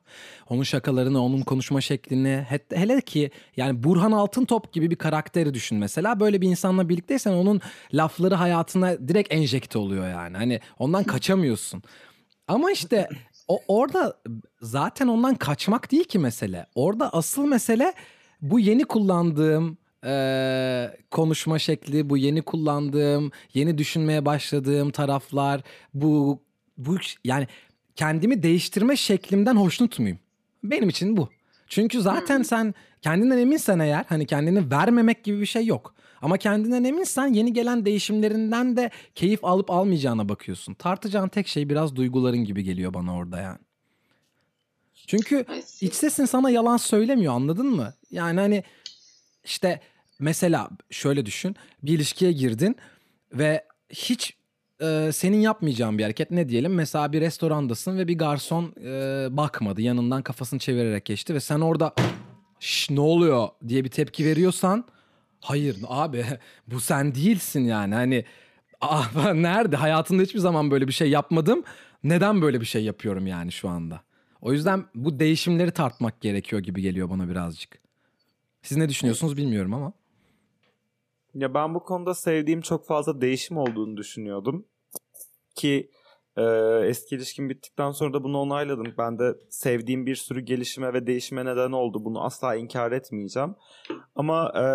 Onun 0.49 0.63
şakalarını, 0.63 1.23
onun 1.23 1.41
konuşma 1.41 1.81
şeklini 1.81 2.45
he- 2.49 2.77
hele 2.77 3.01
ki 3.01 3.31
yani 3.57 3.83
Burhan 3.83 4.11
Altıntop 4.11 4.73
gibi 4.73 4.91
bir 4.91 4.95
karakteri 4.95 5.53
düşün 5.53 5.77
mesela. 5.77 6.19
Böyle 6.19 6.41
bir 6.41 6.49
insanla 6.49 6.89
birlikteysen 6.89 7.31
onun 7.31 7.61
lafları 7.93 8.35
hayatına 8.35 9.07
direkt 9.07 9.33
enjekte 9.33 9.77
oluyor 9.77 10.09
yani. 10.09 10.37
Hani 10.37 10.59
ondan 10.79 11.03
kaçamıyorsun. 11.03 11.83
Ama 12.47 12.71
işte 12.71 13.09
o 13.47 13.59
orada 13.67 14.17
zaten 14.61 15.07
ondan 15.07 15.35
kaçmak 15.35 15.91
değil 15.91 16.03
ki 16.03 16.19
mesele. 16.19 16.65
Orada 16.75 17.09
asıl 17.13 17.45
mesele 17.45 17.93
bu 18.41 18.59
yeni 18.59 18.83
kullandığım 18.83 19.77
eee, 20.03 20.97
konuşma 21.11 21.59
şekli, 21.59 22.09
bu 22.09 22.17
yeni 22.17 22.41
kullandığım, 22.41 23.31
yeni 23.53 23.77
düşünmeye 23.77 24.25
başladığım 24.25 24.89
taraflar, 24.91 25.61
bu 25.93 26.41
bu 26.77 26.97
yani 27.23 27.47
kendimi 27.95 28.43
değiştirme 28.43 28.95
şeklimden 28.95 29.55
hoşnut 29.55 29.99
muyum? 29.99 30.19
Benim 30.63 30.89
için 30.89 31.17
bu. 31.17 31.29
Çünkü 31.67 32.01
zaten 32.01 32.43
sen 32.43 32.73
kendinden 33.01 33.37
eminsen 33.37 33.79
eğer 33.79 34.05
hani 34.09 34.25
kendini 34.25 34.71
vermemek 34.71 35.23
gibi 35.23 35.41
bir 35.41 35.45
şey 35.45 35.65
yok. 35.65 35.95
Ama 36.21 36.37
kendinden 36.37 36.83
eminsen 36.83 37.27
yeni 37.33 37.53
gelen 37.53 37.85
değişimlerinden 37.85 38.77
de 38.77 38.89
keyif 39.15 39.45
alıp 39.45 39.71
almayacağına 39.71 40.29
bakıyorsun. 40.29 40.73
Tartacağın 40.73 41.27
tek 41.27 41.47
şey 41.47 41.69
biraz 41.69 41.95
duyguların 41.95 42.43
gibi 42.45 42.63
geliyor 42.63 42.93
bana 42.93 43.15
orada 43.15 43.39
yani. 43.41 43.57
Çünkü 45.07 45.45
iç 45.81 45.93
sesin 45.93 46.25
sana 46.25 46.49
yalan 46.49 46.77
söylemiyor 46.77 47.33
anladın 47.33 47.67
mı? 47.67 47.93
Yani 48.11 48.39
hani 48.39 48.63
işte 49.45 49.79
mesela 50.19 50.69
şöyle 50.89 51.25
düşün. 51.25 51.55
Bir 51.83 51.93
ilişkiye 51.93 52.31
girdin 52.31 52.75
ve 53.33 53.65
hiç 53.89 54.37
e, 54.81 55.09
senin 55.13 55.37
yapmayacağın 55.37 55.97
bir 55.97 56.03
hareket 56.03 56.31
ne 56.31 56.49
diyelim? 56.49 56.73
Mesela 56.73 57.13
bir 57.13 57.21
restorandasın 57.21 57.97
ve 57.97 58.07
bir 58.07 58.17
garson 58.17 58.73
e, 58.83 59.27
bakmadı. 59.37 59.81
Yanından 59.81 60.21
kafasını 60.21 60.59
çevirerek 60.59 61.05
geçti 61.05 61.33
ve 61.33 61.39
sen 61.39 61.59
orada 61.59 61.93
Şş, 62.59 62.89
ne 62.89 62.99
oluyor 62.99 63.47
diye 63.67 63.83
bir 63.83 63.89
tepki 63.89 64.25
veriyorsan 64.25 64.85
hayır 65.41 65.77
abi 65.87 66.25
bu 66.67 66.79
sen 66.79 67.15
değilsin 67.15 67.63
yani. 67.63 67.95
Hani 67.95 68.25
ah, 68.81 69.33
nerede 69.33 69.75
hayatımda 69.75 70.23
hiçbir 70.23 70.39
zaman 70.39 70.71
böyle 70.71 70.87
bir 70.87 70.93
şey 70.93 71.09
yapmadım. 71.09 71.63
Neden 72.03 72.41
böyle 72.41 72.61
bir 72.61 72.65
şey 72.65 72.83
yapıyorum 72.83 73.27
yani 73.27 73.51
şu 73.51 73.69
anda? 73.69 74.01
O 74.41 74.53
yüzden 74.53 74.85
bu 74.95 75.19
değişimleri 75.19 75.71
tartmak 75.71 76.21
gerekiyor 76.21 76.61
gibi 76.61 76.81
geliyor 76.81 77.09
bana 77.09 77.29
birazcık. 77.29 77.84
Siz 78.65 78.77
ne 78.77 78.89
düşünüyorsunuz 78.89 79.37
bilmiyorum 79.37 79.73
ama. 79.73 79.93
Ya 81.33 81.53
ben 81.53 81.75
bu 81.75 81.83
konuda 81.83 82.13
sevdiğim 82.13 82.61
çok 82.61 82.87
fazla 82.87 83.21
değişim 83.21 83.57
olduğunu 83.57 83.97
düşünüyordum. 83.97 84.65
Ki 85.55 85.91
e, 86.37 86.43
eski 86.85 87.15
ilişkim 87.15 87.49
bittikten 87.49 87.91
sonra 87.91 88.13
da 88.13 88.23
bunu 88.23 88.37
onayladım. 88.37 88.93
Ben 88.97 89.19
de 89.19 89.35
sevdiğim 89.49 90.05
bir 90.05 90.15
sürü 90.15 90.39
gelişime 90.39 90.93
ve 90.93 91.07
değişime 91.07 91.45
neden 91.45 91.71
oldu. 91.71 92.05
Bunu 92.05 92.23
asla 92.23 92.55
inkar 92.55 92.91
etmeyeceğim. 92.91 93.55
Ama 94.15 94.51
e, 94.55 94.65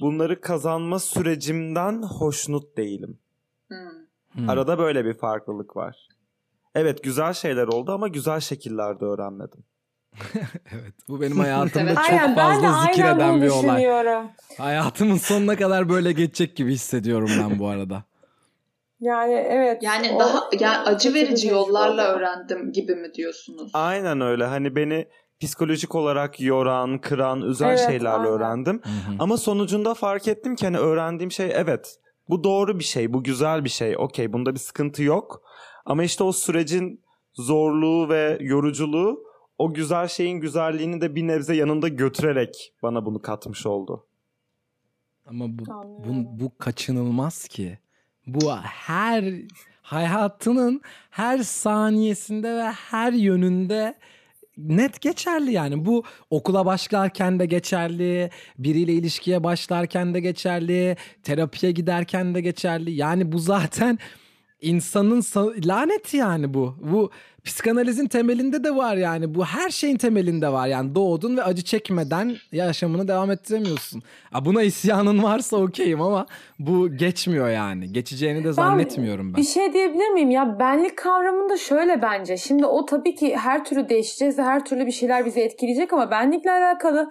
bunları 0.00 0.40
kazanma 0.40 0.98
sürecimden 0.98 2.02
hoşnut 2.02 2.76
değilim. 2.76 3.18
Hmm. 3.68 4.48
Arada 4.48 4.78
böyle 4.78 5.04
bir 5.04 5.14
farklılık 5.14 5.76
var. 5.76 6.08
Evet 6.74 7.02
güzel 7.02 7.32
şeyler 7.32 7.66
oldu 7.66 7.92
ama 7.92 8.08
güzel 8.08 8.40
şekillerde 8.40 9.04
öğrenmedim. 9.04 9.64
evet 10.72 10.92
bu 11.08 11.20
benim 11.20 11.38
hayatımda 11.38 11.84
Evet. 11.86 11.96
çok 11.96 12.10
Aynen, 12.10 12.34
fazla 12.34 12.76
aynen 12.76 12.92
zikreden 12.92 13.34
bunu 13.34 13.42
bir 13.42 13.48
olay. 13.50 14.26
Hayatımın 14.58 15.16
sonuna 15.16 15.56
kadar 15.56 15.88
böyle 15.88 16.12
geçecek 16.12 16.56
gibi 16.56 16.72
hissediyorum 16.72 17.30
ben 17.40 17.58
bu 17.58 17.68
arada. 17.68 18.02
Yani 19.00 19.32
evet. 19.32 19.82
Yani 19.82 20.12
o- 20.12 20.20
daha 20.20 20.48
yani 20.60 20.76
acı 20.78 21.14
verici 21.14 21.34
tecrübe 21.34 21.52
yollarla 21.54 22.10
oldu. 22.10 22.18
öğrendim 22.18 22.72
gibi 22.72 22.94
mi 22.94 23.14
diyorsunuz? 23.14 23.70
Aynen 23.74 24.20
öyle. 24.20 24.44
Hani 24.44 24.76
beni 24.76 25.08
psikolojik 25.40 25.94
olarak 25.94 26.40
yoran, 26.40 26.98
kıran, 26.98 27.40
üzen 27.42 27.68
Evet, 27.68 27.86
şeylerle 27.86 28.08
aynen. 28.16 28.26
öğrendim. 28.32 28.80
Ama 29.18 29.36
sonucunda 29.36 29.94
fark 29.94 30.28
ettim 30.28 30.56
ki 30.56 30.64
hani 30.66 30.78
öğrendiğim 30.78 31.30
şey 31.32 31.50
evet. 31.54 31.96
Bu 32.28 32.44
doğru 32.44 32.78
bir 32.78 32.84
şey, 32.84 33.12
bu 33.12 33.22
güzel 33.22 33.64
bir 33.64 33.70
şey. 33.70 33.96
Okey, 33.98 34.32
bunda 34.32 34.54
bir 34.54 34.58
sıkıntı 34.60 35.02
yok. 35.02 35.42
Ama 35.86 36.04
işte 36.04 36.24
o 36.24 36.32
sürecin 36.32 37.00
zorluğu 37.34 38.08
ve 38.08 38.38
yoruculuğu 38.40 39.24
o 39.58 39.74
güzel 39.74 40.08
şeyin 40.08 40.40
güzelliğini 40.40 41.00
de 41.00 41.14
bir 41.14 41.26
nebze 41.26 41.56
yanında 41.56 41.88
götürerek 41.88 42.72
bana 42.82 43.06
bunu 43.06 43.22
katmış 43.22 43.66
oldu. 43.66 44.06
Ama 45.26 45.44
bu, 45.48 45.64
bu, 45.98 46.40
bu 46.40 46.58
kaçınılmaz 46.58 47.48
ki. 47.48 47.78
Bu 48.26 48.56
her 48.62 49.24
hayatının 49.82 50.80
her 51.10 51.38
saniyesinde 51.38 52.54
ve 52.54 52.62
her 52.64 53.12
yönünde 53.12 53.94
net 54.58 55.00
geçerli 55.00 55.52
yani. 55.52 55.84
Bu 55.84 56.02
okula 56.30 56.66
başlarken 56.66 57.38
de 57.38 57.46
geçerli, 57.46 58.30
biriyle 58.58 58.92
ilişkiye 58.92 59.44
başlarken 59.44 60.14
de 60.14 60.20
geçerli, 60.20 60.96
terapiye 61.22 61.72
giderken 61.72 62.34
de 62.34 62.40
geçerli. 62.40 62.90
Yani 62.92 63.32
bu 63.32 63.38
zaten 63.38 63.98
insanın 64.60 65.20
sa- 65.20 65.68
laneti 65.68 66.16
yani 66.16 66.54
bu. 66.54 66.76
Bu 66.80 67.10
psikanalizin 67.44 68.06
temelinde 68.08 68.64
de 68.64 68.76
var 68.76 68.96
yani. 68.96 69.34
Bu 69.34 69.44
her 69.44 69.70
şeyin 69.70 69.96
temelinde 69.96 70.48
var. 70.52 70.66
Yani 70.66 70.94
doğdun 70.94 71.36
ve 71.36 71.42
acı 71.42 71.62
çekmeden 71.64 72.36
yaşamını 72.52 73.08
devam 73.08 73.30
ettiremiyorsun. 73.30 74.02
Ha, 74.32 74.44
buna 74.44 74.62
isyanın 74.62 75.22
varsa 75.22 75.56
okeyim 75.56 76.02
ama 76.02 76.26
bu 76.58 76.96
geçmiyor 76.96 77.48
yani. 77.50 77.92
Geçeceğini 77.92 78.44
de 78.44 78.52
zannetmiyorum 78.52 79.32
ben. 79.32 79.36
Bir 79.36 79.46
şey 79.46 79.72
diyebilir 79.72 80.08
miyim? 80.08 80.30
Ya 80.30 80.58
benlik 80.58 80.98
kavramında 80.98 81.56
şöyle 81.56 82.02
bence. 82.02 82.36
Şimdi 82.36 82.66
o 82.66 82.86
tabii 82.86 83.14
ki 83.14 83.36
her 83.36 83.64
türlü 83.64 83.88
değişeceğiz 83.88 84.38
ve 84.38 84.42
her 84.42 84.64
türlü 84.64 84.86
bir 84.86 84.92
şeyler 84.92 85.26
bizi 85.26 85.40
etkileyecek 85.40 85.92
ama 85.92 86.10
benlikle 86.10 86.50
alakalı 86.50 87.10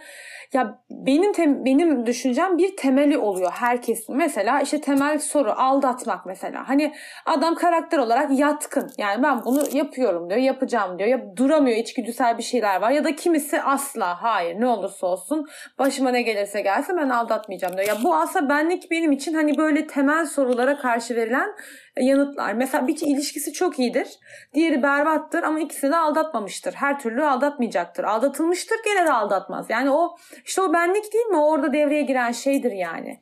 ya 0.53 0.79
benim 0.91 1.31
tem- 1.31 1.65
benim 1.65 2.05
düşüncem 2.05 2.57
bir 2.57 2.75
temeli 2.77 3.17
oluyor 3.17 3.51
herkesin. 3.51 4.17
Mesela 4.17 4.61
işte 4.61 4.81
temel 4.81 5.19
soru 5.19 5.51
aldatmak 5.51 6.25
mesela. 6.25 6.69
Hani 6.69 6.93
adam 7.25 7.55
karakter 7.55 7.97
olarak 7.97 8.39
yatkın. 8.39 8.89
Yani 8.97 9.23
ben 9.23 9.45
bunu 9.45 9.63
yapıyorum 9.73 10.22
istiyorum 10.23 10.29
diyor. 10.29 10.41
Yapacağım 10.41 10.99
diyor. 10.99 11.09
Ya 11.09 11.37
duramıyor 11.37 11.77
içgüdüsel 11.77 12.37
bir 12.37 12.43
şeyler 12.43 12.81
var. 12.81 12.91
Ya 12.91 13.03
da 13.03 13.15
kimisi 13.15 13.61
asla 13.61 14.23
hayır 14.23 14.59
ne 14.59 14.67
olursa 14.67 15.07
olsun 15.07 15.47
başıma 15.79 16.11
ne 16.11 16.21
gelirse 16.21 16.61
gelsin 16.61 16.97
ben 16.97 17.09
aldatmayacağım 17.09 17.77
diyor. 17.77 17.87
Ya 17.87 17.95
bu 18.03 18.15
aslında 18.15 18.49
benlik 18.49 18.91
benim 18.91 19.11
için 19.11 19.33
hani 19.33 19.57
böyle 19.57 19.87
temel 19.87 20.25
sorulara 20.25 20.77
karşı 20.77 21.15
verilen 21.15 21.55
yanıtlar. 21.97 22.53
Mesela 22.53 22.87
bir 22.87 22.97
ilişkisi 23.01 23.53
çok 23.53 23.79
iyidir. 23.79 24.07
Diğeri 24.53 24.83
berbattır 24.83 25.43
ama 25.43 25.59
ikisini 25.59 25.91
de 25.91 25.97
aldatmamıştır. 25.97 26.73
Her 26.73 26.99
türlü 26.99 27.23
aldatmayacaktır. 27.23 28.03
Aldatılmıştır 28.03 28.77
gene 28.85 29.05
de 29.05 29.11
aldatmaz. 29.11 29.69
Yani 29.69 29.91
o 29.91 30.15
işte 30.45 30.61
o 30.61 30.73
benlik 30.73 31.13
değil 31.13 31.25
mi? 31.25 31.37
O 31.37 31.51
orada 31.51 31.73
devreye 31.73 32.01
giren 32.01 32.31
şeydir 32.31 32.71
yani. 32.71 33.19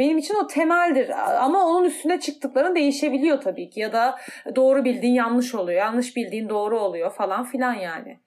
Benim 0.00 0.18
için 0.18 0.34
o 0.44 0.46
temeldir 0.46 1.10
ama 1.44 1.66
onun 1.66 1.84
üstüne 1.84 2.20
çıktıkların 2.20 2.74
değişebiliyor 2.74 3.40
tabii 3.40 3.70
ki 3.70 3.80
ya 3.80 3.92
da 3.92 4.18
doğru 4.56 4.84
bildiğin 4.84 5.14
yanlış 5.14 5.54
oluyor, 5.54 5.78
yanlış 5.78 6.16
bildiğin 6.16 6.48
doğru 6.48 6.80
oluyor 6.80 7.12
falan 7.12 7.44
filan 7.44 7.74
yani. 7.74 8.18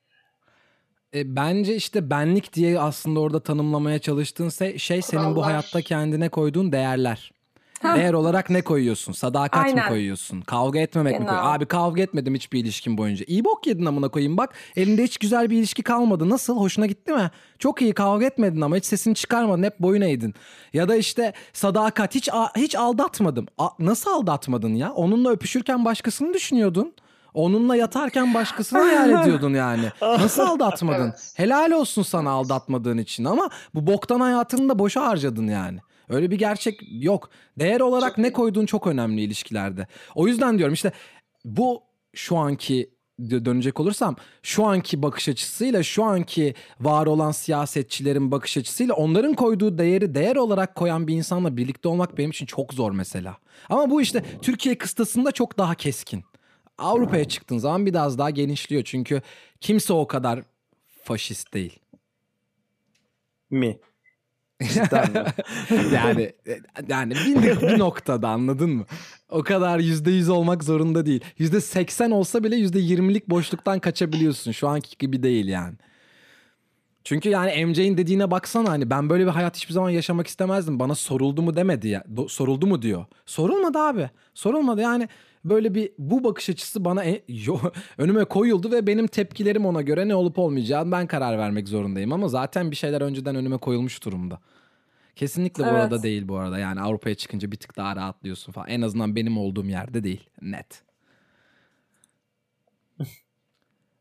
E, 1.16 1.36
bence 1.36 1.76
işte 1.76 2.10
benlik 2.10 2.54
diye 2.54 2.80
aslında 2.80 3.20
orada 3.20 3.40
tanımlamaya 3.40 4.00
çalıştığın 4.00 4.50
se- 4.50 4.80
şey 4.80 5.02
senin 5.02 5.36
bu 5.36 5.46
hayatta 5.46 5.82
kendine 5.82 6.30
koyduğun 6.30 6.72
değerler. 6.72 7.32
Değer 7.84 8.14
olarak 8.14 8.50
ne 8.50 8.62
koyuyorsun? 8.62 9.14
Sadakat 9.14 9.66
mi 9.66 9.70
Aynen. 9.70 9.90
koyuyorsun? 9.90 10.42
Kavga 10.42 10.80
etmemek 10.80 11.14
mi 11.14 11.18
Genau. 11.20 11.30
koyuyorsun? 11.30 11.52
Abi 11.56 11.66
kavga 11.66 12.02
etmedim 12.02 12.36
hiçbir 12.36 12.60
ilişkin 12.60 12.98
boyunca. 12.98 13.26
İyi 13.28 13.46
bok 13.46 13.68
yedin 13.68 13.86
amına 13.86 14.10
koyayım 14.10 14.38
bak. 14.38 14.54
Elinde 14.76 15.04
hiç 15.04 15.18
güzel 15.18 15.50
bir 15.50 15.58
ilişki 15.58 15.84
kalmadı. 15.84 16.30
Nasıl? 16.30 16.58
Hoşuna 16.58 16.86
gitti 16.86 17.12
mi? 17.14 17.32
Çok 17.60 17.82
iyi 17.82 17.94
kavga 17.94 18.26
etmedin 18.26 18.62
ama 18.62 18.76
hiç 18.76 18.86
sesini 18.86 19.16
çıkarmadın. 19.16 19.64
Hep 19.64 19.80
boyun 19.80 20.02
eğdin. 20.02 20.34
Ya 20.74 20.90
da 20.90 20.96
işte 20.96 21.34
sadakat 21.54 22.16
hiç 22.16 22.30
a- 22.34 22.52
hiç 22.56 22.76
aldatmadım. 22.76 23.46
A- 23.58 23.70
nasıl 23.80 24.12
aldatmadın 24.12 24.74
ya? 24.76 24.92
Onunla 24.94 25.30
öpüşürken 25.30 25.86
başkasını 25.86 26.34
düşünüyordun. 26.34 26.94
Onunla 27.34 27.76
yatarken 27.76 28.34
başkasını 28.34 28.80
hayal 28.80 29.10
ediyordun 29.24 29.54
yani. 29.54 29.86
Nasıl 30.02 30.42
aldatmadın? 30.44 31.04
Evet. 31.14 31.34
Helal 31.36 31.72
olsun 31.72 32.04
sana 32.04 32.30
aldatmadığın 32.32 32.98
için 32.98 33.26
ama 33.26 33.50
bu 33.76 33.88
boktan 33.88 34.20
hayatını 34.20 34.70
da 34.70 34.80
boşa 34.80 35.08
harcadın 35.08 35.48
yani. 35.48 35.80
Öyle 36.10 36.32
bir 36.32 36.38
gerçek 36.38 36.80
yok. 36.92 37.30
Değer 37.60 37.80
olarak 37.80 38.18
ne 38.18 38.34
koyduğun 38.34 38.66
çok 38.66 38.88
önemli 38.88 39.22
ilişkilerde. 39.22 39.88
O 40.16 40.28
yüzden 40.28 40.58
diyorum 40.58 40.74
işte 40.74 40.92
bu 41.46 41.84
şu 42.14 42.38
anki 42.38 42.90
dö- 43.20 43.46
dönecek 43.46 43.80
olursam 43.80 44.16
şu 44.44 44.66
anki 44.66 45.02
bakış 45.02 45.30
açısıyla 45.30 45.84
şu 45.84 46.04
anki 46.04 46.56
var 46.80 47.06
olan 47.06 47.32
siyasetçilerin 47.32 48.32
bakış 48.32 48.58
açısıyla 48.58 48.94
onların 48.96 49.34
koyduğu 49.34 49.78
değeri 49.78 50.16
değer 50.16 50.36
olarak 50.36 50.76
koyan 50.76 51.08
bir 51.08 51.16
insanla 51.16 51.58
birlikte 51.58 51.88
olmak 51.88 52.18
benim 52.18 52.30
için 52.30 52.46
çok 52.46 52.74
zor 52.74 52.92
mesela. 52.92 53.38
Ama 53.70 53.90
bu 53.90 54.02
işte 54.02 54.24
Türkiye 54.42 54.78
kıstasında 54.78 55.32
çok 55.32 55.58
daha 55.58 55.76
keskin. 55.76 56.24
Avrupa'ya 56.78 57.26
çıktığın 57.26 57.58
zaman 57.58 57.86
biraz 57.86 58.18
daha 58.18 58.30
genişliyor 58.30 58.84
çünkü 58.84 59.22
kimse 59.62 59.94
o 59.94 60.08
kadar 60.08 60.42
faşist 61.04 61.54
değil. 61.54 61.80
Mi? 63.50 63.80
Cidden 64.68 65.26
yani 65.94 66.34
yani 66.88 67.14
bir, 67.14 67.62
bir 67.62 67.80
noktada 67.80 68.30
anladın 68.30 68.70
mı? 68.70 68.86
O 69.30 69.44
kadar 69.44 69.80
yüzde 69.80 70.12
yüz 70.12 70.30
olmak 70.30 70.64
zorunda 70.64 71.06
değil. 71.06 71.24
Yüzde 71.38 71.62
seksen 71.62 72.12
olsa 72.12 72.44
bile 72.44 72.56
yüzde 72.56 72.80
yirmilik 72.80 73.30
boşluktan 73.30 73.80
kaçabiliyorsun. 73.80 74.52
Şu 74.52 74.68
anki 74.68 74.98
gibi 75.00 75.24
değil 75.24 75.48
yani. 75.48 75.76
Çünkü 77.04 77.30
yani 77.30 77.66
MJ'in 77.66 77.98
dediğine 77.98 78.32
baksana 78.32 78.70
hani 78.70 78.90
ben 78.90 79.10
böyle 79.10 79.26
bir 79.26 79.32
hayat 79.32 79.56
hiçbir 79.58 79.74
zaman 79.74 79.90
yaşamak 79.90 80.28
istemezdim. 80.28 80.80
Bana 80.80 80.96
soruldu 80.96 81.42
mu 81.42 81.56
demedi 81.56 81.88
ya. 81.88 82.04
Do- 82.16 82.30
soruldu 82.30 82.68
mu 82.68 82.82
diyor. 82.82 83.06
Sorulmadı 83.26 83.80
abi. 83.80 84.10
Sorulmadı 84.34 84.82
yani 84.82 85.10
böyle 85.46 85.76
bir 85.76 85.92
bu 85.98 86.24
bakış 86.24 86.50
açısı 86.50 86.86
bana 86.86 87.04
e- 87.04 87.24
yo- 87.28 87.60
önüme 87.98 88.26
koyuldu 88.26 88.72
ve 88.72 88.88
benim 88.88 89.08
tepkilerim 89.08 89.66
ona 89.66 89.82
göre 89.82 90.08
ne 90.08 90.16
olup 90.16 90.40
olmayacağını 90.40 90.92
ben 90.92 91.08
karar 91.08 91.38
vermek 91.38 91.68
zorundayım. 91.68 92.14
Ama 92.14 92.28
zaten 92.28 92.72
bir 92.72 92.76
şeyler 92.76 93.02
önceden 93.02 93.36
önüme 93.36 93.58
koyulmuş 93.58 94.06
durumda. 94.06 94.40
Kesinlikle 95.16 95.64
Evet. 95.64 95.74
burada 95.74 96.04
değil 96.04 96.28
bu 96.28 96.38
arada. 96.38 96.60
Yani 96.60 96.82
Avrupa'ya 96.82 97.16
çıkınca 97.16 97.52
bir 97.52 97.58
tık 97.58 97.78
daha 97.78 97.96
rahatlıyorsun 97.96 98.52
falan. 98.52 98.68
En 98.68 98.82
azından 98.82 99.16
benim 99.16 99.38
olduğum 99.38 99.66
yerde 99.66 100.04
değil. 100.04 100.30
Net. 100.42 100.84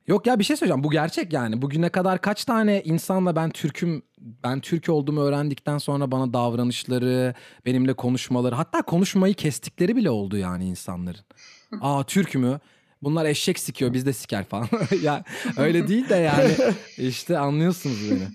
Yok 0.06 0.26
ya 0.26 0.38
bir 0.38 0.44
şey 0.44 0.56
söyleyeceğim. 0.56 0.84
Bu 0.84 0.90
gerçek 0.90 1.32
yani. 1.32 1.62
Bugüne 1.62 1.88
kadar 1.88 2.20
kaç 2.20 2.44
tane 2.44 2.82
insanla 2.82 3.36
ben 3.36 3.50
Türk'üm, 3.50 4.02
ben 4.20 4.60
Türk 4.60 4.88
olduğumu 4.88 5.20
öğrendikten 5.20 5.78
sonra 5.78 6.10
bana 6.10 6.32
davranışları, 6.32 7.34
benimle 7.66 7.94
konuşmaları, 7.94 8.54
hatta 8.54 8.82
konuşmayı 8.82 9.34
kestikleri 9.34 9.96
bile 9.96 10.10
oldu 10.10 10.36
yani 10.36 10.64
insanların. 10.64 11.24
Aa 11.80 12.04
Türk 12.04 12.34
mü? 12.34 12.60
Bunlar 13.02 13.24
eşek 13.24 13.58
sikiyor 13.58 13.92
biz 13.92 14.06
de 14.06 14.12
siker 14.12 14.44
falan. 14.44 14.68
ya 15.02 15.24
öyle 15.56 15.88
değil 15.88 16.08
de 16.08 16.14
yani 16.14 16.56
işte 16.98 17.38
anlıyorsunuz 17.38 18.10
beni. 18.10 18.28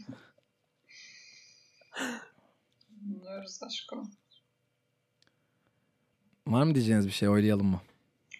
Anlıyoruz 3.47 3.63
aşkım. 3.63 4.11
Var 6.47 6.63
mı 6.63 6.75
diyeceğiniz 6.75 7.07
bir 7.07 7.11
şey 7.11 7.29
oylayalım 7.29 7.67
mı? 7.67 7.81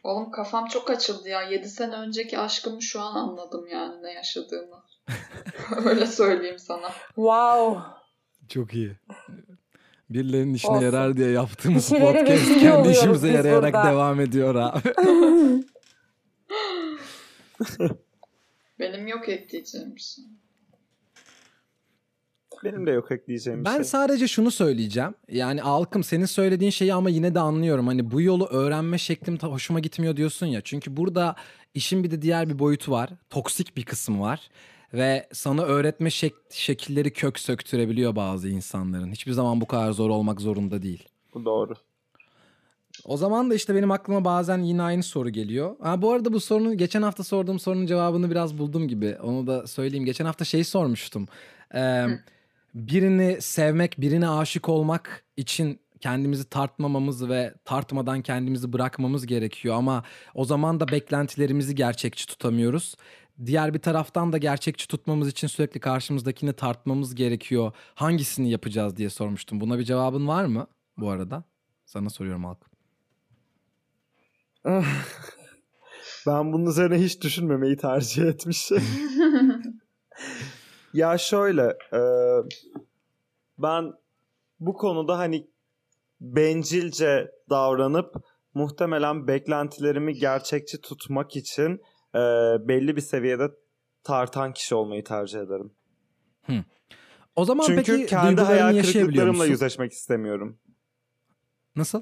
Oğlum 0.03 0.31
kafam 0.31 0.67
çok 0.67 0.89
açıldı 0.89 1.29
ya. 1.29 1.41
7 1.41 1.69
sene 1.69 1.95
önceki 1.95 2.39
aşkımı 2.39 2.81
şu 2.81 3.01
an 3.01 3.15
anladım 3.15 3.67
yani 3.67 4.03
ne 4.03 4.13
yaşadığımı. 4.13 4.83
Öyle 5.85 6.07
söyleyeyim 6.07 6.59
sana. 6.59 6.91
Wow. 7.15 7.81
Çok 8.49 8.73
iyi. 8.73 8.95
Birilerinin 10.09 10.53
işine 10.53 10.71
Olsun. 10.71 10.85
yarar 10.85 11.17
diye 11.17 11.31
yaptığımız 11.31 11.89
podcast 11.89 12.59
kendi 12.59 12.89
işimize 12.89 13.27
yarayarak 13.27 13.73
burada. 13.73 13.87
devam 13.87 14.21
ediyor 14.21 14.55
abi. 14.55 14.93
Benim 18.79 19.07
yok 19.07 19.29
ekleyeceğim 19.29 19.95
bir 19.95 20.01
şey. 20.01 20.25
Benim 22.63 22.87
de 22.87 22.91
yok 22.91 23.11
ekleyeceğim 23.11 23.59
bir 23.59 23.65
Ben 23.65 23.75
şey. 23.75 23.83
sadece 23.83 24.27
şunu 24.27 24.51
söyleyeceğim. 24.51 25.13
Yani 25.31 25.63
Alkım 25.63 26.03
senin 26.03 26.25
söylediğin 26.25 26.71
şeyi 26.71 26.93
ama 26.93 27.09
yine 27.09 27.35
de 27.35 27.39
anlıyorum. 27.39 27.87
Hani 27.87 28.11
bu 28.11 28.21
yolu 28.21 28.45
öğrenme 28.47 28.97
şeklim 28.97 29.37
ta- 29.37 29.47
hoşuma 29.47 29.79
gitmiyor 29.79 30.15
diyorsun 30.17 30.45
ya. 30.45 30.61
Çünkü 30.61 30.97
burada 30.97 31.35
işin 31.73 32.03
bir 32.03 32.11
de 32.11 32.21
diğer 32.21 32.49
bir 32.49 32.59
boyutu 32.59 32.91
var. 32.91 33.09
Toksik 33.29 33.77
bir 33.77 33.83
kısmı 33.85 34.21
var. 34.21 34.49
Ve 34.93 35.27
sana 35.33 35.61
öğretme 35.63 36.09
şek- 36.09 36.33
şekilleri 36.53 37.13
kök 37.13 37.39
söktürebiliyor 37.39 38.15
bazı 38.15 38.49
insanların. 38.49 39.11
Hiçbir 39.11 39.31
zaman 39.31 39.61
bu 39.61 39.65
kadar 39.65 39.91
zor 39.91 40.09
olmak 40.09 40.41
zorunda 40.41 40.81
değil. 40.81 41.03
Bu 41.33 41.45
doğru. 41.45 41.73
O 43.05 43.17
zaman 43.17 43.49
da 43.49 43.55
işte 43.55 43.75
benim 43.75 43.91
aklıma 43.91 44.25
bazen 44.25 44.57
yine 44.61 44.81
aynı 44.81 45.03
soru 45.03 45.29
geliyor. 45.29 45.75
Ha, 45.81 46.01
bu 46.01 46.11
arada 46.11 46.33
bu 46.33 46.39
sorunun 46.39 46.77
geçen 46.77 47.01
hafta 47.01 47.23
sorduğum 47.23 47.59
sorunun 47.59 47.85
cevabını 47.85 48.31
biraz 48.31 48.57
buldum 48.57 48.87
gibi. 48.87 49.17
Onu 49.23 49.47
da 49.47 49.67
söyleyeyim. 49.67 50.05
Geçen 50.05 50.25
hafta 50.25 50.45
şeyi 50.45 50.63
sormuştum. 50.63 51.27
Ee, 51.75 52.05
birini 52.73 53.41
sevmek, 53.41 54.01
birine 54.01 54.29
aşık 54.29 54.69
olmak 54.69 55.23
için 55.37 55.79
kendimizi 55.99 56.49
tartmamamız 56.49 57.29
ve 57.29 57.53
tartmadan 57.65 58.21
kendimizi 58.21 58.73
bırakmamız 58.73 59.25
gerekiyor. 59.25 59.75
Ama 59.75 60.03
o 60.33 60.45
zaman 60.45 60.79
da 60.79 60.87
beklentilerimizi 60.87 61.75
gerçekçi 61.75 62.27
tutamıyoruz. 62.27 62.95
Diğer 63.45 63.73
bir 63.73 63.79
taraftan 63.79 64.33
da 64.33 64.37
gerçekçi 64.37 64.87
tutmamız 64.87 65.27
için 65.27 65.47
sürekli 65.47 65.79
karşımızdakini 65.79 66.53
tartmamız 66.53 67.15
gerekiyor. 67.15 67.71
Hangisini 67.95 68.49
yapacağız 68.49 68.97
diye 68.97 69.09
sormuştum. 69.09 69.61
Buna 69.61 69.79
bir 69.79 69.83
cevabın 69.83 70.27
var 70.27 70.45
mı 70.45 70.67
bu 70.97 71.09
arada? 71.09 71.43
Sana 71.85 72.09
soruyorum 72.09 72.45
Halk. 72.45 72.59
Ben 76.27 76.53
bunun 76.53 76.65
üzerine 76.65 77.03
hiç 77.03 77.21
düşünmemeyi 77.21 77.77
tercih 77.77 78.23
etmişim. 78.23 78.83
ya 80.97 81.17
şöyle 81.17 81.77
e, 81.93 82.01
ben 83.57 83.93
bu 84.59 84.73
konuda 84.73 85.17
hani 85.17 85.47
bencilce 86.21 87.31
davranıp 87.49 88.15
muhtemelen 88.53 89.27
beklentilerimi 89.27 90.13
gerçekçi 90.13 90.81
tutmak 90.81 91.35
için 91.35 91.81
e, 92.15 92.19
belli 92.67 92.95
bir 92.95 93.01
seviyede 93.01 93.51
tartan 94.03 94.53
kişi 94.53 94.75
olmayı 94.75 95.03
tercih 95.03 95.39
ederim. 95.39 95.71
O 97.35 97.45
zaman 97.45 97.65
Çünkü 97.65 97.83
peki 97.83 98.05
kendi 98.05 98.41
hayal 98.41 98.81
kırıklıklarımla 98.81 99.45
yüzleşmek 99.45 99.91
istemiyorum. 99.91 100.59
Nasıl? 101.75 102.01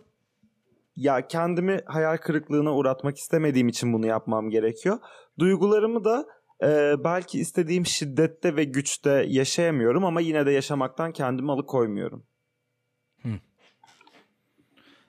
ya 0.95 1.27
kendimi 1.27 1.81
hayal 1.85 2.17
kırıklığına 2.17 2.75
uğratmak 2.75 3.17
istemediğim 3.17 3.67
için 3.67 3.93
bunu 3.93 4.07
yapmam 4.07 4.49
gerekiyor. 4.49 4.99
Duygularımı 5.39 6.03
da 6.03 6.25
e, 6.63 6.95
belki 7.03 7.39
istediğim 7.39 7.85
şiddette 7.85 8.55
ve 8.55 8.63
güçte 8.63 9.25
yaşayamıyorum 9.29 10.05
ama 10.05 10.21
yine 10.21 10.45
de 10.45 10.51
yaşamaktan 10.51 11.11
kendimi 11.11 11.51
alıkoymuyorum. 11.51 12.25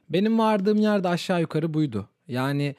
Benim 0.08 0.38
vardığım 0.38 0.78
yerde 0.78 1.08
aşağı 1.08 1.40
yukarı 1.40 1.74
buydu. 1.74 2.08
Yani 2.28 2.76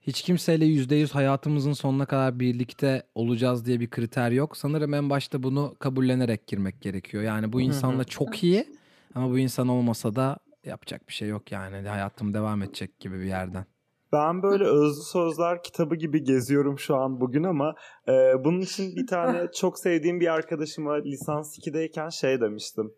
hiç 0.00 0.22
kimseyle 0.22 0.64
%100 0.64 1.12
hayatımızın 1.12 1.72
sonuna 1.72 2.06
kadar 2.06 2.40
birlikte 2.40 3.02
olacağız 3.14 3.66
diye 3.66 3.80
bir 3.80 3.90
kriter 3.90 4.30
yok. 4.30 4.56
Sanırım 4.56 4.94
en 4.94 5.10
başta 5.10 5.42
bunu 5.42 5.76
kabullenerek 5.78 6.46
girmek 6.46 6.80
gerekiyor. 6.80 7.22
Yani 7.22 7.52
bu 7.52 7.60
insanla 7.60 8.04
çok 8.04 8.44
iyi 8.44 8.66
ama 9.14 9.30
bu 9.30 9.38
insan 9.38 9.68
olmasa 9.68 10.16
da 10.16 10.38
yapacak 10.64 11.08
bir 11.08 11.12
şey 11.12 11.28
yok 11.28 11.52
yani. 11.52 11.88
Hayatım 11.88 12.34
devam 12.34 12.62
edecek 12.62 13.00
gibi 13.00 13.20
bir 13.20 13.26
yerden. 13.26 13.66
Ben 14.12 14.42
böyle 14.42 14.64
özlü 14.84 15.02
sözler 15.02 15.62
kitabı 15.62 15.94
gibi 15.94 16.24
geziyorum 16.24 16.78
şu 16.78 16.96
an 16.96 17.20
bugün 17.20 17.44
ama 17.44 17.74
e, 18.08 18.44
bunun 18.44 18.60
için 18.60 18.96
bir 18.96 19.06
tane 19.06 19.52
çok 19.54 19.78
sevdiğim 19.78 20.20
bir 20.20 20.34
arkadaşıma 20.34 20.94
lisans 20.94 21.58
2'deyken 21.58 22.10
şey 22.20 22.40
demiştim. 22.40 22.94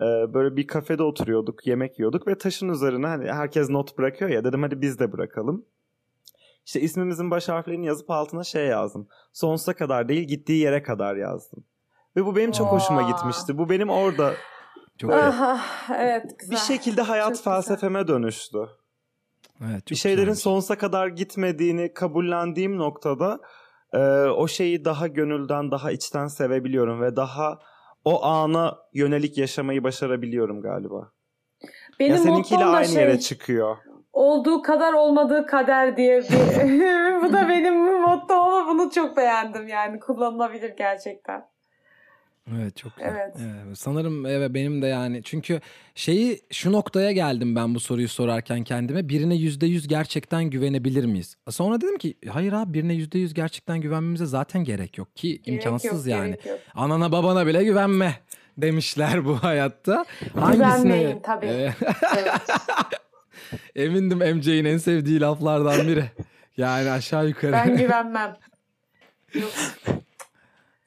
E, 0.00 0.04
böyle 0.34 0.56
bir 0.56 0.66
kafede 0.66 1.02
oturuyorduk, 1.02 1.66
yemek 1.66 1.98
yiyorduk 1.98 2.26
ve 2.26 2.38
taşın 2.38 2.68
üzerine 2.68 3.06
hani 3.06 3.32
herkes 3.32 3.70
not 3.70 3.98
bırakıyor 3.98 4.30
ya 4.30 4.44
dedim 4.44 4.62
hadi 4.62 4.80
biz 4.80 4.98
de 4.98 5.12
bırakalım. 5.12 5.64
İşte 6.66 6.80
ismimizin 6.80 7.30
baş 7.30 7.48
harflerini 7.48 7.86
yazıp 7.86 8.10
altına 8.10 8.44
şey 8.44 8.66
yazdım. 8.66 9.08
Sonsuza 9.32 9.74
kadar 9.74 10.08
değil 10.08 10.28
gittiği 10.28 10.58
yere 10.62 10.82
kadar 10.82 11.16
yazdım. 11.16 11.64
Ve 12.16 12.26
bu 12.26 12.36
benim 12.36 12.52
çok 12.52 12.66
hoşuma 12.66 13.00
Aa. 13.00 13.10
gitmişti. 13.10 13.58
Bu 13.58 13.68
benim 13.70 13.88
orada 13.90 14.32
Çok 14.98 15.12
Aha, 15.12 15.60
evet 15.98 16.38
güzel. 16.38 16.52
bir 16.52 16.60
şekilde 16.60 17.02
hayat 17.02 17.26
Çok 17.28 17.36
güzel. 17.36 17.54
felsefeme 17.54 18.08
dönüştü. 18.08 18.58
Evet, 19.60 19.90
bir 19.90 19.96
şeylerin 19.96 20.20
güzelmiş. 20.20 20.40
sonsuza 20.40 20.78
kadar 20.78 21.08
gitmediğini 21.08 21.94
kabullendiğim 21.94 22.78
noktada 22.78 23.40
e, 23.92 23.98
o 24.24 24.48
şeyi 24.48 24.84
daha 24.84 25.06
gönülden, 25.06 25.70
daha 25.70 25.92
içten 25.92 26.26
sevebiliyorum 26.26 27.00
ve 27.00 27.16
daha 27.16 27.58
o 28.04 28.24
ana 28.24 28.78
yönelik 28.92 29.38
yaşamayı 29.38 29.84
başarabiliyorum 29.84 30.62
galiba. 30.62 31.10
Benim 32.00 32.12
ya 32.12 32.18
seninkiyle 32.18 32.64
aynı 32.64 32.88
şey, 32.88 33.02
yere 33.02 33.20
çıkıyor. 33.20 33.76
olduğu 34.12 34.62
kadar 34.62 34.92
olmadığı 34.92 35.46
kader 35.46 35.96
diye 35.96 36.20
bir 36.20 36.24
bu 37.22 37.32
da 37.32 37.48
benim 37.48 38.00
motto 38.00 38.34
ama 38.34 38.68
bunu 38.68 38.90
çok 38.90 39.16
beğendim 39.16 39.68
yani 39.68 40.00
kullanılabilir 40.00 40.76
gerçekten. 40.76 41.53
Evet 42.52 42.76
çok 42.76 42.96
güzel. 42.96 43.10
Evet. 43.10 43.36
Evet, 43.66 43.78
sanırım 43.78 44.26
evet 44.26 44.54
benim 44.54 44.82
de 44.82 44.86
yani 44.86 45.22
çünkü 45.24 45.60
şeyi 45.94 46.40
şu 46.52 46.72
noktaya 46.72 47.12
geldim 47.12 47.56
ben 47.56 47.74
bu 47.74 47.80
soruyu 47.80 48.08
sorarken 48.08 48.64
kendime 48.64 49.08
birine 49.08 49.34
yüzde 49.34 49.66
yüz 49.66 49.88
gerçekten 49.88 50.44
güvenebilir 50.44 51.04
miyiz? 51.04 51.36
Sonra 51.50 51.80
dedim 51.80 51.98
ki 51.98 52.14
hayır 52.28 52.52
abi 52.52 52.74
birine 52.74 52.94
yüzde 52.94 53.18
yüz 53.18 53.34
gerçekten 53.34 53.80
güvenmemize 53.80 54.26
zaten 54.26 54.64
gerek 54.64 54.98
yok 54.98 55.16
ki 55.16 55.42
Gerek 55.42 55.64
imkansız 55.64 56.06
yok, 56.06 56.18
yani. 56.18 56.26
gerek 56.30 56.46
yok. 56.46 56.58
Anana 56.74 57.12
babana 57.12 57.46
bile 57.46 57.64
güvenme 57.64 58.14
demişler 58.58 59.24
bu 59.24 59.36
hayatta. 59.42 60.04
Güvenmeyin 60.52 61.20
tabii. 61.22 61.46
Evet. 61.46 61.74
Evet. 62.18 62.40
Emindim 63.76 64.18
MC'nin 64.36 64.64
en 64.64 64.78
sevdiği 64.78 65.20
laflardan 65.20 65.88
biri. 65.88 66.04
Yani 66.56 66.90
aşağı 66.90 67.28
yukarı. 67.28 67.52
Ben 67.52 67.76
güvenmem. 67.76 68.36
Yok. 69.34 69.50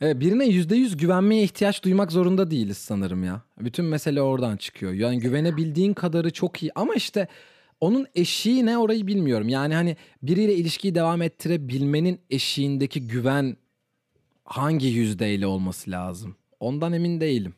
Evet, 0.02 0.20
birine 0.20 0.46
yüzde 0.46 0.76
yüz 0.76 0.98
güvenmeye 0.98 1.44
ihtiyaç 1.44 1.84
duymak 1.84 2.12
zorunda 2.12 2.52
değiliz 2.52 2.78
sanırım 2.78 3.24
ya. 3.24 3.42
Bütün 3.60 3.86
mesele 3.86 4.22
oradan 4.22 4.58
çıkıyor. 4.58 4.94
Yani 4.94 5.20
güvenebildiğin 5.20 5.94
kadarı 5.94 6.34
çok 6.34 6.64
iyi 6.64 6.72
ama 6.76 6.96
işte 6.96 7.28
onun 7.82 8.08
eşiği 8.16 8.66
ne 8.66 8.78
orayı 8.78 9.08
bilmiyorum. 9.08 9.50
Yani 9.50 9.76
hani 9.76 9.98
biriyle 10.24 10.54
ilişkiyi 10.56 10.96
devam 10.96 11.22
ettirebilmenin 11.22 12.20
eşiğindeki 12.30 13.08
güven 13.08 13.58
hangi 14.46 14.88
yüzdeyle 14.88 15.48
olması 15.48 15.92
lazım? 15.92 16.36
Ondan 16.60 16.94
emin 16.94 17.22
değilim. 17.22 17.54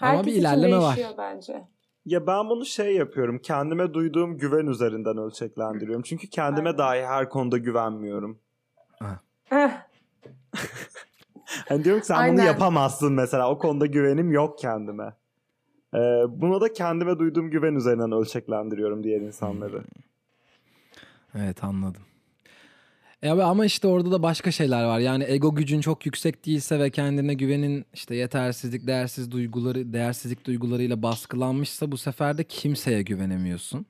Ama 0.00 0.10
Herkes 0.10 0.26
bir 0.26 0.30
için 0.30 0.40
ilerleme 0.40 0.78
var. 0.78 0.96
değişiyor 0.96 1.18
bence. 1.18 1.64
Ya 2.06 2.26
ben 2.26 2.48
bunu 2.48 2.66
şey 2.66 2.94
yapıyorum. 2.96 3.38
Kendime 3.38 3.94
duyduğum 3.94 4.38
güven 4.38 4.66
üzerinden 4.66 5.16
ölçeklendiriyorum. 5.18 6.02
Çünkü 6.02 6.26
kendime 6.30 6.68
Aynen. 6.68 6.78
dahi 6.78 7.02
her 7.06 7.28
konuda 7.28 7.58
güvenmiyorum. 7.58 8.38
Heh, 9.44 9.70
Hani 11.68 11.84
diyorum 11.84 12.00
ki 12.00 12.06
sen 12.06 12.14
Aynen. 12.14 12.36
bunu 12.36 12.46
yapamazsın 12.46 13.12
mesela. 13.12 13.50
O 13.50 13.58
konuda 13.58 13.86
güvenim 13.86 14.32
yok 14.32 14.58
kendime. 14.58 15.14
Ee, 15.94 15.98
buna 16.28 16.60
da 16.60 16.72
kendime 16.72 17.18
duyduğum 17.18 17.50
güven 17.50 17.74
üzerinden 17.74 18.12
ölçeklendiriyorum 18.12 19.04
diğer 19.04 19.20
insanları. 19.20 19.82
Evet 21.34 21.64
anladım. 21.64 22.02
E 23.22 23.30
abi 23.30 23.42
ama 23.42 23.64
işte 23.64 23.88
orada 23.88 24.10
da 24.10 24.22
başka 24.22 24.50
şeyler 24.50 24.84
var. 24.84 24.98
Yani 24.98 25.24
ego 25.28 25.54
gücün 25.54 25.80
çok 25.80 26.06
yüksek 26.06 26.46
değilse 26.46 26.78
ve 26.78 26.90
kendine 26.90 27.34
güvenin 27.34 27.84
işte 27.94 28.16
yetersizlik, 28.16 28.86
değersiz 28.86 29.30
duyguları, 29.30 29.92
değersizlik 29.92 30.46
duygularıyla 30.46 31.02
baskılanmışsa 31.02 31.92
bu 31.92 31.96
sefer 31.96 32.38
de 32.38 32.44
kimseye 32.44 33.02
güvenemiyorsun. 33.02 33.86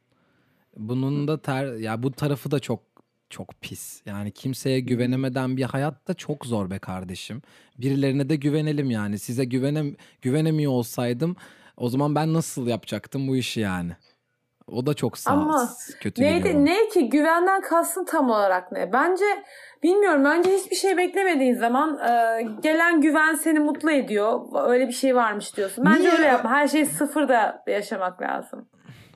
Bunun 0.77 1.29
da 1.29 1.43
ter 1.43 1.73
ya 1.73 2.03
bu 2.03 2.13
tarafı 2.13 2.51
da 2.51 2.61
çok 2.61 2.81
çok 3.31 3.61
pis. 3.61 4.03
Yani 4.07 4.31
kimseye 4.31 4.81
güvenemeden 4.81 5.57
bir 5.57 5.65
hayat 5.65 6.09
da 6.09 6.15
çok 6.15 6.47
zor 6.47 6.71
be 6.71 6.79
kardeşim. 6.79 7.43
Birilerine 7.79 8.29
de 8.29 8.37
güvenelim 8.37 8.91
yani. 8.91 9.19
Size 9.19 9.45
güvenem 9.45 9.95
güvenemiyor 10.23 10.73
olsaydım 10.73 11.37
o 11.77 11.89
zaman 11.89 12.15
ben 12.15 12.35
nasıl 12.35 12.67
yapacaktım 12.67 13.29
bu 13.29 13.37
işi 13.37 13.61
yani? 13.61 13.93
O 14.73 14.87
da 14.87 14.95
çok 14.95 15.19
sağ 15.19 15.31
Ama 15.31 15.69
kötü. 16.01 16.23
Neydi, 16.23 16.65
ne 16.65 16.89
ki 16.89 17.09
güvenden 17.09 17.61
kastın 17.61 18.05
tam 18.05 18.31
olarak 18.31 18.73
ne? 18.73 18.93
Bence 18.93 19.25
bilmiyorum. 19.83 20.25
Bence 20.25 20.53
hiçbir 20.53 20.77
şey 20.77 20.97
beklemediğin 20.97 21.55
zaman 21.55 21.99
e, 21.99 22.43
gelen 22.63 23.01
güven 23.01 23.35
seni 23.35 23.59
mutlu 23.59 23.91
ediyor. 23.91 24.41
Öyle 24.69 24.89
bir 24.89 24.93
şey 24.93 25.17
varmış 25.17 25.57
diyorsun. 25.57 25.85
Bence 25.85 26.01
Niye? 26.01 26.13
öyle 26.13 26.27
yapma. 26.27 26.51
Her 26.51 26.69
şey 26.69 26.87
sıfırda 26.87 27.63
yaşamak 27.67 28.23
lazım. 28.23 28.69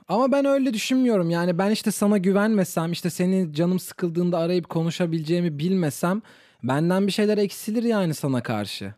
Ama 0.08 0.32
ben 0.32 0.44
öyle 0.44 0.74
düşünmüyorum. 0.74 1.30
Yani 1.30 1.58
ben 1.58 1.70
işte 1.70 1.90
sana 1.90 2.18
güvenmesem, 2.18 2.92
işte 2.92 3.10
senin 3.10 3.52
canım 3.52 3.78
sıkıldığında 3.78 4.38
arayıp 4.38 4.68
konuşabileceğimi 4.68 5.58
bilmesem 5.58 6.22
benden 6.62 7.06
bir 7.06 7.12
şeyler 7.12 7.38
eksilir 7.38 7.82
yani 7.82 8.14
sana 8.14 8.42
karşı. 8.42 8.94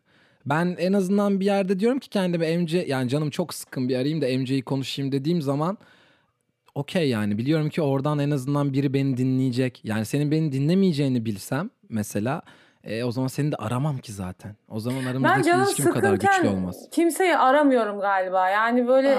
Ben 0.46 0.76
en 0.78 0.92
azından 0.92 1.40
bir 1.40 1.44
yerde 1.44 1.80
diyorum 1.80 1.98
ki 1.98 2.08
kendime 2.08 2.56
MC 2.56 2.84
yani 2.88 3.08
canım 3.08 3.30
çok 3.30 3.54
sıkın 3.54 3.88
bir 3.88 3.96
arayayım 3.96 4.22
da 4.22 4.38
MC'yi 4.38 4.62
konuşayım 4.62 5.12
dediğim 5.12 5.42
zaman 5.42 5.78
okey 6.74 7.08
yani 7.08 7.38
biliyorum 7.38 7.68
ki 7.68 7.82
oradan 7.82 8.18
en 8.18 8.30
azından 8.30 8.72
biri 8.72 8.94
beni 8.94 9.16
dinleyecek. 9.16 9.80
Yani 9.84 10.04
senin 10.04 10.30
beni 10.30 10.52
dinlemeyeceğini 10.52 11.24
bilsem 11.24 11.70
mesela 11.88 12.42
e, 12.84 13.04
o 13.04 13.10
zaman 13.10 13.28
seni 13.28 13.52
de 13.52 13.56
aramam 13.56 13.98
ki 13.98 14.12
zaten. 14.12 14.52
O 14.70 14.80
zaman 14.80 15.00
Ben 15.04 15.10
aramızdaki 15.10 15.42
canım 15.42 15.64
ilişki 15.64 15.86
bu 15.86 15.90
kadar 15.90 16.12
güçlü 16.12 16.48
olmaz. 16.48 16.76
kimseyi 16.92 17.36
aramıyorum 17.36 18.00
galiba. 18.00 18.48
Yani 18.48 18.88
böyle 18.88 19.18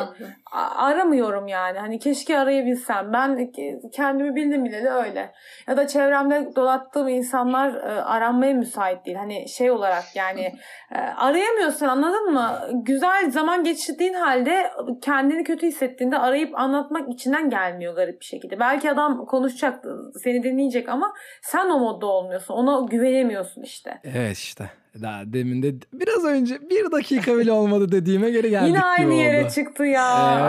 aramıyorum 0.76 1.48
yani. 1.48 1.80
Hani 1.80 2.00
keşke 2.00 2.40
arayabilsem. 2.40 3.14
Ben 3.14 3.30
ke- 3.32 3.92
kendimi 3.92 4.36
bildim 4.36 4.66
bileli 4.66 4.90
öyle. 4.90 5.32
Ya 5.68 5.78
da 5.78 5.88
çevremde 5.88 6.50
dolattığım 6.56 7.08
insanlar 7.08 7.74
e, 7.74 8.02
aranmaya 8.02 8.54
müsait 8.54 9.06
değil. 9.06 9.18
Hani 9.18 9.50
şey 9.50 9.72
olarak 9.72 10.04
yani 10.16 10.42
e, 10.92 10.98
arayamıyorsun 10.98 11.86
anladın 11.86 12.34
mı? 12.34 12.60
Güzel 12.74 13.32
zaman 13.32 13.64
geçirdiğin 13.64 14.14
halde 14.14 14.72
kendini 15.02 15.44
kötü 15.44 15.68
hissettiğinde 15.68 16.18
arayıp 16.18 16.60
anlatmak 16.60 17.10
içinden 17.10 17.50
gelmiyor 17.50 17.96
garip 17.96 18.20
bir 18.20 18.26
şekilde. 18.26 18.60
Belki 18.60 18.92
adam 18.92 19.26
konuşacak, 19.26 19.84
seni 20.24 20.44
dinleyecek 20.44 20.90
ama 20.90 21.14
sen 21.42 21.70
o 21.70 21.80
modda 21.80 22.06
olmuyorsun. 22.06 22.54
Ona 22.54 22.86
güvenemiyorsun 22.88 23.55
işte. 23.64 24.02
Evet 24.04 24.38
işte. 24.38 24.72
Daha 25.02 25.22
demin 25.26 25.64
de 25.64 25.76
biraz 25.94 26.26
önce 26.26 26.62
bir 26.70 26.92
dakika 26.92 27.38
bile 27.38 27.52
olmadı 27.52 27.92
dediğime 27.92 28.30
göre 28.30 28.50
geldik 28.50 28.68
Yine 28.68 28.84
aynı 28.84 29.14
yere 29.14 29.44
oldu. 29.46 29.52
çıktı 29.56 29.84
ya. 29.86 30.40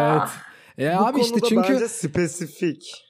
Evet. 0.79 0.89
E 0.93 0.99
Bu 0.99 1.07
abi 1.07 1.21
işte 1.21 1.31
konuda 1.41 1.49
çünkü 1.49 1.73
bence 1.73 1.89
spesifik 1.89 3.05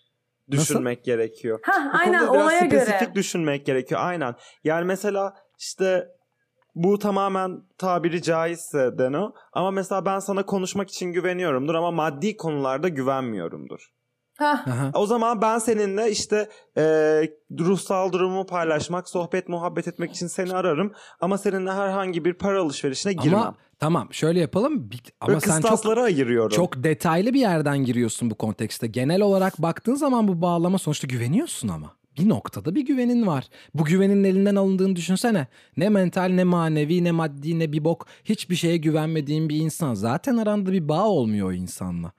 düşünmek 0.50 1.04
gerekiyor. 1.04 1.60
Hah, 1.62 1.92
Bu 1.92 1.98
aynen 1.98 2.26
olaya 2.26 2.66
spesifik 2.66 3.00
göre. 3.00 3.14
düşünmek 3.14 3.66
gerekiyor. 3.66 4.00
Aynen. 4.04 4.34
Yani 4.64 4.84
mesela 4.84 5.34
işte 5.58 6.08
bu 6.74 6.98
tamamen 6.98 7.62
tabiri 7.78 8.22
caizse 8.22 8.98
Deno. 8.98 9.32
Ama 9.52 9.70
mesela 9.70 10.06
ben 10.06 10.18
sana 10.18 10.46
konuşmak 10.46 10.90
için 10.90 11.12
güveniyorumdur 11.12 11.74
ama 11.74 11.90
maddi 11.90 12.36
konularda 12.36 12.88
güvenmiyorumdur. 12.88 13.86
Aha. 14.40 14.90
O 14.94 15.06
zaman 15.06 15.42
ben 15.42 15.58
seninle 15.58 16.10
işte 16.10 16.48
e, 16.76 16.82
ruhsal 17.60 18.12
durumumu 18.12 18.46
paylaşmak, 18.46 19.08
sohbet, 19.08 19.48
muhabbet 19.48 19.88
etmek 19.88 20.10
için 20.12 20.26
seni 20.26 20.52
ararım. 20.52 20.92
Ama 21.20 21.38
seninle 21.38 21.72
herhangi 21.72 22.24
bir 22.24 22.34
para 22.34 22.60
alışverişine 22.62 23.12
girmem. 23.12 23.38
ama 23.40 23.54
tamam 23.78 24.08
şöyle 24.12 24.40
yapalım. 24.40 24.90
Ama 25.20 25.28
Böyle 25.28 25.40
sen 25.40 25.60
çok 25.60 25.98
ayırıyorum. 25.98 26.56
çok 26.56 26.84
detaylı 26.84 27.34
bir 27.34 27.40
yerden 27.40 27.78
giriyorsun 27.78 28.30
bu 28.30 28.34
kontekste. 28.34 28.86
Genel 28.86 29.20
olarak 29.22 29.62
baktığın 29.62 29.94
zaman 29.94 30.28
bu 30.28 30.42
bağlama 30.42 30.78
sonuçta 30.78 31.06
güveniyorsun 31.06 31.68
ama. 31.68 31.96
Bir 32.18 32.28
noktada 32.28 32.74
bir 32.74 32.86
güvenin 32.86 33.26
var. 33.26 33.44
Bu 33.74 33.84
güvenin 33.84 34.24
elinden 34.24 34.56
alındığını 34.56 34.96
düşünsene. 34.96 35.46
Ne 35.76 35.88
mental 35.88 36.24
ne 36.28 36.44
manevi 36.44 37.04
ne 37.04 37.12
maddi 37.12 37.58
ne 37.58 37.72
bir 37.72 37.84
bok 37.84 38.06
hiçbir 38.24 38.56
şeye 38.56 38.76
güvenmediğin 38.76 39.48
bir 39.48 39.56
insan. 39.56 39.94
Zaten 39.94 40.36
aranda 40.36 40.72
bir 40.72 40.88
bağ 40.88 41.04
olmuyor 41.04 41.48
o 41.48 41.52
insanla. 41.52 42.12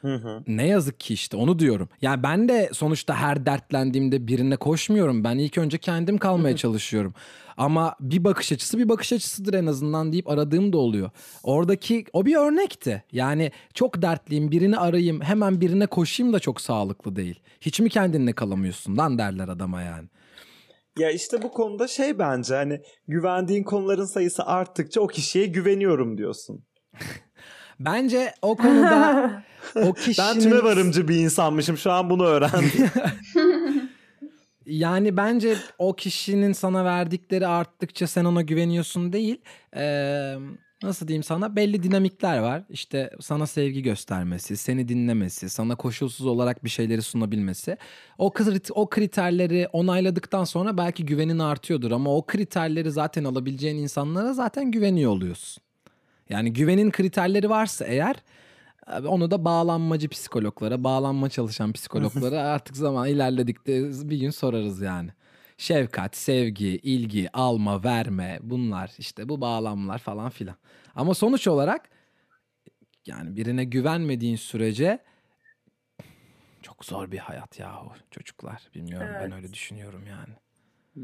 Hı 0.00 0.14
hı. 0.14 0.42
Ne 0.46 0.66
yazık 0.66 1.00
ki 1.00 1.14
işte 1.14 1.36
onu 1.36 1.58
diyorum. 1.58 1.88
Yani 2.02 2.22
ben 2.22 2.48
de 2.48 2.70
sonuçta 2.72 3.14
her 3.14 3.46
dertlendiğimde 3.46 4.26
birine 4.26 4.56
koşmuyorum. 4.56 5.24
Ben 5.24 5.38
ilk 5.38 5.58
önce 5.58 5.78
kendim 5.78 6.18
kalmaya 6.18 6.56
çalışıyorum. 6.56 7.14
Ama 7.56 7.94
bir 8.00 8.24
bakış 8.24 8.52
açısı 8.52 8.78
bir 8.78 8.88
bakış 8.88 9.12
açısıdır 9.12 9.54
en 9.54 9.66
azından 9.66 10.12
deyip 10.12 10.28
aradığım 10.28 10.72
da 10.72 10.78
oluyor. 10.78 11.10
Oradaki 11.42 12.04
o 12.12 12.26
bir 12.26 12.36
örnekti. 12.36 13.04
Yani 13.12 13.52
çok 13.74 14.02
dertliyim 14.02 14.50
birini 14.50 14.78
arayayım 14.78 15.20
hemen 15.20 15.60
birine 15.60 15.86
koşayım 15.86 16.32
da 16.32 16.40
çok 16.40 16.60
sağlıklı 16.60 17.16
değil. 17.16 17.40
Hiç 17.60 17.80
mi 17.80 17.88
kendinle 17.88 18.32
kalamıyorsun 18.32 18.96
lan 18.96 19.18
derler 19.18 19.48
adama 19.48 19.82
yani. 19.82 20.08
Ya 20.98 21.10
işte 21.10 21.42
bu 21.42 21.50
konuda 21.50 21.88
şey 21.88 22.18
bence 22.18 22.54
hani 22.54 22.80
güvendiğin 23.08 23.64
konuların 23.64 24.04
sayısı 24.04 24.44
arttıkça 24.44 25.00
o 25.00 25.06
kişiye 25.06 25.46
güveniyorum 25.46 26.18
diyorsun. 26.18 26.64
Bence 27.80 28.34
o 28.42 28.56
konuda 28.56 29.42
o 29.76 29.92
kişinin... 29.92 30.28
Ben 30.28 30.40
tüme 30.40 30.62
varımcı 30.62 31.08
bir 31.08 31.16
insanmışım 31.16 31.76
şu 31.76 31.92
an 31.92 32.10
bunu 32.10 32.24
öğrendim. 32.24 32.90
Yani 34.66 35.16
bence 35.16 35.56
o 35.78 35.96
kişinin 35.96 36.52
sana 36.52 36.84
verdikleri 36.84 37.46
arttıkça 37.46 38.06
sen 38.06 38.24
ona 38.24 38.42
güveniyorsun 38.42 39.12
değil. 39.12 39.40
Ee, 39.76 40.34
nasıl 40.82 41.08
diyeyim 41.08 41.22
sana 41.22 41.56
belli 41.56 41.82
dinamikler 41.82 42.38
var. 42.38 42.64
İşte 42.68 43.10
sana 43.20 43.46
sevgi 43.46 43.82
göstermesi, 43.82 44.56
seni 44.56 44.88
dinlemesi, 44.88 45.50
sana 45.50 45.76
koşulsuz 45.76 46.26
olarak 46.26 46.64
bir 46.64 46.70
şeyleri 46.70 47.02
sunabilmesi. 47.02 47.76
O 48.18 48.28
krit- 48.28 48.72
o 48.74 48.88
kriterleri 48.90 49.68
onayladıktan 49.72 50.44
sonra 50.44 50.78
belki 50.78 51.06
güvenin 51.06 51.38
artıyordur 51.38 51.90
ama 51.90 52.16
o 52.16 52.26
kriterleri 52.26 52.90
zaten 52.90 53.24
alabileceğin 53.24 53.76
insanlara 53.76 54.32
zaten 54.32 54.70
güveniyor 54.70 55.10
oluyorsun. 55.10 55.62
Yani 56.30 56.52
güvenin 56.52 56.90
kriterleri 56.90 57.50
varsa 57.50 57.84
eğer 57.84 58.16
onu 59.06 59.30
da 59.30 59.44
bağlanmacı 59.44 60.08
psikologlara, 60.08 60.84
bağlanma 60.84 61.28
çalışan 61.28 61.72
psikologlara 61.72 62.40
artık 62.52 62.76
zaman 62.76 63.08
ilerledikte 63.08 63.90
bir 64.10 64.16
gün 64.18 64.30
sorarız 64.30 64.80
yani. 64.80 65.10
Şefkat, 65.56 66.16
sevgi, 66.16 66.66
ilgi, 66.68 67.30
alma, 67.32 67.84
verme 67.84 68.38
bunlar 68.42 68.92
işte 68.98 69.28
bu 69.28 69.40
bağlamlar 69.40 69.98
falan 69.98 70.30
filan. 70.30 70.56
Ama 70.94 71.14
sonuç 71.14 71.48
olarak 71.48 71.90
yani 73.06 73.36
birine 73.36 73.64
güvenmediğin 73.64 74.36
sürece 74.36 74.98
çok 76.62 76.84
zor 76.84 77.10
bir 77.10 77.18
hayat 77.18 77.58
yahu 77.58 77.92
çocuklar. 78.10 78.70
Bilmiyorum 78.74 79.08
ben 79.14 79.20
Evet. 79.20 79.32
öyle 79.32 79.52
düşünüyorum 79.52 80.02
yani. 80.08 80.34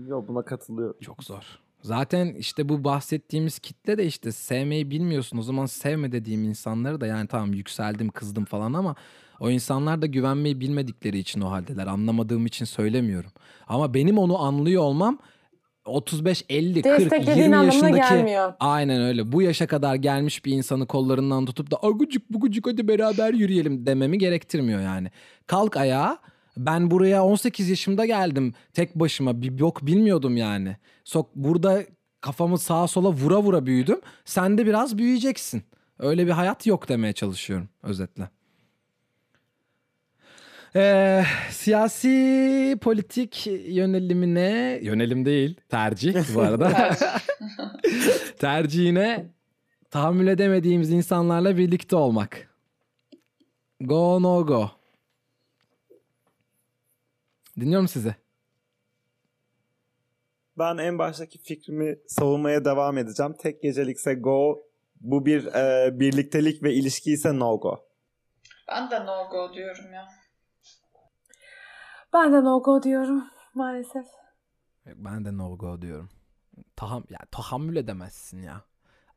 Yo 0.08 0.24
buna 0.28 0.44
katılıyorum. 0.44 1.00
Çok 1.00 1.24
zor. 1.24 1.65
Zaten 1.86 2.34
işte 2.38 2.68
bu 2.68 2.84
bahsettiğimiz 2.84 3.58
kitle 3.58 3.98
de 3.98 4.06
işte 4.06 4.32
sevmeyi 4.32 4.90
bilmiyorsun. 4.90 5.38
O 5.38 5.42
zaman 5.42 5.66
sevme 5.66 6.12
dediğim 6.12 6.44
insanları 6.44 7.00
da 7.00 7.06
yani 7.06 7.28
tamam 7.28 7.52
yükseldim 7.52 8.08
kızdım 8.08 8.44
falan 8.44 8.72
ama 8.72 8.94
o 9.40 9.50
insanlar 9.50 10.02
da 10.02 10.06
güvenmeyi 10.06 10.60
bilmedikleri 10.60 11.18
için 11.18 11.40
o 11.40 11.50
haldeler. 11.50 11.86
Anlamadığım 11.86 12.46
için 12.46 12.64
söylemiyorum. 12.64 13.30
Ama 13.68 13.94
benim 13.94 14.18
onu 14.18 14.38
anlıyor 14.38 14.82
olmam 14.82 15.18
35, 15.84 16.44
50, 16.48 16.82
40, 16.82 17.00
Desteklediğin 17.00 17.36
20 17.36 17.56
anlamına 17.56 17.74
yaşındaki 17.74 18.14
gelmiyor. 18.14 18.52
aynen 18.60 19.02
öyle. 19.02 19.32
Bu 19.32 19.42
yaşa 19.42 19.66
kadar 19.66 19.94
gelmiş 19.94 20.44
bir 20.44 20.52
insanı 20.52 20.86
kollarından 20.86 21.46
tutup 21.46 21.70
da 21.70 21.76
agucuk 21.82 22.30
bugucuk 22.30 22.66
hadi 22.66 22.88
beraber 22.88 23.32
yürüyelim 23.32 23.86
dememi 23.86 24.18
gerektirmiyor 24.18 24.80
yani. 24.80 25.10
Kalk 25.46 25.76
ayağa. 25.76 26.18
Ben 26.56 26.90
buraya 26.90 27.24
18 27.24 27.68
yaşımda 27.68 28.06
geldim 28.06 28.54
tek 28.72 28.94
başıma 28.94 29.42
bir 29.42 29.58
yok 29.58 29.86
bilmiyordum 29.86 30.36
yani. 30.36 30.76
Sok 31.04 31.34
burada 31.34 31.82
kafamı 32.20 32.58
sağa 32.58 32.88
sola 32.88 33.12
vura 33.12 33.42
vura 33.42 33.66
büyüdüm. 33.66 34.00
Sen 34.24 34.58
de 34.58 34.66
biraz 34.66 34.98
büyüyeceksin. 34.98 35.62
Öyle 35.98 36.26
bir 36.26 36.30
hayat 36.30 36.66
yok 36.66 36.88
demeye 36.88 37.12
çalışıyorum 37.12 37.68
özetle. 37.82 38.28
Ee, 40.76 41.24
siyasi 41.50 42.78
politik 42.80 43.46
yönelimine 43.68 44.80
yönelim 44.82 45.24
değil 45.24 45.60
tercih 45.68 46.34
bu 46.34 46.40
arada 46.40 46.90
tercihine 48.38 49.26
tahammül 49.90 50.26
edemediğimiz 50.26 50.90
insanlarla 50.90 51.56
birlikte 51.56 51.96
olmak. 51.96 52.56
Go 53.80 54.22
no 54.22 54.46
go. 54.46 54.70
Dinliyorum 57.60 57.88
sizi. 57.88 58.14
Ben 60.58 60.76
en 60.76 60.98
baştaki 60.98 61.38
fikrimi 61.42 61.98
savunmaya 62.06 62.64
devam 62.64 62.98
edeceğim. 62.98 63.34
Tek 63.38 63.62
gecelikse 63.62 64.14
go, 64.14 64.62
bu 65.00 65.26
bir 65.26 65.46
e, 65.46 65.90
birliktelik 66.00 66.62
ve 66.62 66.74
ilişki 66.74 67.12
ise 67.12 67.38
no 67.38 67.60
go. 67.60 67.86
Ben 68.68 68.90
de 68.90 69.06
no 69.06 69.28
go 69.30 69.54
diyorum 69.54 69.92
ya. 69.92 70.08
Ben 72.12 72.32
de 72.32 72.44
no 72.44 72.62
go 72.62 72.82
diyorum 72.82 73.24
maalesef. 73.54 74.06
Ben 74.86 75.24
de 75.24 75.36
no 75.36 75.58
go 75.58 75.82
diyorum. 75.82 76.08
Taham 76.76 77.04
ya 77.10 77.18
tahammül 77.30 77.76
edemezsin 77.76 78.42
ya. 78.42 78.62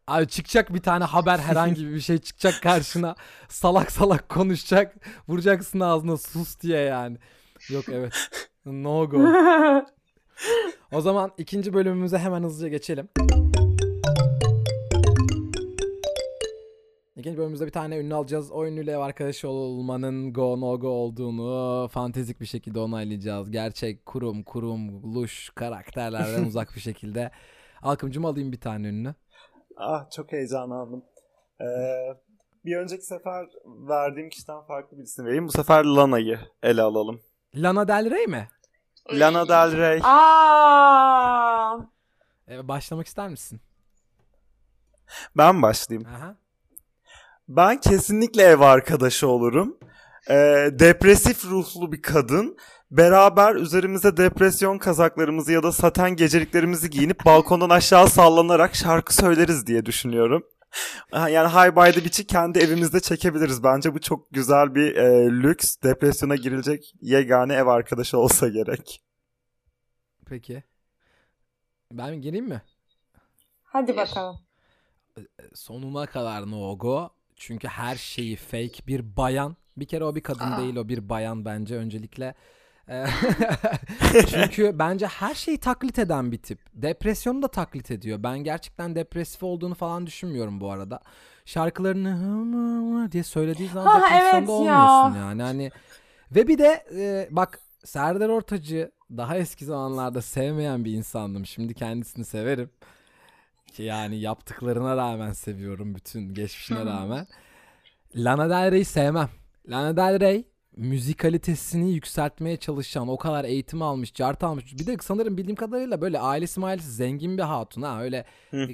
Abi 0.07 0.27
çıkacak 0.27 0.73
bir 0.73 0.81
tane 0.81 1.03
haber 1.03 1.39
herhangi 1.39 1.87
bir 1.87 1.99
şey 1.99 2.17
çıkacak 2.17 2.63
karşına. 2.63 3.15
Salak 3.49 3.91
salak 3.91 4.29
konuşacak. 4.29 4.95
Vuracaksın 5.27 5.79
ağzına 5.79 6.17
sus 6.17 6.61
diye 6.61 6.79
yani. 6.79 7.17
Yok 7.69 7.85
evet. 7.91 8.13
No 8.65 9.09
go. 9.09 9.17
O 10.91 11.01
zaman 11.01 11.31
ikinci 11.37 11.73
bölümümüze 11.73 12.17
hemen 12.17 12.43
hızlıca 12.43 12.67
geçelim. 12.67 13.09
İkinci 17.15 17.37
bölümümüzde 17.37 17.65
bir 17.65 17.71
tane 17.71 17.97
ünlü 17.97 18.15
alacağız. 18.15 18.51
O 18.51 18.65
ünlüyle 18.65 18.91
ev 18.91 18.97
arkadaşı 18.97 19.49
olmanın 19.49 20.33
go 20.33 20.61
no 20.61 20.79
go 20.79 20.87
olduğunu 20.87 21.87
fantezik 21.87 22.41
bir 22.41 22.45
şekilde 22.45 22.79
onaylayacağız. 22.79 23.51
Gerçek 23.51 24.05
kurum 24.05 24.43
kurum 24.43 25.13
luş 25.15 25.49
karakterlerden 25.49 26.45
uzak 26.47 26.75
bir 26.75 26.79
şekilde. 26.79 27.31
Alkımcım 27.81 28.25
alayım 28.25 28.51
bir 28.51 28.59
tane 28.61 28.87
ünlü. 28.87 29.15
Ah 29.77 30.09
çok 30.11 30.31
heyecanlandım. 30.31 31.03
Ee, 31.61 31.65
bir 32.65 32.77
önceki 32.77 33.03
sefer 33.05 33.45
verdiğim 33.65 34.29
kişiden 34.29 34.61
farklı 34.61 34.97
birisini 34.97 35.25
vereyim. 35.25 35.47
Bu 35.47 35.51
sefer 35.51 35.85
Lana'yı 35.85 36.39
ele 36.63 36.81
alalım. 36.81 37.21
Lana 37.55 37.87
Del 37.87 38.11
Rey 38.11 38.27
mi? 38.27 38.47
Lana 39.11 39.47
Del 39.47 39.77
Rey. 39.77 39.99
Aa! 40.03 41.77
Ee, 42.49 42.67
başlamak 42.67 43.07
ister 43.07 43.29
misin? 43.29 43.61
Ben 45.37 45.61
başlayayım. 45.61 46.09
Aha. 46.15 46.35
Ben 47.47 47.79
kesinlikle 47.79 48.43
ev 48.43 48.59
arkadaşı 48.59 49.27
olurum. 49.27 49.77
Ee, 50.29 50.69
depresif 50.71 51.45
ruhlu 51.45 51.91
bir 51.91 52.01
kadın. 52.01 52.57
Beraber 52.91 53.55
üzerimize 53.55 54.17
depresyon 54.17 54.77
kazaklarımızı 54.77 55.51
ya 55.51 55.63
da 55.63 55.71
saten 55.71 56.15
geceliklerimizi 56.15 56.89
giyinip 56.89 57.25
balkondan 57.25 57.69
aşağı 57.69 58.07
sallanarak 58.09 58.75
şarkı 58.75 59.15
söyleriz 59.15 59.67
diye 59.67 59.85
düşünüyorum. 59.85 60.43
Yani 61.11 61.47
High 61.47 61.75
by 61.75 61.91
the 61.91 62.05
Beach'i 62.05 62.27
kendi 62.27 62.59
evimizde 62.59 62.99
çekebiliriz. 62.99 63.63
Bence 63.63 63.93
bu 63.93 64.01
çok 64.01 64.31
güzel 64.31 64.75
bir 64.75 64.95
e, 64.95 65.29
lüks. 65.29 65.75
Depresyona 65.83 66.35
girilecek 66.35 66.95
yegane 67.01 67.53
ev 67.53 67.67
arkadaşı 67.67 68.17
olsa 68.17 68.47
gerek. 68.47 69.03
Peki. 70.25 70.63
Ben 71.91 72.21
gireyim 72.21 72.47
mi? 72.47 72.61
Hadi 73.63 73.97
bakalım. 73.97 74.39
sonuna 75.53 76.05
kadar 76.05 76.51
no 76.51 76.77
go. 76.77 77.09
Çünkü 77.35 77.67
her 77.67 77.95
şeyi 77.95 78.35
fake 78.35 78.87
bir 78.87 79.17
bayan. 79.17 79.55
Bir 79.77 79.85
kere 79.85 80.03
o 80.03 80.15
bir 80.15 80.21
kadın 80.21 80.51
Aa. 80.51 80.57
değil 80.57 80.75
o 80.75 80.89
bir 80.89 81.09
bayan 81.09 81.45
bence 81.45 81.75
öncelikle. 81.75 82.35
Çünkü 84.27 84.79
bence 84.79 85.07
her 85.07 85.35
şeyi 85.35 85.57
taklit 85.57 85.99
eden 85.99 86.31
bir 86.31 86.37
tip. 86.37 86.59
Depresyonu 86.73 87.41
da 87.41 87.47
taklit 87.47 87.91
ediyor. 87.91 88.23
Ben 88.23 88.39
gerçekten 88.39 88.95
depresif 88.95 89.43
olduğunu 89.43 89.75
falan 89.75 90.07
düşünmüyorum 90.07 90.61
bu 90.61 90.71
arada. 90.71 90.99
Şarkılarını 91.45 93.11
diye 93.11 93.23
söylediği 93.23 93.69
zaman 93.69 93.85
Ha, 93.99 94.01
depresyonda 94.01 94.37
evet 94.37 94.47
ya. 94.49 94.53
olmuyorsun 94.53 95.19
yani. 95.19 95.41
Hani 95.41 95.71
ve 96.35 96.47
bir 96.47 96.57
de 96.57 96.85
e, 96.95 97.27
bak 97.31 97.59
Serdar 97.83 98.29
Ortaç'ı 98.29 98.91
daha 99.17 99.37
eski 99.37 99.65
zamanlarda 99.65 100.21
sevmeyen 100.21 100.85
bir 100.85 100.93
insandım. 100.93 101.45
Şimdi 101.45 101.73
kendisini 101.73 102.25
severim. 102.25 102.69
Ki 103.73 103.83
yani 103.83 104.19
yaptıklarına 104.19 104.97
rağmen 104.97 105.31
seviyorum 105.31 105.95
bütün 105.95 106.33
geçmişine 106.33 106.85
rağmen. 106.85 107.27
Lana 108.15 108.49
Del 108.49 108.71
Rey'i 108.71 108.85
sevmem. 108.85 109.29
Lana 109.69 109.97
Del 109.97 110.19
Rey 110.19 110.47
müzikalitesini 110.79 111.91
yükseltmeye 111.93 112.57
çalışan, 112.57 113.07
o 113.07 113.17
kadar 113.17 113.45
eğitim 113.45 113.81
almış, 113.81 114.13
cart 114.13 114.43
almış. 114.43 114.75
Bir 114.79 114.87
de 114.87 114.97
sanırım 115.01 115.37
bildiğim 115.37 115.55
kadarıyla 115.55 116.01
böyle 116.01 116.19
ailesi 116.19 116.59
mailesi 116.59 116.91
zengin 116.91 117.37
bir 117.37 117.43
hatun 117.43 117.81
ha. 117.81 118.01
Öyle 118.01 118.25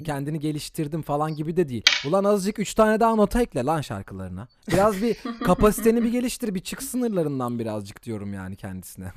kendini 0.04 0.40
geliştirdim 0.40 1.02
falan 1.02 1.34
gibi 1.34 1.56
de 1.56 1.68
değil. 1.68 1.82
Ulan 2.08 2.24
azıcık 2.24 2.58
3 2.58 2.74
tane 2.74 3.00
daha 3.00 3.14
nota 3.14 3.42
ekle 3.42 3.64
lan 3.64 3.80
şarkılarına. 3.80 4.48
Biraz 4.72 5.02
bir 5.02 5.16
kapasiteni 5.44 6.02
bir 6.02 6.12
geliştir, 6.12 6.54
bir 6.54 6.60
çık 6.60 6.82
sınırlarından 6.82 7.58
birazcık 7.58 8.02
diyorum 8.02 8.34
yani 8.34 8.56
kendisine. 8.56 9.12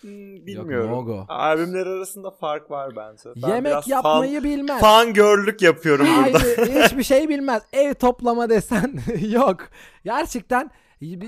Hmm, 0.00 0.46
bilmiyorum. 0.46 0.90
no 0.90 1.04
go. 1.04 1.24
Albümler 1.28 1.86
arasında 1.86 2.30
fark 2.30 2.70
var 2.70 2.96
bence. 2.96 3.30
Ben 3.42 3.48
Yemek 3.48 3.88
yapmayı 3.88 4.40
fan, 4.40 4.44
bilmez. 4.44 4.80
fan 4.80 5.12
görlük 5.14 5.62
yapıyorum 5.62 6.06
burada. 6.06 6.38
Hayır, 6.42 6.84
hiçbir 6.84 7.02
şey 7.02 7.28
bilmez. 7.28 7.62
Ev 7.72 7.94
toplama 7.94 8.48
desen 8.48 8.98
yok. 9.30 9.68
Gerçekten 10.04 10.70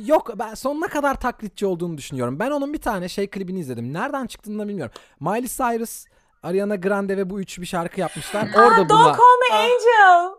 yok. 0.04 0.30
Ben 0.38 0.54
sonuna 0.54 0.88
kadar 0.88 1.14
taklitçi 1.20 1.66
olduğunu 1.66 1.98
düşünüyorum. 1.98 2.38
Ben 2.38 2.50
onun 2.50 2.72
bir 2.72 2.80
tane 2.80 3.08
şey 3.08 3.26
klibini 3.30 3.60
izledim. 3.60 3.92
Nereden 3.92 4.26
çıktığını 4.26 4.58
da 4.62 4.68
bilmiyorum. 4.68 4.94
Miley 5.20 5.46
Cyrus, 5.48 6.04
Ariana 6.42 6.76
Grande 6.76 7.16
ve 7.16 7.30
bu 7.30 7.40
üçü 7.40 7.60
bir 7.62 7.66
şarkı 7.66 8.00
yapmışlar. 8.00 8.48
Orada 8.56 8.66
Aa, 8.82 8.88
buna 8.88 8.88
Don't 8.88 9.16
Call 9.16 9.38
Me 9.50 9.56
Angel. 9.56 10.30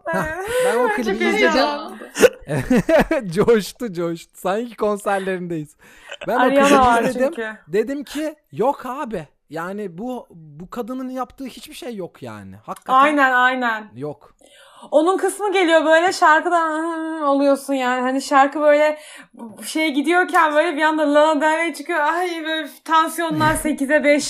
Ben 0.66 0.78
o 0.78 0.88
klibi 0.96 1.26
izledim. 1.26 1.68
coştu 3.32 3.94
coştu. 3.94 4.32
Sanki 4.40 4.76
konserlerindeyiz. 4.76 5.76
Ben 6.28 6.36
o 6.36 6.40
Ariana 6.40 6.82
var 6.82 6.98
klibi 7.00 7.10
izledim. 7.10 7.28
çünkü. 7.30 7.58
Dedim 7.68 8.04
ki 8.04 8.36
yok 8.52 8.86
abi. 8.86 9.28
Yani 9.50 9.98
bu 9.98 10.28
bu 10.32 10.70
kadının 10.70 11.10
yaptığı 11.10 11.46
hiçbir 11.46 11.74
şey 11.74 11.96
yok 11.96 12.24
yani. 12.24 12.56
Hakikaten 12.56 13.00
Aynen 13.00 13.32
aynen. 13.32 13.90
yok. 13.96 14.36
Onun 14.92 15.18
kısmı 15.18 15.54
geliyor 15.54 15.86
böyle 15.86 16.14
şarkıdan 16.14 17.22
oluyorsun 17.22 17.74
yani. 17.74 18.02
Hani 18.02 18.22
şarkı 18.22 18.62
böyle 18.62 18.98
şey 19.66 19.94
gidiyorken 19.94 20.56
böyle 20.56 20.78
bir 20.78 20.82
anda 20.82 21.14
Lana 21.14 21.42
Del 21.42 21.58
Rey 21.58 21.74
çıkıyor. 21.74 22.00
Ay 22.00 22.44
böyle 22.46 22.70
tansiyonlar 22.86 23.56
8'e 23.64 24.04
5 24.04 24.24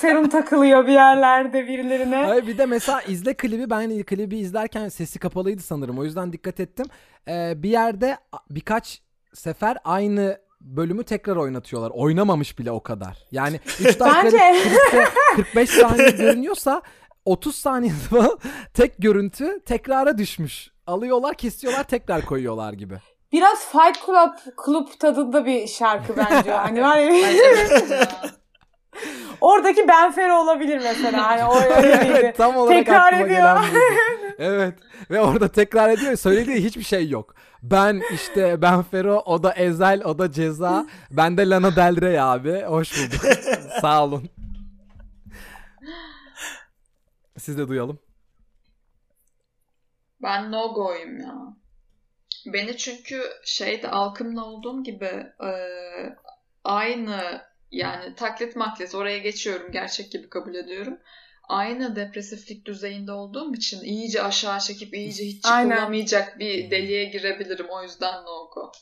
serum 0.00 0.28
takılıyor 0.28 0.86
bir 0.86 0.92
yerlerde 0.92 1.66
birilerine. 1.68 2.16
Hayır 2.16 2.46
bir 2.46 2.58
de 2.58 2.66
mesela 2.66 3.02
izle 3.02 3.34
klibi 3.34 3.70
ben 3.70 4.02
klibi 4.02 4.36
izlerken 4.36 4.88
sesi 4.88 5.18
kapalıydı 5.18 5.62
sanırım 5.62 5.98
o 5.98 6.04
yüzden 6.04 6.32
dikkat 6.32 6.60
ettim. 6.60 6.86
Ee, 7.28 7.52
bir 7.56 7.70
yerde 7.70 8.16
birkaç 8.50 9.02
sefer 9.34 9.76
aynı 9.84 10.38
bölümü 10.60 11.04
tekrar 11.04 11.36
oynatıyorlar. 11.36 11.90
Oynamamış 11.94 12.58
bile 12.58 12.70
o 12.70 12.82
kadar. 12.82 13.18
Yani 13.32 13.60
3 13.80 13.86
dakika 14.00 14.22
Bence- 14.24 14.52
klipte 14.62 15.08
45 15.36 15.70
saniye 15.70 16.10
görünüyorsa 16.18 16.82
30 17.24 17.54
saniye 17.54 17.92
falan 18.10 18.38
tek 18.74 18.98
görüntü 18.98 19.60
tekrara 19.66 20.18
düşmüş. 20.18 20.70
Alıyorlar, 20.86 21.34
kesiyorlar, 21.34 21.84
tekrar 21.84 22.24
koyuyorlar 22.24 22.72
gibi. 22.72 22.94
Biraz 23.32 23.58
Fight 23.58 24.06
Club 24.06 24.54
Club 24.66 24.88
tadında 24.98 25.46
bir 25.46 25.66
şarkı 25.66 26.16
bence. 26.16 26.50
Hani 26.52 26.82
var 26.82 26.96
ya 26.98 27.08
Oradaki 29.40 29.88
Ben 29.88 30.12
Fero 30.12 30.34
olabilir 30.42 30.80
mesela. 30.82 31.26
Hani 31.26 31.44
o 31.44 31.56
öyleydi. 31.60 32.12
evet, 32.18 32.36
tam 32.36 32.56
olarak 32.56 32.78
Tekrar 32.78 33.12
ediyor. 33.12 33.58
Evet. 34.38 34.74
Ve 35.10 35.20
orada 35.20 35.48
tekrar 35.48 35.90
ediyor. 35.90 36.16
Söylediği 36.16 36.64
hiçbir 36.64 36.82
şey 36.82 37.08
yok. 37.08 37.34
Ben 37.62 38.02
işte 38.14 38.62
ben 38.62 38.82
Fero, 38.82 39.22
o 39.26 39.42
da 39.42 39.52
Ezel, 39.52 40.04
o 40.04 40.18
da 40.18 40.32
Ceza. 40.32 40.86
Ben 41.10 41.36
de 41.36 41.48
Lana 41.50 41.76
Del 41.76 42.00
Rey 42.00 42.20
abi. 42.20 42.62
Hoş 42.62 42.98
bulduk. 42.98 43.20
Sağ 43.80 44.04
olun. 44.04 44.28
Siz 47.42 47.58
de 47.58 47.68
duyalım. 47.68 47.98
Ben 50.22 50.52
no 50.52 50.74
go'yum 50.74 51.20
ya. 51.20 51.34
Beni 52.46 52.76
çünkü 52.76 53.22
şeyde 53.44 53.90
Alkım'la 53.90 54.44
olduğum 54.44 54.82
gibi 54.82 55.26
e, 55.44 55.52
aynı 56.64 57.42
yani 57.70 58.14
taklit 58.14 58.56
maklit 58.56 58.94
oraya 58.94 59.18
geçiyorum 59.18 59.72
gerçek 59.72 60.12
gibi 60.12 60.28
kabul 60.28 60.54
ediyorum. 60.54 60.98
Aynı 61.48 61.96
depresiflik 61.96 62.66
düzeyinde 62.66 63.12
olduğum 63.12 63.54
için 63.54 63.80
iyice 63.84 64.22
aşağı 64.22 64.60
çekip 64.60 64.94
iyice 64.94 65.24
hiç 65.24 65.44
Aynen. 65.44 65.70
çıkılamayacak 65.70 66.38
bir 66.38 66.70
deliğe 66.70 67.04
girebilirim. 67.04 67.66
O 67.70 67.82
yüzden 67.82 68.24
no 68.24 68.50
go. 68.54 68.72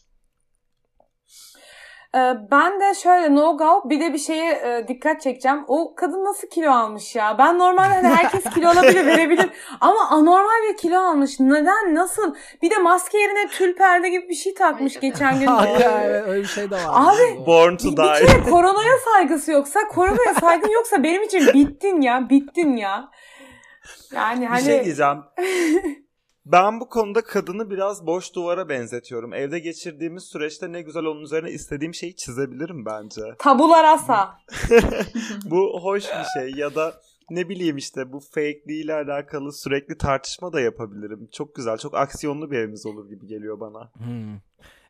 Ee, 2.14 2.18
ben 2.50 2.80
de 2.80 2.94
şöyle 2.94 3.34
no 3.34 3.56
go 3.56 3.90
bir 3.90 4.00
de 4.00 4.12
bir 4.12 4.18
şeye 4.18 4.50
e, 4.52 4.88
dikkat 4.88 5.20
çekeceğim. 5.20 5.64
O 5.68 5.94
kadın 5.94 6.24
nasıl 6.24 6.48
kilo 6.48 6.70
almış 6.70 7.16
ya? 7.16 7.38
Ben 7.38 7.58
normalde 7.58 7.94
hani 7.94 8.08
herkes 8.08 8.44
kilo 8.54 8.68
alabilir 8.68 9.06
verebilir 9.06 9.50
ama 9.80 10.08
anormal 10.10 10.68
bir 10.70 10.76
kilo 10.76 11.00
almış. 11.00 11.40
Neden? 11.40 11.94
Nasıl? 11.94 12.34
Bir 12.62 12.70
de 12.70 12.78
maske 12.78 13.18
yerine 13.18 13.48
tül 13.48 13.74
perde 13.76 14.08
gibi 14.08 14.28
bir 14.28 14.34
şey 14.34 14.54
takmış 14.54 15.00
geçen 15.00 15.40
gün. 15.40 15.46
Evet, 15.70 16.24
öyle 16.26 16.42
bir 16.42 16.46
şey 16.46 16.70
de 16.70 16.76
var. 16.76 16.82
Abi, 17.14 17.46
Born 17.46 17.76
to 17.76 17.84
Bir, 17.88 17.96
bir 17.96 17.96
die. 17.96 18.26
kere 18.26 18.50
koronaya 18.50 18.98
saygısı 19.12 19.52
yoksa, 19.52 19.80
koronaya 19.88 20.34
saygın 20.40 20.68
yoksa 20.68 21.02
benim 21.02 21.22
için 21.22 21.46
bittin 21.54 22.00
ya, 22.00 22.30
bittin 22.30 22.76
ya. 22.76 23.08
Yani 24.14 24.40
Bir 24.40 24.46
hani 24.46 24.62
şey 24.64 24.84
diyeceğim. 24.84 25.18
Ben 26.46 26.80
bu 26.80 26.88
konuda 26.88 27.20
kadını 27.20 27.70
biraz 27.70 28.06
boş 28.06 28.34
duvara 28.34 28.68
benzetiyorum. 28.68 29.34
Evde 29.34 29.58
geçirdiğimiz 29.58 30.24
süreçte 30.24 30.72
ne 30.72 30.82
güzel 30.82 31.04
onun 31.04 31.20
üzerine 31.20 31.50
istediğim 31.50 31.94
şeyi 31.94 32.16
çizebilirim 32.16 32.86
bence. 32.86 33.22
tabular 33.38 33.84
asa. 33.84 34.38
bu 35.44 35.80
hoş 35.82 36.04
bir 36.04 36.40
şey 36.40 36.50
ya 36.60 36.74
da 36.74 36.94
ne 37.30 37.48
bileyim 37.48 37.76
işte 37.76 38.12
bu 38.12 38.20
fake 38.20 38.62
ile 38.66 38.94
alakalı 38.94 39.52
sürekli 39.52 39.98
tartışma 39.98 40.52
da 40.52 40.60
yapabilirim. 40.60 41.28
Çok 41.32 41.54
güzel, 41.54 41.78
çok 41.78 41.94
aksiyonlu 41.94 42.50
bir 42.50 42.58
evimiz 42.58 42.86
olur 42.86 43.08
gibi 43.08 43.26
geliyor 43.26 43.60
bana. 43.60 43.90
Hmm. 43.94 44.38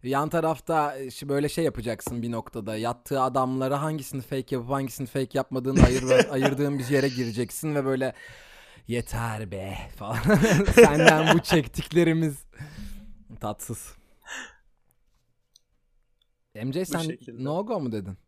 Yan 0.03 0.29
tarafta 0.29 0.97
işte 0.97 1.29
böyle 1.29 1.49
şey 1.49 1.65
yapacaksın 1.65 2.23
bir 2.23 2.31
noktada. 2.31 2.77
Yattığı 2.77 3.21
adamlara 3.21 3.83
hangisini 3.83 4.23
fake 4.23 4.57
yapıp 4.57 4.71
hangisini 4.71 5.07
fake 5.07 5.39
yapmadığını 5.39 5.85
ayır, 5.87 6.05
ayırdığın 6.31 6.79
bir 6.79 6.89
yere 6.89 7.09
gireceksin 7.09 7.75
ve 7.75 7.85
böyle 7.85 8.15
yeter 8.89 9.51
be 9.51 9.75
falan. 9.97 10.17
Senden 10.75 11.35
bu 11.35 11.39
çektiklerimiz 11.43 12.45
tatsız. 13.41 13.95
MJ 16.65 16.89
sen 16.89 16.99
şekilde. 16.99 17.45
no 17.45 17.67
go 17.67 17.81
mu 17.81 17.93
dedin? 17.93 18.19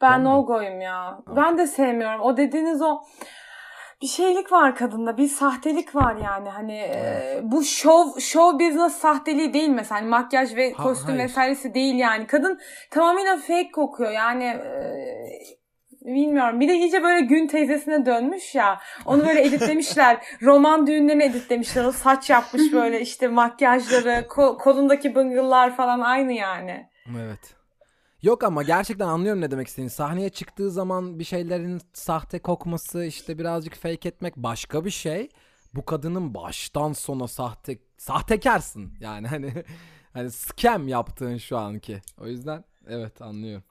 Ben 0.00 0.12
Tamam. 0.12 0.24
no 0.24 0.46
go'yum 0.46 0.80
ya. 0.80 1.20
Ben 1.36 1.58
de 1.58 1.66
sevmiyorum. 1.66 2.20
O 2.20 2.36
dediğiniz 2.36 2.82
o 2.82 3.00
bir 4.02 4.06
şeylik 4.06 4.52
var 4.52 4.76
kadında. 4.76 5.16
Bir 5.16 5.28
sahtelik 5.28 5.94
var 5.94 6.16
yani. 6.16 6.48
Hani 6.48 6.72
e, 6.74 7.40
bu 7.42 7.64
show 7.64 8.20
show 8.20 8.66
business 8.66 8.92
sahteliği 8.96 9.52
değil 9.54 9.68
mesela. 9.68 10.00
Hani 10.00 10.08
makyaj 10.08 10.54
ve 10.56 10.72
Ha- 10.72 10.82
kostüm 10.82 11.08
hayır. 11.14 11.20
vesairesi 11.28 11.74
değil 11.74 11.94
yani. 11.94 12.26
Kadın 12.26 12.60
tamamıyla 12.90 13.36
fake 13.36 13.70
kokuyor. 13.70 14.10
Yani 14.10 14.44
e, 14.44 15.59
bilmiyorum. 16.02 16.60
Bir 16.60 16.68
de 16.68 16.74
iyice 16.74 17.02
böyle 17.02 17.26
gün 17.26 17.46
teyzesine 17.46 18.06
dönmüş 18.06 18.54
ya. 18.54 18.80
Onu 19.04 19.26
böyle 19.26 19.44
editlemişler. 19.46 20.24
Roman 20.42 20.86
düğünlerini 20.86 21.24
editlemişler. 21.24 21.84
O 21.84 21.92
saç 21.92 22.30
yapmış 22.30 22.62
böyle 22.72 23.00
işte 23.00 23.28
makyajları, 23.28 24.10
ko- 24.10 24.58
kolundaki 24.58 25.14
bıngıllar 25.14 25.76
falan 25.76 26.00
aynı 26.00 26.32
yani. 26.32 26.88
Evet. 27.18 27.54
Yok 28.22 28.44
ama 28.44 28.62
gerçekten 28.62 29.06
anlıyorum 29.06 29.40
ne 29.40 29.50
demek 29.50 29.68
istediğini. 29.68 29.90
Sahneye 29.90 30.28
çıktığı 30.28 30.70
zaman 30.70 31.18
bir 31.18 31.24
şeylerin 31.24 31.80
sahte 31.92 32.38
kokması, 32.38 33.04
işte 33.04 33.38
birazcık 33.38 33.74
fake 33.74 34.08
etmek 34.08 34.36
başka 34.36 34.84
bir 34.84 34.90
şey. 34.90 35.28
Bu 35.74 35.84
kadının 35.84 36.34
baştan 36.34 36.92
sona 36.92 37.28
sahte 37.28 37.78
sahtekarsın. 37.98 38.92
Yani 39.00 39.26
hani 39.26 39.52
hani 40.12 40.30
scam 40.30 40.88
yaptığın 40.88 41.36
şu 41.36 41.58
anki. 41.58 42.00
O 42.18 42.26
yüzden 42.26 42.64
evet 42.88 43.22
anlıyorum. 43.22 43.64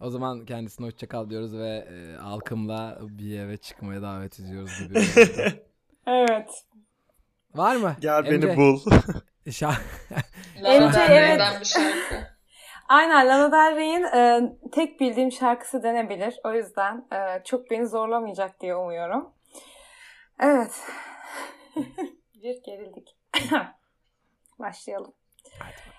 O 0.00 0.10
zaman 0.10 0.44
kendisine 0.44 0.86
hoşça 0.86 1.08
kal 1.08 1.30
diyoruz 1.30 1.56
ve 1.58 1.88
e, 1.90 2.16
Alkım'la 2.18 2.98
bir 3.00 3.38
eve 3.38 3.56
çıkmaya 3.56 4.02
davet 4.02 4.40
ediyoruz 4.40 4.78
gibi. 4.78 5.00
Evet. 6.06 6.64
Var 7.54 7.76
mı? 7.76 7.96
Gel 8.00 8.22
MJ? 8.22 8.30
beni 8.30 8.56
bul. 8.56 8.80
Şa- 9.46 9.80
Lana 10.62 10.88
MJ, 10.88 10.94
Del 10.94 11.10
evet. 11.10 11.76
Aynen 12.88 13.28
Lana 13.28 13.52
Del 13.52 13.76
Rey'in 13.76 14.02
e, 14.02 14.40
tek 14.72 15.00
bildiğim 15.00 15.32
şarkısı 15.32 15.82
denebilir. 15.82 16.34
O 16.44 16.52
yüzden 16.52 17.06
e, 17.12 17.44
çok 17.44 17.70
beni 17.70 17.86
zorlamayacak 17.88 18.60
diye 18.60 18.76
umuyorum. 18.76 19.32
Evet. 20.40 20.80
bir 22.34 22.62
gerildik. 22.62 23.16
Başlayalım. 24.58 25.12
Hadi 25.58 25.72
bakalım. 25.72 25.89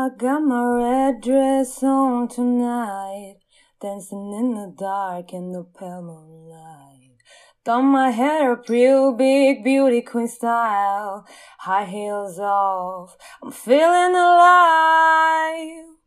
I 0.00 0.10
got 0.10 0.44
my 0.44 0.62
red 0.62 1.22
dress 1.22 1.82
on 1.82 2.28
tonight, 2.28 3.38
dancing 3.80 4.32
in 4.32 4.54
the 4.54 4.72
dark 4.78 5.32
in 5.32 5.50
the 5.50 5.64
pale 5.64 6.02
moonlight. 6.02 7.16
Done 7.64 7.86
my 7.86 8.10
hair 8.12 8.52
up 8.52 8.68
real 8.68 9.12
big, 9.12 9.64
beauty 9.64 10.02
queen 10.02 10.28
style, 10.28 11.26
high 11.58 11.84
heels 11.84 12.38
off. 12.38 13.16
I'm 13.42 13.50
feeling 13.50 14.14
alive. 14.14 15.97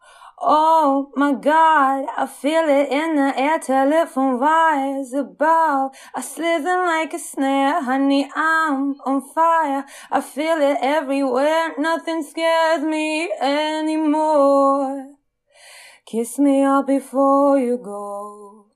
Oh 0.43 1.11
my 1.15 1.33
God, 1.33 2.07
I 2.17 2.25
feel 2.25 2.63
it 2.67 2.89
in 2.89 3.15
the 3.15 3.31
air, 3.37 3.59
telephone 3.59 4.39
wires 4.39 5.13
above. 5.13 5.91
I 6.15 6.21
slither 6.21 6.77
like 6.77 7.13
a 7.13 7.19
snare, 7.19 7.83
honey, 7.83 8.27
I'm 8.35 8.99
on 9.05 9.21
fire. 9.35 9.85
I 10.09 10.21
feel 10.21 10.57
it 10.57 10.79
everywhere, 10.81 11.75
nothing 11.77 12.23
scares 12.23 12.83
me 12.83 13.31
anymore. 13.39 15.13
Kiss 16.07 16.39
me 16.39 16.63
up 16.63 16.87
before 16.87 17.59
you 17.59 17.77
go. 17.77 18.71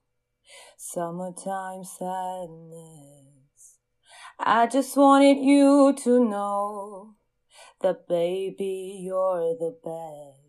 Summertime 0.77 1.83
sadness. 1.83 3.79
I 4.37 4.67
just 4.67 4.95
wanted 4.95 5.39
you 5.39 5.95
to 6.03 6.23
know 6.23 7.15
that 7.81 8.07
baby, 8.07 8.99
you're 9.01 9.55
the 9.59 9.75
best. 9.83 10.44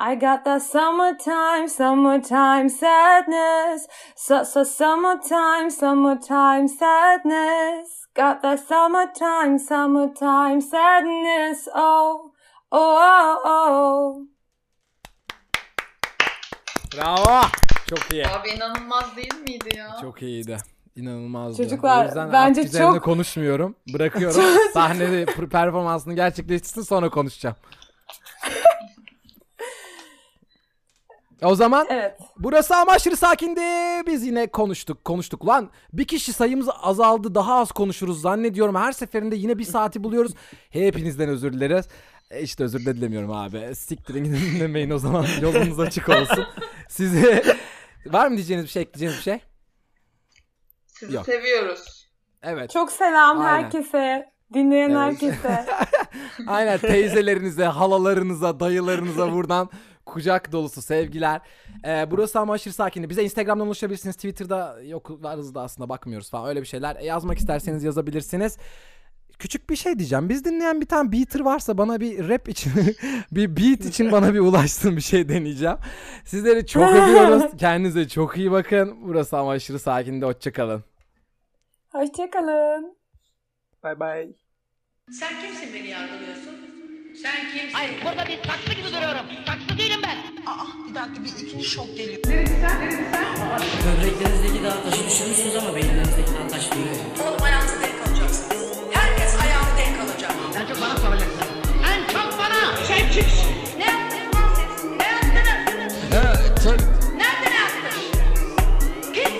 I 0.00 0.14
got 0.14 0.44
that 0.44 0.62
summertime, 0.62 1.68
summertime 1.68 2.68
sadness. 2.68 3.86
So, 4.16 4.44
so 4.44 4.62
summertime, 4.64 5.70
summertime 5.70 6.68
sadness. 6.68 8.06
Got 8.14 8.42
that 8.42 8.60
summertime, 8.68 9.58
summertime 9.58 10.60
sadness. 10.60 11.68
Oh, 11.74 12.30
oh, 12.70 13.38
oh, 13.44 13.44
oh. 13.44 14.20
Bravo. 16.96 17.40
Çok 17.90 18.12
iyi. 18.12 18.26
Abi 18.28 18.48
inanılmaz 18.48 19.16
değil 19.16 19.34
miydi 19.40 19.68
ya? 19.78 19.96
Çok 20.00 20.22
iyiydi. 20.22 20.56
İnanılmazdı. 20.96 21.62
Çocuklar, 21.62 22.02
o 22.04 22.06
yüzden 22.06 22.32
bence 22.32 22.60
artık 22.60 22.64
üzerinde 22.64 22.92
çok- 22.96 23.04
konuşmuyorum. 23.04 23.76
Bırakıyorum. 23.94 24.42
Sahnede 24.74 25.24
per- 25.24 25.48
performansını 25.48 26.14
gerçekleştirsin 26.14 26.82
sonra 26.82 27.10
konuşacağım. 27.10 27.56
O 31.42 31.54
zaman 31.54 31.86
Evet. 31.90 32.18
burası 32.38 32.76
ama 32.76 32.92
aşırı 32.92 33.16
sakindi. 33.16 33.60
Biz 34.06 34.26
yine 34.26 34.46
konuştuk 34.46 35.04
konuştuk. 35.04 35.46
Lan 35.46 35.70
bir 35.92 36.04
kişi 36.04 36.32
sayımız 36.32 36.68
azaldı 36.82 37.34
daha 37.34 37.54
az 37.60 37.72
konuşuruz 37.72 38.20
zannediyorum. 38.20 38.74
Her 38.76 38.92
seferinde 38.92 39.36
yine 39.36 39.58
bir 39.58 39.64
saati 39.64 40.04
buluyoruz. 40.04 40.32
Hepinizden 40.70 41.28
özür 41.28 41.52
dileriz. 41.52 41.86
E 42.30 42.42
işte 42.42 42.64
özür 42.64 42.86
de 42.86 42.96
dilemiyorum 42.96 43.30
abi. 43.32 43.74
Siktirin 43.74 44.24
gidin 44.24 44.36
dinlemeyin 44.54 44.90
o 44.90 44.98
zaman. 44.98 45.26
Yolunuz 45.42 45.80
açık 45.80 46.08
olsun. 46.08 46.46
Size 46.88 47.42
var 48.06 48.28
mı 48.28 48.36
diyeceğiniz 48.36 48.64
bir 48.66 48.70
şey 48.70 48.82
ekleyeceğiniz 48.82 49.18
bir 49.18 49.22
şey? 49.22 49.38
Sizi 50.86 51.16
Yok. 51.16 51.24
seviyoruz. 51.26 52.08
Evet. 52.42 52.70
Çok 52.70 52.92
selam 52.92 53.40
Aynen. 53.40 53.62
herkese. 53.64 54.32
Dinleyen 54.54 54.90
Evet. 54.90 55.00
herkese. 55.00 55.66
Aynen 56.46 56.78
teyzelerinize, 56.78 57.64
halalarınıza, 57.64 58.60
dayılarınıza 58.60 59.32
buradan 59.32 59.70
kucak 60.08 60.52
dolusu 60.52 60.82
sevgiler. 60.82 61.40
Ee, 61.84 62.10
burası 62.10 62.40
ama 62.40 62.52
aşırı 62.52 62.74
sakindi. 62.74 63.10
Bize 63.10 63.22
Instagram'dan 63.24 63.66
ulaşabilirsiniz. 63.66 64.16
Twitter'da 64.16 64.82
yok 64.82 65.10
varız 65.22 65.54
da 65.54 65.62
aslında 65.62 65.88
bakmıyoruz 65.88 66.30
falan 66.30 66.48
öyle 66.48 66.60
bir 66.60 66.66
şeyler. 66.66 66.96
E, 66.96 67.04
yazmak 67.04 67.38
isterseniz 67.38 67.84
yazabilirsiniz. 67.84 68.58
Küçük 69.38 69.70
bir 69.70 69.76
şey 69.76 69.98
diyeceğim. 69.98 70.28
Biz 70.28 70.44
dinleyen 70.44 70.80
bir 70.80 70.86
tane 70.86 71.12
beater 71.12 71.40
varsa 71.40 71.78
bana 71.78 72.00
bir 72.00 72.28
rap 72.28 72.48
için, 72.48 72.72
bir 73.32 73.56
beat 73.56 73.84
için 73.84 74.12
bana 74.12 74.34
bir 74.34 74.38
ulaşsın 74.38 74.96
bir 74.96 75.00
şey 75.00 75.28
deneyeceğim. 75.28 75.76
Sizleri 76.24 76.66
çok 76.66 76.82
öpüyoruz. 76.90 77.42
Kendinize 77.58 78.08
çok 78.08 78.36
iyi 78.36 78.50
bakın. 78.50 78.96
Burası 79.02 79.38
ama 79.38 79.50
aşırı 79.50 79.78
sakindi. 79.78 80.24
Hoşçakalın. 80.26 80.84
Hoşçakalın. 81.92 82.96
Bay 83.82 84.00
bay. 84.00 84.28
Sen 85.10 85.40
kimsin 85.42 85.74
beni 85.74 85.86
yargılıyorsun? 85.88 86.77
Sen 87.22 87.50
kimsin? 87.52 87.72
Hayır 87.72 87.92
burada 88.04 88.26
bir 88.28 88.38
saksı 88.46 88.74
gibi 88.74 88.88
duruyorum. 88.92 89.26
Saksı 89.46 89.78
değilim 89.78 90.00
ben. 90.02 90.16
Böbreklerinizdeki 93.84 94.64
dağ 94.64 94.82
taşı 94.82 95.06
düşürmüşsünüz 95.06 95.56
ama 95.56 95.74
beyinlerinizdeki 95.76 96.30
dağ 96.30 96.48
taş 96.48 96.72
değil. 96.72 96.86
Oğlum 97.28 97.42
ayağınızı 97.42 97.80
denk 97.82 98.08
alacaksın. 98.08 98.44
Herkes 98.92 99.34
ayağını 99.42 99.78
denk 99.78 100.00
alacak. 100.00 100.32
En 100.56 100.66
çok 100.66 100.80
bana 100.82 100.96
soracaksın. 100.96 101.46
En 101.92 102.12
çok 102.12 102.38
bana. 102.38 102.76
Sen 102.88 103.10
kimsin? 103.10 103.48
Ne 103.78 103.84
yaptınız 103.84 104.34
lan 104.34 104.48
siz? 104.54 104.84
Ne 104.98 105.06
yaptınız? 105.06 105.94
Ne 107.16 107.22
yaptınız? 107.22 107.94
Kim? 109.14 109.32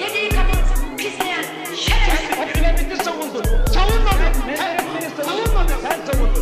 Yediği 0.00 0.28
kadın 0.28 0.96
pisleyen 0.96 1.44
şerefsiz. 1.76 2.38
Abdülhamit'i 2.38 3.04
savundun. 3.04 3.44
Savunmadın. 3.74 4.46
Menderesleri 4.46 5.10
savunmadın. 5.16 5.74
Sen 5.82 6.12
savundun. 6.12 6.33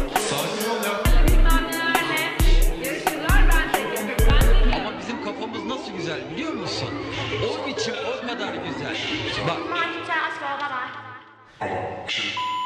O 11.62 12.61